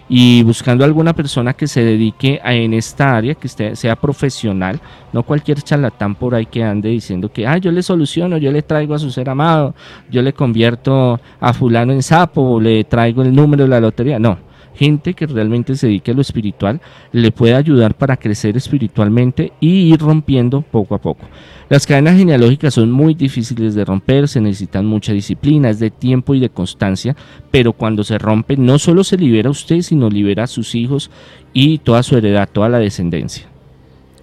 y 0.09 0.41
buscando 0.41 0.83
alguna 0.83 1.13
persona 1.13 1.53
que 1.53 1.67
se 1.67 1.83
dedique 1.83 2.41
a, 2.43 2.53
en 2.53 2.73
esta 2.73 3.15
área, 3.15 3.35
que 3.35 3.47
sea 3.47 3.95
profesional, 3.95 4.81
no 5.13 5.21
cualquier 5.21 5.61
charlatán 5.61 6.15
por 6.15 6.33
ahí 6.33 6.47
que 6.47 6.63
ande 6.63 6.89
diciendo 6.89 7.31
que, 7.31 7.45
ah, 7.45 7.57
yo 7.57 7.71
le 7.71 7.83
soluciono, 7.83 8.37
yo 8.37 8.51
le 8.51 8.63
traigo 8.63 8.95
a 8.95 8.99
su 8.99 9.11
ser 9.11 9.29
amado, 9.29 9.75
yo 10.09 10.23
le 10.23 10.33
convierto 10.33 11.19
a 11.39 11.53
fulano 11.53 11.93
en 11.93 12.01
sapo, 12.01 12.59
le 12.59 12.83
traigo 12.83 13.21
el 13.21 13.33
número 13.33 13.63
de 13.63 13.69
la 13.69 13.79
lotería. 13.79 14.17
No, 14.17 14.48
gente 14.79 15.13
que 15.13 15.27
realmente 15.27 15.75
se 15.75 15.87
dedique 15.87 16.11
a 16.11 16.13
lo 16.13 16.21
espiritual 16.21 16.79
le 17.11 17.31
puede 17.33 17.53
ayudar 17.53 17.95
para 17.95 18.15
crecer 18.15 18.55
espiritualmente 18.55 19.51
y 19.59 19.91
ir 19.91 19.99
rompiendo 19.99 20.61
poco 20.61 20.95
a 20.95 20.99
poco. 20.99 21.27
Las 21.67 21.85
cadenas 21.85 22.15
genealógicas 22.15 22.75
son 22.75 22.89
muy 22.89 23.13
difíciles 23.13 23.75
de 23.75 23.83
romper, 23.83 24.29
se 24.29 24.39
necesitan 24.39 24.85
mucha 24.85 25.11
disciplina, 25.11 25.69
es 25.69 25.79
de 25.79 25.91
tiempo 25.91 26.33
y 26.33 26.39
de 26.39 26.49
constancia, 26.49 27.13
pero 27.51 27.73
cuando 27.73 28.05
se 28.05 28.17
rompe 28.17 28.55
no 28.55 28.79
solo 28.79 29.03
se 29.03 29.17
libera 29.17 29.49
usted, 29.49 29.81
sino 29.81 30.09
libera 30.09 30.43
a 30.43 30.47
sus 30.47 30.73
hijos 30.75 31.11
y 31.51 31.79
toda 31.79 32.01
su 32.01 32.17
heredad, 32.17 32.47
toda 32.49 32.69
la 32.69 32.79
descendencia. 32.79 33.47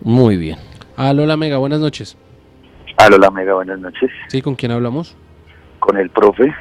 Muy 0.01 0.39
bien. 0.39 0.57
Aló, 0.97 1.27
la 1.27 1.37
Mega, 1.37 1.59
buenas 1.59 1.81
noches. 1.81 2.17
Aló, 2.97 3.19
la 3.19 3.31
Mega, 3.31 3.53
buenas 3.53 3.79
noches. 3.79 4.11
Sí, 4.29 4.41
¿con 4.41 4.55
quién 4.55 4.73
hablamos? 4.73 5.15
Con 5.81 5.99
el 5.99 6.09
profe. 6.09 6.55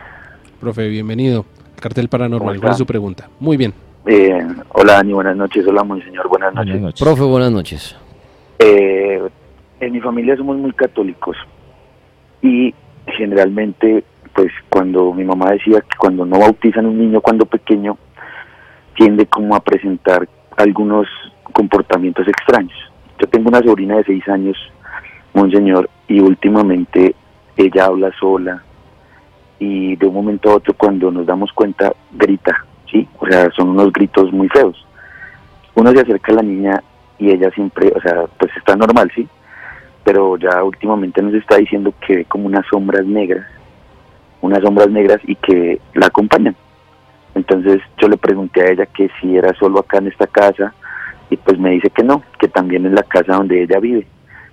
Profe, 0.60 0.90
bienvenido. 0.90 1.46
Cartel 1.80 2.10
Paranormal, 2.10 2.60
¿cuál 2.60 2.72
es 2.74 2.78
su 2.78 2.86
pregunta? 2.86 3.30
Muy 3.40 3.56
bien. 3.56 3.85
Eh, 4.06 4.48
hola, 4.70 4.94
Dani, 4.94 5.14
buenas 5.14 5.36
noches. 5.36 5.66
Hola, 5.68 5.84
monseñor, 5.84 6.28
buenas 6.28 6.54
noches. 6.54 6.74
Buenas 6.74 6.82
noches. 6.82 7.02
Profe, 7.02 7.24
buenas 7.24 7.52
noches. 7.52 7.98
Eh, 8.60 9.22
en 9.80 9.92
mi 9.92 10.00
familia 10.00 10.38
somos 10.38 10.58
muy 10.58 10.72
católicos 10.74 11.36
y 12.42 12.74
generalmente, 13.08 14.04
pues 14.34 14.52
cuando 14.70 15.12
mi 15.14 15.24
mamá 15.24 15.52
decía 15.52 15.82
que 15.82 15.98
cuando 15.98 16.26
no 16.26 16.40
bautizan 16.40 16.86
a 16.86 16.90
un 16.90 17.00
niño 17.00 17.22
cuando 17.22 17.46
pequeño, 17.46 17.98
tiende 18.96 19.26
como 19.26 19.56
a 19.56 19.60
presentar 19.60 20.28
algunos 20.58 21.08
comportamientos 21.52 22.28
extraños. 22.28 22.78
Yo 23.20 23.28
tengo 23.28 23.50
una 23.50 23.62
sobrina 23.62 23.98
de 23.98 24.04
seis 24.04 24.28
años, 24.28 24.58
monseñor, 25.34 25.90
y 26.08 26.20
últimamente 26.20 27.16
ella 27.58 27.86
habla 27.86 28.12
sola 28.20 28.64
y 29.60 29.96
de 29.96 30.06
un 30.06 30.14
momento 30.14 30.52
a 30.52 30.56
otro 30.56 30.74
cuando 30.74 31.12
nos 31.12 31.26
damos 31.26 31.52
cuenta 31.54 31.92
grita, 32.12 32.65
¿sí? 32.96 33.08
O 33.20 33.28
sea, 33.28 33.50
son 33.52 33.70
unos 33.70 33.92
gritos 33.92 34.32
muy 34.32 34.50
feos. 34.50 34.86
Uno 35.76 35.92
se 35.92 36.02
acerca 36.02 36.32
a 36.32 36.36
la 36.36 36.42
niña 36.42 36.84
y 37.18 37.32
ella 37.32 37.50
siempre, 37.52 37.92
o 37.96 38.02
sea, 38.02 38.26
pues 38.38 38.52
está 38.58 38.76
normal, 38.76 39.12
¿sí? 39.14 39.28
pero 40.06 40.38
ya 40.38 40.64
últimamente 40.64 41.22
nos 41.22 41.34
está 41.34 41.58
diciendo 41.58 41.92
que 42.06 42.18
ve 42.18 42.26
como 42.26 42.46
unas 42.46 42.66
sombras 42.68 43.06
negras, 43.06 43.46
unas 44.40 44.62
sombras 44.62 44.90
negras 44.92 45.20
y 45.26 45.36
que 45.36 45.82
la 45.96 46.06
acompañan. 46.06 46.56
Entonces 47.34 47.82
yo 47.98 48.08
le 48.08 48.16
pregunté 48.16 48.62
a 48.62 48.72
ella 48.72 48.86
que 48.86 49.10
si 49.20 49.36
era 49.36 49.52
solo 49.56 49.80
acá 49.80 49.98
en 49.98 50.08
esta 50.08 50.28
casa 50.28 50.74
y 51.32 51.38
pues 51.38 51.58
me 51.58 51.72
dice 51.72 51.90
que 51.90 52.04
no, 52.04 52.22
que 52.40 52.48
también 52.48 52.86
en 52.86 52.94
la 52.94 53.02
casa 53.02 53.34
donde 53.34 53.64
ella 53.64 53.80
vive. 53.80 54.06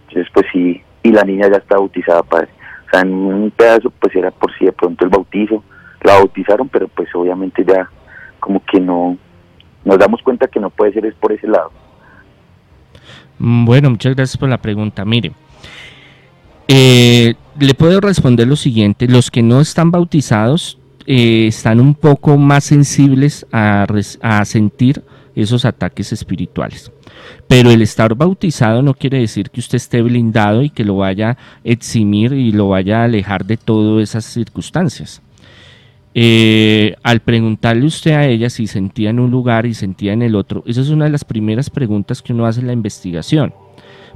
Entonces 0.08 0.32
pues 0.32 0.46
sí, 0.50 0.82
y 1.02 1.12
la 1.12 1.22
niña 1.22 1.48
ya 1.50 1.58
está 1.58 1.76
bautizada, 1.76 2.22
padre. 2.22 2.48
O 2.86 2.90
sea, 2.90 3.00
en 3.02 3.12
un 3.12 3.50
pedazo 3.50 3.90
pues 3.90 4.16
era 4.16 4.30
por 4.30 4.56
si 4.56 4.64
de 4.64 4.72
pronto 4.72 5.04
el 5.04 5.10
bautizo, 5.10 5.62
la 6.00 6.14
bautizaron, 6.14 6.70
pero 6.70 6.88
pues 6.88 7.14
obviamente 7.14 7.62
ya 7.62 7.90
como 8.42 8.60
que 8.64 8.80
no, 8.80 9.16
nos 9.84 9.98
damos 9.98 10.20
cuenta 10.20 10.48
que 10.48 10.58
no 10.58 10.68
puede 10.68 10.92
ser 10.92 11.06
es 11.06 11.14
por 11.14 11.32
ese 11.32 11.46
lado. 11.46 11.70
Bueno, 13.38 13.88
muchas 13.88 14.16
gracias 14.16 14.36
por 14.36 14.48
la 14.48 14.58
pregunta. 14.58 15.04
Mire, 15.04 15.30
eh, 16.66 17.34
le 17.58 17.74
puedo 17.74 18.00
responder 18.00 18.48
lo 18.48 18.56
siguiente. 18.56 19.06
Los 19.06 19.30
que 19.30 19.42
no 19.42 19.60
están 19.60 19.92
bautizados 19.92 20.78
eh, 21.06 21.46
están 21.46 21.78
un 21.78 21.94
poco 21.94 22.36
más 22.36 22.64
sensibles 22.64 23.46
a, 23.52 23.86
a 24.20 24.44
sentir 24.44 25.04
esos 25.36 25.64
ataques 25.64 26.12
espirituales. 26.12 26.90
Pero 27.46 27.70
el 27.70 27.80
estar 27.80 28.14
bautizado 28.16 28.82
no 28.82 28.94
quiere 28.94 29.20
decir 29.20 29.50
que 29.50 29.60
usted 29.60 29.76
esté 29.76 30.02
blindado 30.02 30.62
y 30.62 30.70
que 30.70 30.84
lo 30.84 30.96
vaya 30.96 31.30
a 31.30 31.36
eximir 31.62 32.32
y 32.32 32.50
lo 32.50 32.70
vaya 32.70 33.02
a 33.02 33.04
alejar 33.04 33.44
de 33.44 33.56
todas 33.56 34.02
esas 34.02 34.24
circunstancias. 34.24 35.22
Eh, 36.14 36.94
al 37.02 37.20
preguntarle 37.20 37.86
usted 37.86 38.12
a 38.12 38.26
ella 38.26 38.50
si 38.50 38.66
sentía 38.66 39.10
en 39.10 39.18
un 39.18 39.30
lugar 39.30 39.64
y 39.64 39.72
sentía 39.72 40.12
en 40.12 40.22
el 40.22 40.34
otro, 40.34 40.62
esa 40.66 40.82
es 40.82 40.90
una 40.90 41.06
de 41.06 41.10
las 41.10 41.24
primeras 41.24 41.70
preguntas 41.70 42.20
que 42.20 42.34
uno 42.34 42.44
hace 42.44 42.60
en 42.60 42.66
la 42.66 42.74
investigación, 42.74 43.54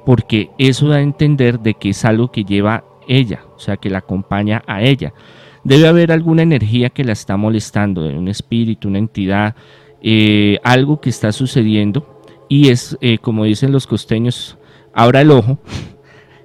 porque 0.05 0.51
eso 0.59 0.89
da 0.89 0.97
a 0.97 1.01
entender 1.01 1.59
de 1.61 1.75
que 1.75 1.91
es 1.91 2.05
algo 2.05 2.31
que 2.31 2.45
lleva 2.45 2.85
ella, 3.09 3.45
o 3.57 3.59
sea, 3.59 3.77
que 3.79 3.89
la 3.89 3.99
acompaña 3.99 4.63
a 4.67 4.83
ella. 4.83 5.15
Debe 5.65 5.89
haber 5.89 6.13
alguna 6.13 6.43
energía 6.43 6.91
que 6.91 7.03
la 7.03 7.13
está 7.13 7.37
molestando, 7.37 8.07
un 8.07 8.29
espíritu, 8.29 8.89
una 8.89 8.99
entidad, 8.99 9.57
eh, 10.03 10.59
algo 10.63 11.01
que 11.01 11.11
está 11.11 11.33
sucediendo 11.33 12.23
y 12.49 12.69
es, 12.69 12.97
eh, 13.01 13.19
como 13.19 13.45
dicen 13.45 13.73
los 13.73 13.87
costeños, 13.87 14.59
abra 14.93 15.23
el 15.23 15.31
ojo 15.31 15.59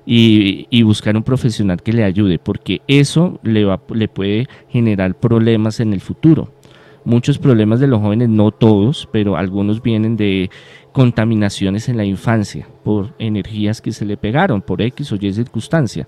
y, 0.06 0.84
buscar 0.84 1.16
un 1.16 1.24
profesional 1.24 1.82
que 1.82 1.94
le 1.94 2.04
ayude, 2.04 2.40
porque 2.40 2.82
eso 2.88 3.40
le, 3.44 3.66
va, 3.66 3.82
le 3.94 4.08
puede 4.08 4.48
generar 4.70 5.16
problemas 5.16 5.80
en 5.80 5.94
el 5.94 6.02
futuro. 6.02 6.52
Muchos 7.04 7.40
problemas 7.40 7.80
de 7.80 7.88
los 7.88 8.00
jóvenes, 8.02 8.30
no 8.30 8.52
todos, 8.52 9.08
pero 9.12 9.36
algunos 9.36 9.82
vienen 9.82 10.18
de 10.18 10.50
contaminaciones 10.92 11.90
en 11.90 11.98
la 11.98 12.06
infancia 12.06 12.68
por 12.84 13.14
energías 13.18 13.82
que 13.82 13.92
se 13.92 14.06
le 14.06 14.18
pegaron, 14.18 14.62
por 14.62 14.82
X 14.82 15.12
o 15.12 15.16
Y 15.20 15.34
circunstancia. 15.34 16.08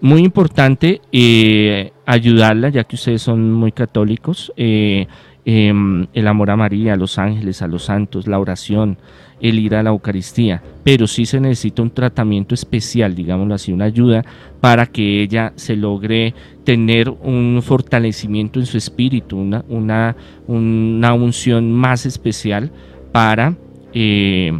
Muy 0.00 0.20
importante 0.20 1.00
eh, 1.12 1.92
ayudarla, 2.04 2.68
ya 2.68 2.84
que 2.84 2.96
ustedes 2.96 3.22
son 3.22 3.52
muy 3.52 3.72
católicos, 3.72 4.52
eh, 4.56 5.06
em, 5.46 6.06
el 6.12 6.28
amor 6.28 6.50
a 6.50 6.56
María, 6.56 6.92
a 6.92 6.96
los 6.96 7.18
ángeles, 7.18 7.62
a 7.62 7.68
los 7.68 7.84
santos, 7.84 8.26
la 8.26 8.38
oración, 8.38 8.98
el 9.40 9.58
ir 9.58 9.74
a 9.74 9.82
la 9.82 9.90
Eucaristía, 9.90 10.62
pero 10.82 11.06
sí 11.06 11.24
se 11.24 11.40
necesita 11.40 11.82
un 11.82 11.90
tratamiento 11.90 12.54
especial, 12.54 13.14
digámoslo 13.14 13.54
así, 13.54 13.72
una 13.72 13.84
ayuda 13.84 14.24
para 14.60 14.86
que 14.86 15.22
ella 15.22 15.52
se 15.56 15.76
logre 15.76 16.34
tener 16.64 17.08
un 17.08 17.60
fortalecimiento 17.62 18.58
en 18.58 18.66
su 18.66 18.76
espíritu, 18.76 19.38
una, 19.38 19.64
una, 19.68 20.16
una 20.46 21.14
unción 21.14 21.72
más 21.72 22.04
especial 22.06 22.70
para... 23.12 23.56
Eh, 23.94 24.52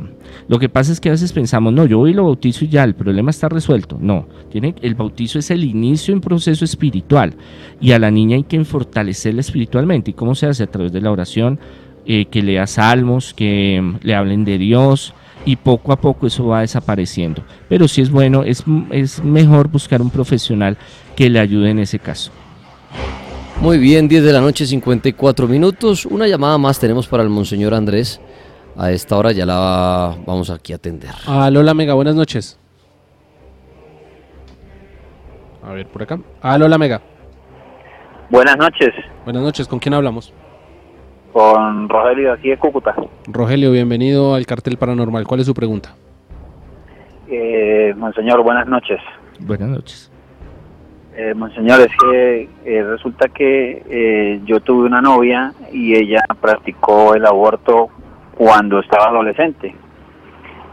lo 0.48 0.58
que 0.58 0.68
pasa 0.68 0.92
es 0.92 1.00
que 1.00 1.08
a 1.08 1.12
veces 1.12 1.32
pensamos, 1.32 1.72
no, 1.72 1.86
yo 1.86 1.98
voy 1.98 2.10
y 2.10 2.14
lo 2.14 2.24
bautizo 2.24 2.64
y 2.64 2.68
ya, 2.68 2.84
el 2.84 2.94
problema 2.94 3.30
está 3.30 3.48
resuelto. 3.48 3.98
No, 4.00 4.26
tiene, 4.50 4.74
el 4.82 4.94
bautizo 4.94 5.38
es 5.38 5.50
el 5.50 5.64
inicio 5.64 6.14
en 6.14 6.20
proceso 6.20 6.64
espiritual 6.64 7.34
y 7.80 7.92
a 7.92 7.98
la 7.98 8.10
niña 8.10 8.36
hay 8.36 8.44
que 8.44 8.64
fortalecerla 8.64 9.40
espiritualmente. 9.40 10.10
¿Y 10.10 10.14
cómo 10.14 10.34
se 10.34 10.46
hace? 10.46 10.64
A 10.64 10.66
través 10.66 10.92
de 10.92 11.00
la 11.00 11.10
oración, 11.10 11.58
eh, 12.06 12.26
que 12.26 12.42
lea 12.42 12.66
salmos, 12.66 13.34
que 13.34 13.82
le 14.02 14.14
hablen 14.14 14.44
de 14.44 14.58
Dios, 14.58 15.14
y 15.44 15.56
poco 15.56 15.92
a 15.92 16.00
poco 16.00 16.26
eso 16.26 16.46
va 16.46 16.60
desapareciendo. 16.60 17.42
Pero 17.68 17.88
si 17.88 18.02
es 18.02 18.10
bueno, 18.10 18.42
es, 18.42 18.64
es 18.90 19.22
mejor 19.22 19.68
buscar 19.68 20.02
un 20.02 20.10
profesional 20.10 20.76
que 21.14 21.30
le 21.30 21.38
ayude 21.38 21.70
en 21.70 21.78
ese 21.78 21.98
caso. 21.98 22.32
Muy 23.60 23.78
bien, 23.78 24.06
10 24.06 24.22
de 24.22 24.32
la 24.32 24.40
noche, 24.40 24.66
54 24.66 25.48
minutos. 25.48 26.04
Una 26.04 26.28
llamada 26.28 26.58
más 26.58 26.78
tenemos 26.78 27.06
para 27.06 27.22
el 27.22 27.30
Monseñor 27.30 27.72
Andrés. 27.72 28.20
A 28.78 28.90
esta 28.90 29.16
hora 29.16 29.32
ya 29.32 29.46
la 29.46 30.14
vamos 30.26 30.50
aquí 30.50 30.72
a 30.72 30.76
atender. 30.76 31.10
Aló, 31.26 31.62
la 31.62 31.72
Mega, 31.74 31.94
buenas 31.94 32.14
noches. 32.14 32.58
A 35.62 35.72
ver, 35.72 35.86
por 35.86 36.02
acá. 36.02 36.18
Aló, 36.42 36.68
la 36.68 36.78
Mega. 36.78 37.00
Buenas 38.28 38.56
noches, 38.58 38.90
Buenas 39.24 39.42
noches, 39.42 39.68
¿con 39.68 39.78
quién 39.78 39.94
hablamos? 39.94 40.32
con 41.32 41.86
Rogelio 41.90 42.32
aquí 42.32 42.48
de 42.48 42.56
Cúcuta. 42.56 42.94
Rogelio, 43.26 43.70
bienvenido 43.70 44.34
al 44.34 44.46
Cartel 44.46 44.78
Paranormal. 44.78 45.26
¿Cuál 45.26 45.40
es 45.40 45.46
su 45.46 45.52
pregunta? 45.52 45.94
Eh, 47.28 47.92
monseñor, 47.94 48.42
buenas 48.42 48.66
noches. 48.66 48.98
Buenas 49.40 49.68
noches. 49.68 50.10
Eh, 51.14 51.34
monseñor, 51.34 51.80
es 51.82 51.88
que 52.00 52.48
eh, 52.64 52.82
resulta 52.84 53.28
que 53.28 53.82
eh, 53.86 54.40
yo 54.46 54.60
tuve 54.60 54.86
una 54.86 55.02
novia 55.02 55.52
y 55.70 55.94
ella 55.94 56.24
practicó 56.40 57.14
el 57.14 57.26
aborto 57.26 57.90
cuando 58.36 58.80
estaba 58.80 59.06
adolescente. 59.06 59.74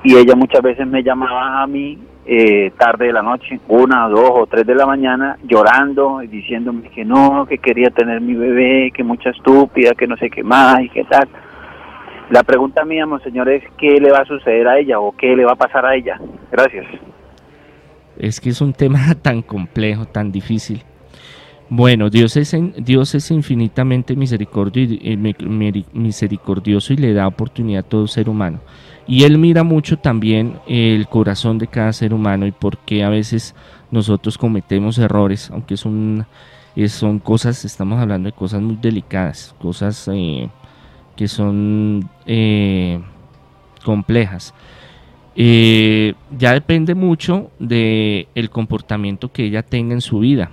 Y 0.03 0.15
ella 0.17 0.35
muchas 0.35 0.61
veces 0.61 0.85
me 0.85 1.01
llamaba 1.01 1.63
a 1.63 1.67
mí 1.67 1.97
eh, 2.25 2.71
tarde 2.77 3.07
de 3.07 3.13
la 3.13 3.21
noche, 3.21 3.59
una, 3.69 4.07
dos 4.09 4.31
o 4.33 4.47
tres 4.47 4.67
de 4.67 4.75
la 4.75 4.85
mañana, 4.85 5.37
llorando 5.43 6.21
y 6.21 6.27
diciéndome 6.27 6.89
que 6.89 7.05
no, 7.05 7.45
que 7.47 7.57
quería 7.57 7.89
tener 7.89 8.19
mi 8.19 8.33
bebé, 8.33 8.91
que 8.93 9.03
mucha 9.03 9.29
estúpida, 9.29 9.93
que 9.93 10.07
no 10.07 10.17
sé 10.17 10.29
qué 10.29 10.43
más 10.43 10.81
y 10.81 10.89
qué 10.89 11.05
tal. 11.05 11.27
La 12.29 12.43
pregunta 12.43 12.83
mía, 12.83 13.05
monseñor, 13.05 13.49
es 13.49 13.63
qué 13.77 13.99
le 13.99 14.11
va 14.11 14.19
a 14.19 14.25
suceder 14.25 14.67
a 14.67 14.77
ella 14.77 14.99
o 14.99 15.13
qué 15.15 15.35
le 15.35 15.45
va 15.45 15.53
a 15.53 15.57
pasar 15.57 15.85
a 15.85 15.95
ella. 15.95 16.19
Gracias. 16.51 16.85
Es 18.17 18.39
que 18.41 18.49
es 18.49 18.61
un 18.61 18.73
tema 18.73 18.99
tan 19.21 19.41
complejo, 19.41 20.05
tan 20.05 20.31
difícil. 20.31 20.83
Bueno, 21.75 22.11
Dios 22.11 22.37
es, 22.37 22.53
en- 22.53 22.75
Dios 22.77 23.15
es 23.15 23.31
infinitamente 23.31 24.15
misericordio 24.15 24.83
y- 24.83 24.99
eh, 25.01 25.17
misericordioso 25.93 26.93
y 26.93 26.97
le 26.97 27.13
da 27.13 27.25
oportunidad 27.25 27.79
a 27.83 27.89
todo 27.89 28.05
ser 28.05 28.29
humano. 28.29 28.59
Y 29.07 29.23
Él 29.23 29.39
mira 29.39 29.63
mucho 29.63 29.97
también 29.97 30.59
el 30.67 31.07
corazón 31.07 31.57
de 31.57 31.65
cada 31.65 31.91
ser 31.91 32.13
humano 32.13 32.45
y 32.45 32.51
por 32.51 32.77
qué 32.77 33.03
a 33.03 33.09
veces 33.09 33.55
nosotros 33.89 34.37
cometemos 34.37 34.99
errores, 34.99 35.49
aunque 35.49 35.75
son 35.75 36.27
cosas, 37.23 37.65
estamos 37.65 37.99
hablando 37.99 38.27
de 38.27 38.33
cosas 38.33 38.61
muy 38.61 38.75
delicadas, 38.75 39.55
cosas 39.59 40.07
eh, 40.13 40.49
que 41.15 41.27
son 41.27 42.07
eh, 42.27 42.99
complejas. 43.83 44.53
Eh, 45.35 46.13
ya 46.37 46.53
depende 46.53 46.93
mucho 46.93 47.49
de 47.57 48.27
el 48.35 48.51
comportamiento 48.51 49.31
que 49.31 49.45
ella 49.45 49.63
tenga 49.63 49.95
en 49.95 50.01
su 50.01 50.19
vida 50.19 50.51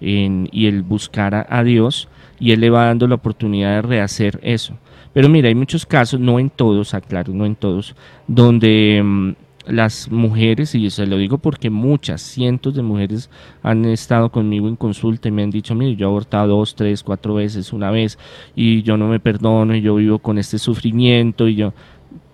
y 0.00 0.66
el 0.66 0.82
buscar 0.82 1.34
a, 1.34 1.46
a 1.48 1.64
Dios 1.64 2.08
y 2.38 2.52
él 2.52 2.60
le 2.60 2.70
va 2.70 2.86
dando 2.86 3.06
la 3.06 3.14
oportunidad 3.14 3.76
de 3.76 3.82
rehacer 3.82 4.38
eso. 4.42 4.76
Pero 5.12 5.28
mira, 5.28 5.48
hay 5.48 5.54
muchos 5.54 5.86
casos, 5.86 6.20
no 6.20 6.38
en 6.38 6.50
todos, 6.50 6.92
aclaro, 6.92 7.32
no 7.32 7.46
en 7.46 7.56
todos, 7.56 7.96
donde 8.26 9.00
mm, 9.02 9.30
las 9.66 10.10
mujeres, 10.10 10.74
y 10.74 10.90
se 10.90 11.06
lo 11.06 11.16
digo 11.16 11.38
porque 11.38 11.70
muchas, 11.70 12.20
cientos 12.20 12.74
de 12.74 12.82
mujeres 12.82 13.30
han 13.62 13.84
estado 13.86 14.30
conmigo 14.30 14.68
en 14.68 14.76
consulta 14.76 15.28
y 15.28 15.32
me 15.32 15.42
han 15.42 15.50
dicho, 15.50 15.74
mire, 15.74 15.96
yo 15.96 16.06
he 16.06 16.10
abortado 16.10 16.48
dos, 16.48 16.74
tres, 16.74 17.02
cuatro 17.02 17.34
veces, 17.34 17.72
una 17.72 17.90
vez, 17.90 18.18
y 18.54 18.82
yo 18.82 18.96
no 18.96 19.08
me 19.08 19.18
perdono, 19.18 19.74
y 19.74 19.80
yo 19.80 19.94
vivo 19.96 20.18
con 20.18 20.38
este 20.38 20.58
sufrimiento, 20.58 21.48
y 21.48 21.56
yo, 21.56 21.72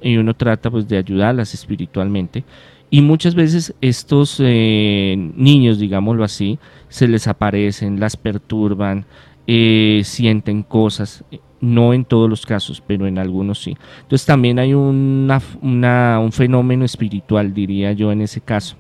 y 0.01 0.17
uno 0.17 0.35
trata 0.35 0.71
pues 0.71 0.89
de 0.89 0.99
ayudarlas 0.99 1.55
espiritualmente. 1.55 2.45
Y 2.91 3.01
muchas 3.01 3.35
veces 3.35 3.75
estos 3.81 4.37
eh, 4.39 5.17
niños, 5.35 5.79
digámoslo 5.79 6.25
así, 6.25 6.59
se 6.93 7.09
les 7.09 7.27
aparecen, 7.27 7.99
las 7.99 8.17
perturban, 8.17 9.07
eh, 9.47 10.03
sienten 10.05 10.63
cosas, 10.63 11.25
no 11.61 11.95
en 11.95 12.05
todos 12.05 12.29
los 12.29 12.45
casos, 12.45 12.83
pero 12.87 13.07
en 13.07 13.19
algunos 13.19 13.63
sí. 13.63 13.77
Entonces 14.03 14.27
también 14.27 14.59
hay 14.59 14.75
una, 14.75 15.41
una- 15.63 16.19
un 16.21 16.33
fenómeno 16.33 16.85
espiritual, 16.85 17.55
diría 17.55 17.93
yo, 17.93 18.13
en 18.13 18.21
ese 18.21 18.41
caso. 18.41 18.77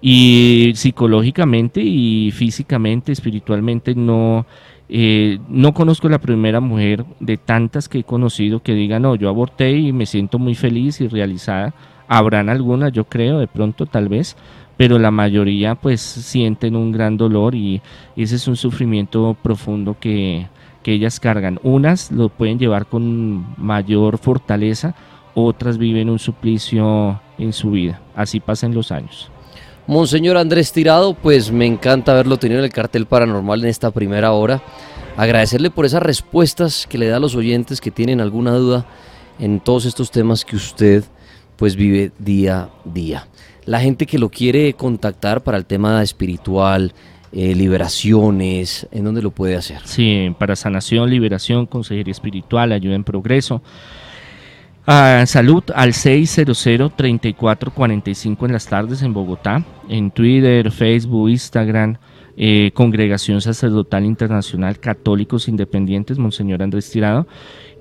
Y 0.00 0.72
psicológicamente 0.74 1.80
y 1.82 2.30
físicamente, 2.30 3.12
espiritualmente, 3.12 3.94
no, 3.94 4.46
eh, 4.88 5.38
no 5.48 5.74
conozco 5.74 6.08
la 6.08 6.18
primera 6.20 6.60
mujer 6.60 7.04
de 7.20 7.36
tantas 7.36 7.88
que 7.88 7.98
he 8.00 8.04
conocido 8.04 8.62
que 8.62 8.74
diga, 8.74 8.98
no, 8.98 9.14
yo 9.14 9.28
aborté 9.28 9.72
y 9.72 9.92
me 9.92 10.06
siento 10.06 10.38
muy 10.38 10.54
feliz 10.54 11.00
y 11.00 11.08
realizada. 11.08 11.74
Habrán 12.08 12.48
algunas, 12.48 12.92
yo 12.92 13.04
creo, 13.04 13.38
de 13.38 13.46
pronto 13.46 13.86
tal 13.86 14.08
vez, 14.08 14.36
pero 14.80 14.98
la 14.98 15.10
mayoría 15.10 15.74
pues 15.74 16.00
sienten 16.00 16.74
un 16.74 16.90
gran 16.90 17.18
dolor 17.18 17.54
y 17.54 17.82
ese 18.16 18.36
es 18.36 18.48
un 18.48 18.56
sufrimiento 18.56 19.36
profundo 19.42 19.98
que, 20.00 20.46
que 20.82 20.94
ellas 20.94 21.20
cargan. 21.20 21.60
Unas 21.62 22.10
lo 22.10 22.30
pueden 22.30 22.58
llevar 22.58 22.86
con 22.86 23.44
mayor 23.58 24.16
fortaleza, 24.16 24.94
otras 25.34 25.76
viven 25.76 26.08
un 26.08 26.18
suplicio 26.18 27.20
en 27.36 27.52
su 27.52 27.72
vida. 27.72 28.00
Así 28.16 28.40
pasan 28.40 28.72
los 28.72 28.90
años. 28.90 29.30
Monseñor 29.86 30.38
Andrés 30.38 30.72
Tirado, 30.72 31.12
pues 31.12 31.52
me 31.52 31.66
encanta 31.66 32.12
haberlo 32.12 32.38
tenido 32.38 32.60
en 32.60 32.64
el 32.64 32.72
cartel 32.72 33.04
paranormal 33.04 33.62
en 33.62 33.68
esta 33.68 33.90
primera 33.90 34.32
hora. 34.32 34.62
Agradecerle 35.14 35.68
por 35.68 35.84
esas 35.84 36.02
respuestas 36.02 36.86
que 36.86 36.96
le 36.96 37.08
da 37.08 37.18
a 37.18 37.20
los 37.20 37.34
oyentes 37.34 37.82
que 37.82 37.90
tienen 37.90 38.22
alguna 38.22 38.52
duda 38.52 38.86
en 39.38 39.60
todos 39.60 39.84
estos 39.84 40.10
temas 40.10 40.46
que 40.46 40.56
usted 40.56 41.04
pues 41.58 41.76
vive 41.76 42.12
día 42.18 42.60
a 42.60 42.70
día. 42.86 43.26
La 43.70 43.78
gente 43.78 44.04
que 44.04 44.18
lo 44.18 44.30
quiere 44.30 44.72
contactar 44.72 45.44
para 45.44 45.56
el 45.56 45.64
tema 45.64 46.02
espiritual, 46.02 46.92
eh, 47.30 47.54
liberaciones, 47.54 48.88
¿en 48.90 49.04
dónde 49.04 49.22
lo 49.22 49.30
puede 49.30 49.54
hacer? 49.54 49.78
Sí, 49.84 50.34
para 50.40 50.56
sanación, 50.56 51.08
liberación, 51.08 51.66
consejería 51.66 52.10
espiritual, 52.10 52.72
ayuda 52.72 52.96
en 52.96 53.04
progreso. 53.04 53.62
Ah, 54.88 55.22
salud 55.24 55.62
al 55.72 55.92
600-3445 55.92 58.44
en 58.44 58.52
las 58.52 58.66
tardes 58.66 59.02
en 59.02 59.14
Bogotá, 59.14 59.64
en 59.88 60.10
Twitter, 60.10 60.72
Facebook, 60.72 61.30
Instagram, 61.30 61.96
eh, 62.42 62.70
Congregación 62.72 63.42
Sacerdotal 63.42 64.06
Internacional 64.06 64.80
Católicos 64.80 65.46
Independientes, 65.46 66.16
Monseñor 66.16 66.62
Andrés 66.62 66.90
Tirado. 66.90 67.26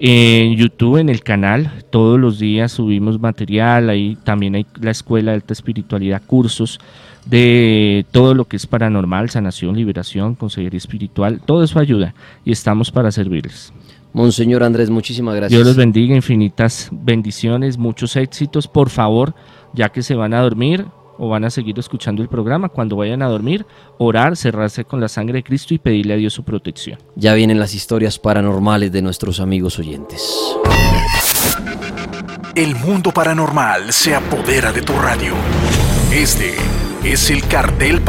En 0.02 0.58
YouTube, 0.58 0.98
en 0.98 1.08
el 1.08 1.24
canal, 1.24 1.72
todos 1.90 2.20
los 2.20 2.40
días 2.40 2.74
subimos 2.74 3.22
material, 3.22 3.90
ahí 3.90 4.18
también 4.26 4.56
hay 4.56 4.66
la 4.82 4.92
Escuela 4.92 5.32
de 5.32 5.36
Alta 5.36 5.54
Espiritualidad, 5.54 6.22
cursos 6.28 6.82
de 7.26 8.06
todo 8.12 8.34
lo 8.34 8.50
que 8.50 8.58
es 8.58 8.68
paranormal, 8.68 9.30
sanación, 9.30 9.78
liberación, 9.78 10.36
consejería 10.36 10.78
espiritual, 10.78 11.40
todo 11.40 11.64
eso 11.64 11.80
ayuda 11.80 12.14
y 12.44 12.52
estamos 12.52 12.92
para 12.92 13.12
servirles. 13.14 13.72
Monseñor 14.12 14.64
Andrés, 14.64 14.90
muchísimas 14.90 15.36
gracias. 15.36 15.58
Dios 15.58 15.66
los 15.66 15.78
bendiga, 15.78 16.14
infinitas 16.14 16.90
bendiciones, 16.92 17.78
muchos 17.78 18.18
éxitos. 18.18 18.68
Por 18.68 18.90
favor, 18.90 19.36
ya 19.74 19.88
que 19.88 20.02
se 20.02 20.16
van 20.16 20.34
a 20.34 20.42
dormir 20.42 20.86
o 21.20 21.30
van 21.30 21.46
a 21.46 21.50
seguir 21.50 21.78
escuchando 21.78 22.22
el 22.22 22.30
programa, 22.30 22.70
cuando 22.70 22.96
vayan 22.96 23.22
a 23.22 23.28
dormir, 23.28 23.66
orar, 23.98 24.36
cerrarse 24.36 24.86
con 24.86 25.00
la 25.00 25.08
sangre 25.08 25.40
de 25.40 25.44
Cristo 25.44 25.74
y 25.74 25.78
pedirle 25.78 26.14
a 26.14 26.18
Dios 26.18 26.34
su 26.34 26.44
protección. 26.44 26.98
Ya 27.16 27.34
vienen 27.34 27.60
las 27.60 27.76
historias 27.76 28.18
paranormales 28.18 28.92
de 28.92 29.02
nuestros 29.02 29.40
amigos 29.40 29.78
oyentes. 29.78 30.58
El 32.56 32.76
mundo 32.76 33.12
paranormal 33.12 33.94
se 33.94 34.16
apodera 34.16 34.72
de 34.72 34.82
tu 34.82 34.94
radio. 34.94 35.34
Este 36.12 36.56
es 37.04 37.30
el 37.30 37.48
cartel 37.48 37.98